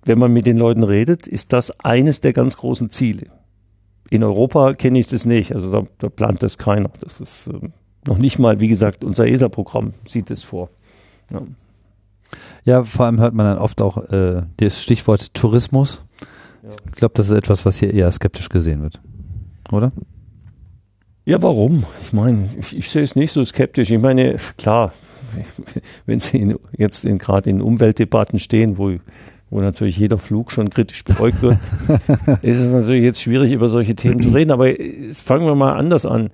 [0.05, 3.27] Wenn man mit den Leuten redet, ist das eines der ganz großen Ziele.
[4.09, 6.91] In Europa kenne ich das nicht, also da, da plant das keiner.
[6.99, 7.73] Das ist, ähm,
[8.05, 10.69] noch nicht mal, wie gesagt, unser ESA-Programm sieht es vor.
[11.31, 11.41] Ja.
[12.65, 12.83] ja.
[12.83, 16.01] vor allem hört man dann oft auch äh, das Stichwort Tourismus.
[16.63, 16.69] Ja.
[16.87, 18.99] Ich glaube, das ist etwas, was hier eher skeptisch gesehen wird.
[19.71, 19.91] Oder?
[21.25, 21.85] Ja, warum?
[22.01, 23.91] Ich meine, ich, ich sehe es nicht so skeptisch.
[23.91, 24.93] Ich meine, klar,
[26.05, 28.93] wenn Sie in, jetzt in, gerade in Umweltdebatten stehen, wo,
[29.49, 31.57] wo natürlich jeder Flug schon kritisch beäugt wird,
[32.41, 34.51] ist es natürlich jetzt schwierig, über solche Themen zu reden.
[34.51, 34.67] Aber
[35.13, 36.31] fangen wir mal anders an.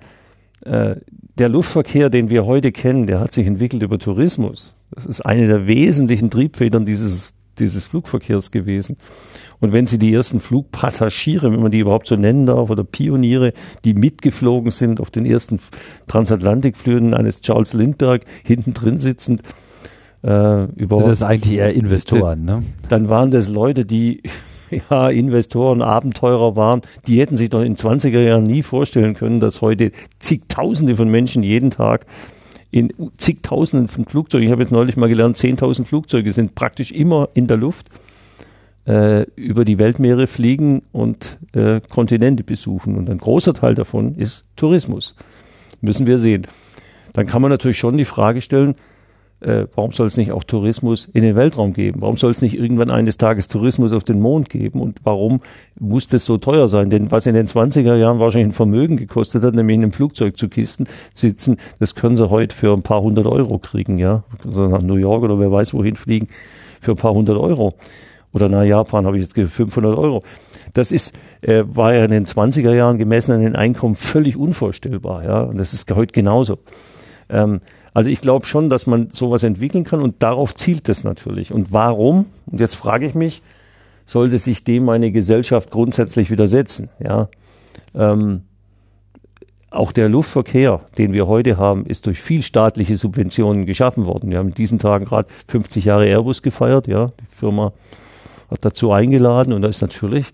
[0.64, 0.96] Äh,
[1.38, 4.74] der Luftverkehr, den wir heute kennen, der hat sich entwickelt über Tourismus.
[4.90, 8.96] Das ist eine der wesentlichen Triebfedern dieses, dieses Flugverkehrs gewesen.
[9.60, 13.52] Und wenn Sie die ersten Flugpassagiere, wenn man die überhaupt so nennen darf, oder Pioniere,
[13.84, 15.58] die mitgeflogen sind auf den ersten
[16.06, 19.42] Transatlantikflügen eines Charles Lindbergh, hinten drin sitzend,
[20.22, 22.62] äh, über, das ist eigentlich eher Investoren, ne?
[22.88, 24.22] Dann waren das Leute, die
[24.90, 29.60] ja, Investoren, Abenteurer waren, die hätten sich doch in 20er Jahren nie vorstellen können, dass
[29.60, 32.06] heute zigtausende von Menschen jeden Tag
[32.70, 37.30] in zigtausenden von Flugzeugen, ich habe jetzt neulich mal gelernt, 10.000 Flugzeuge sind praktisch immer
[37.32, 37.88] in der Luft,
[38.86, 42.96] äh, über die Weltmeere fliegen und äh, Kontinente besuchen.
[42.96, 45.14] Und ein großer Teil davon ist Tourismus.
[45.80, 46.46] Müssen wir sehen.
[47.14, 48.74] Dann kann man natürlich schon die Frage stellen,
[49.40, 52.02] äh, warum soll es nicht auch Tourismus in den Weltraum geben?
[52.02, 54.80] Warum soll es nicht irgendwann eines Tages Tourismus auf den Mond geben?
[54.80, 55.40] Und warum
[55.78, 56.90] muss das so teuer sein?
[56.90, 60.36] Denn was in den 20er Jahren wahrscheinlich ein Vermögen gekostet hat, nämlich in einem Flugzeug
[60.36, 64.24] zu Kisten sitzen, das können sie heute für ein paar hundert Euro kriegen, ja.
[64.44, 66.26] Also nach New York oder wer weiß wohin fliegen,
[66.80, 67.74] für ein paar hundert Euro.
[68.32, 70.22] Oder nach Japan habe ich jetzt 500 Euro.
[70.74, 75.24] Das ist, äh, war ja in den 20er Jahren gemessen an den Einkommen völlig unvorstellbar,
[75.24, 75.40] ja.
[75.42, 76.58] Und das ist heute genauso.
[77.30, 77.60] Ähm,
[77.98, 81.52] also ich glaube schon, dass man sowas entwickeln kann und darauf zielt es natürlich.
[81.52, 82.26] Und warum?
[82.46, 83.42] Und jetzt frage ich mich,
[84.06, 86.90] sollte sich dem eine Gesellschaft grundsätzlich widersetzen?
[87.02, 87.28] Ja,
[87.96, 88.42] ähm,
[89.72, 94.30] auch der Luftverkehr, den wir heute haben, ist durch viel staatliche Subventionen geschaffen worden.
[94.30, 96.86] Wir haben in diesen Tagen gerade 50 Jahre Airbus gefeiert.
[96.86, 97.72] Ja, die Firma
[98.48, 100.26] hat dazu eingeladen und da ist natürlich,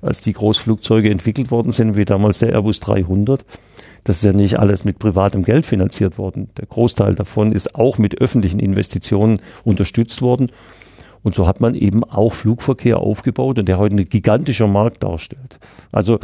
[0.00, 3.44] als die Großflugzeuge entwickelt worden sind, wie damals der Airbus 300,
[4.04, 6.50] das ist ja nicht alles mit privatem Geld finanziert worden.
[6.56, 10.50] Der Großteil davon ist auch mit öffentlichen Investitionen unterstützt worden.
[11.22, 15.58] Und so hat man eben auch Flugverkehr aufgebaut und der heute ein gigantischer Markt darstellt.
[15.92, 16.18] Also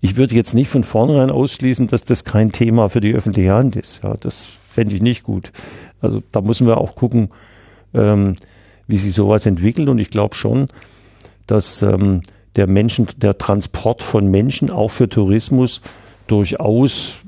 [0.00, 3.76] ich würde jetzt nicht von vornherein ausschließen, dass das kein Thema für die öffentliche Hand
[3.76, 4.02] ist.
[4.04, 5.52] Ja, das fände ich nicht gut.
[6.00, 7.30] Also da müssen wir auch gucken,
[7.94, 8.36] ähm,
[8.86, 9.88] wie sich sowas entwickelt.
[9.88, 10.68] Und ich glaube schon,
[11.46, 12.22] dass ähm,
[12.54, 15.80] der Menschen, der Transport von Menschen auch für Tourismus
[16.26, 17.18] durchaus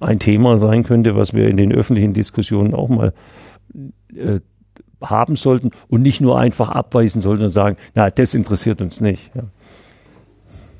[0.00, 3.12] ein Thema sein könnte, was wir in den öffentlichen Diskussionen auch mal
[4.14, 4.40] äh,
[5.00, 9.30] haben sollten und nicht nur einfach abweisen sollten und sagen, na, das interessiert uns nicht.
[9.34, 9.42] Ja.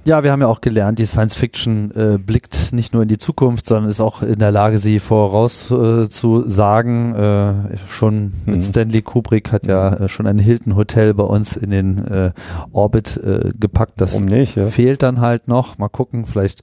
[0.04, 3.18] Ja, wir haben ja auch gelernt, die Science Fiction äh, blickt nicht nur in die
[3.18, 7.14] Zukunft, sondern ist auch in der Lage, sie vorauszusagen.
[7.14, 8.62] Äh, schon mit mhm.
[8.62, 12.30] Stanley Kubrick hat ja äh, schon ein Hilton Hotel bei uns in den äh,
[12.72, 14.00] Orbit äh, gepackt.
[14.00, 14.68] Das nicht, ja?
[14.68, 15.76] fehlt dann halt noch.
[15.76, 16.62] Mal gucken, vielleicht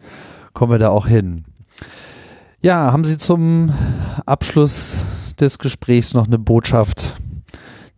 [0.55, 1.45] kommen wir da auch hin.
[2.61, 3.71] Ja, haben Sie zum
[4.25, 5.05] Abschluss
[5.39, 7.15] des Gesprächs noch eine Botschaft,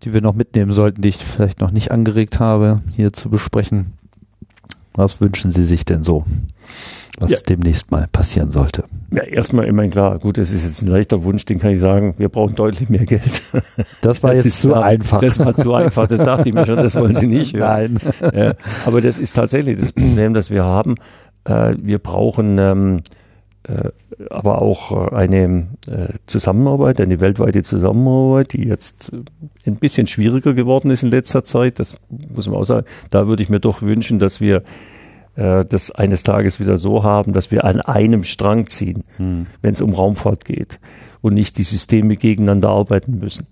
[0.03, 3.93] die wir noch mitnehmen sollten, die ich vielleicht noch nicht angeregt habe, hier zu besprechen?
[4.93, 6.25] Was wünschen Sie sich denn so,
[7.19, 7.37] was ja.
[7.47, 8.83] demnächst mal passieren sollte?
[9.11, 10.19] Ja, erstmal immer klar.
[10.19, 12.15] Gut, es ist jetzt ein leichter Wunsch, den kann ich sagen.
[12.17, 13.43] Wir brauchen deutlich mehr Geld.
[14.01, 15.21] Das war das jetzt zu einfach.
[15.21, 16.07] Das war zu einfach.
[16.07, 16.75] Das dachte ich mir schon.
[16.75, 17.53] Das wollen Sie nicht.
[17.55, 17.99] Hören.
[18.19, 18.31] Nein.
[18.35, 18.53] Ja,
[18.85, 20.95] aber das ist tatsächlich das Problem, das wir haben.
[21.47, 23.01] Äh, wir brauchen ähm,
[23.67, 23.89] äh,
[24.29, 29.11] aber auch äh, eine äh, Zusammenarbeit, eine weltweite Zusammenarbeit, die jetzt
[29.65, 31.79] ein bisschen schwieriger geworden ist in letzter Zeit.
[31.79, 31.97] Das
[32.33, 32.85] muss man auch sagen.
[33.09, 34.63] Da würde ich mir doch wünschen, dass wir
[35.39, 39.45] das eines Tages wieder so haben, dass wir an einem Strang ziehen, hm.
[39.61, 40.79] wenn es um Raumfahrt geht
[41.21, 43.45] und nicht die Systeme gegeneinander arbeiten müssen,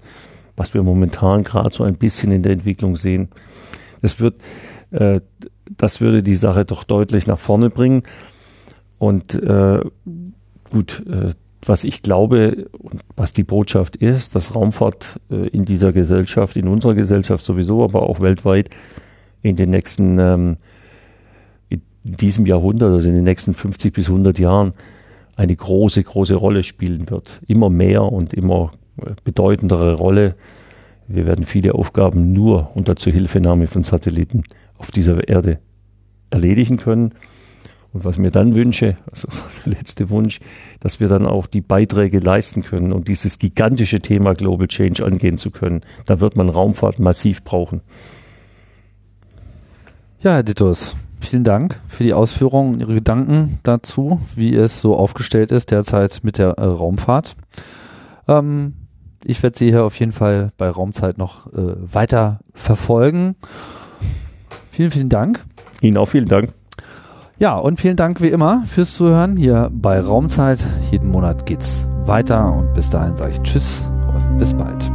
[0.55, 3.29] was wir momentan gerade so ein bisschen in der Entwicklung sehen.
[4.01, 4.33] Das wird,
[5.77, 8.03] das würde die Sache doch deutlich nach vorne bringen.
[8.97, 9.79] Und äh,
[10.69, 11.31] gut, äh,
[11.65, 16.67] was ich glaube und was die Botschaft ist, dass Raumfahrt äh, in dieser Gesellschaft, in
[16.67, 18.69] unserer Gesellschaft sowieso, aber auch weltweit
[19.41, 20.57] in den nächsten, ähm,
[21.69, 24.73] in diesem Jahrhundert, also in den nächsten 50 bis 100 Jahren,
[25.35, 27.41] eine große, große Rolle spielen wird.
[27.47, 30.35] Immer mehr und immer äh, bedeutendere Rolle.
[31.07, 34.43] Wir werden viele Aufgaben nur unter Zuhilfenahme von Satelliten
[34.77, 35.59] auf dieser Erde
[36.29, 37.13] erledigen können.
[37.93, 39.29] Und was mir dann wünsche, also
[39.65, 40.41] der letzte Wunsch,
[40.81, 45.37] dass wir dann auch die Beiträge leisten können, um dieses gigantische Thema Global Change angehen
[45.37, 45.81] zu können.
[46.05, 47.81] Da wird man Raumfahrt massiv brauchen.
[50.19, 54.97] Ja, Herr Dittus, vielen Dank für die Ausführungen und Ihre Gedanken dazu, wie es so
[54.97, 57.37] aufgestellt ist derzeit mit der äh, Raumfahrt.
[58.27, 58.73] Ähm,
[59.23, 63.35] ich werde Sie hier auf jeden Fall bei Raumzeit noch äh, weiter verfolgen.
[64.75, 65.41] Vielen, vielen Dank.
[65.79, 66.49] Ihnen auch vielen Dank.
[67.39, 70.59] Ja, und vielen Dank wie immer fürs Zuhören hier bei Raumzeit.
[70.91, 74.91] Jeden Monat geht's weiter und bis dahin sage ich Tschüss und bis bald.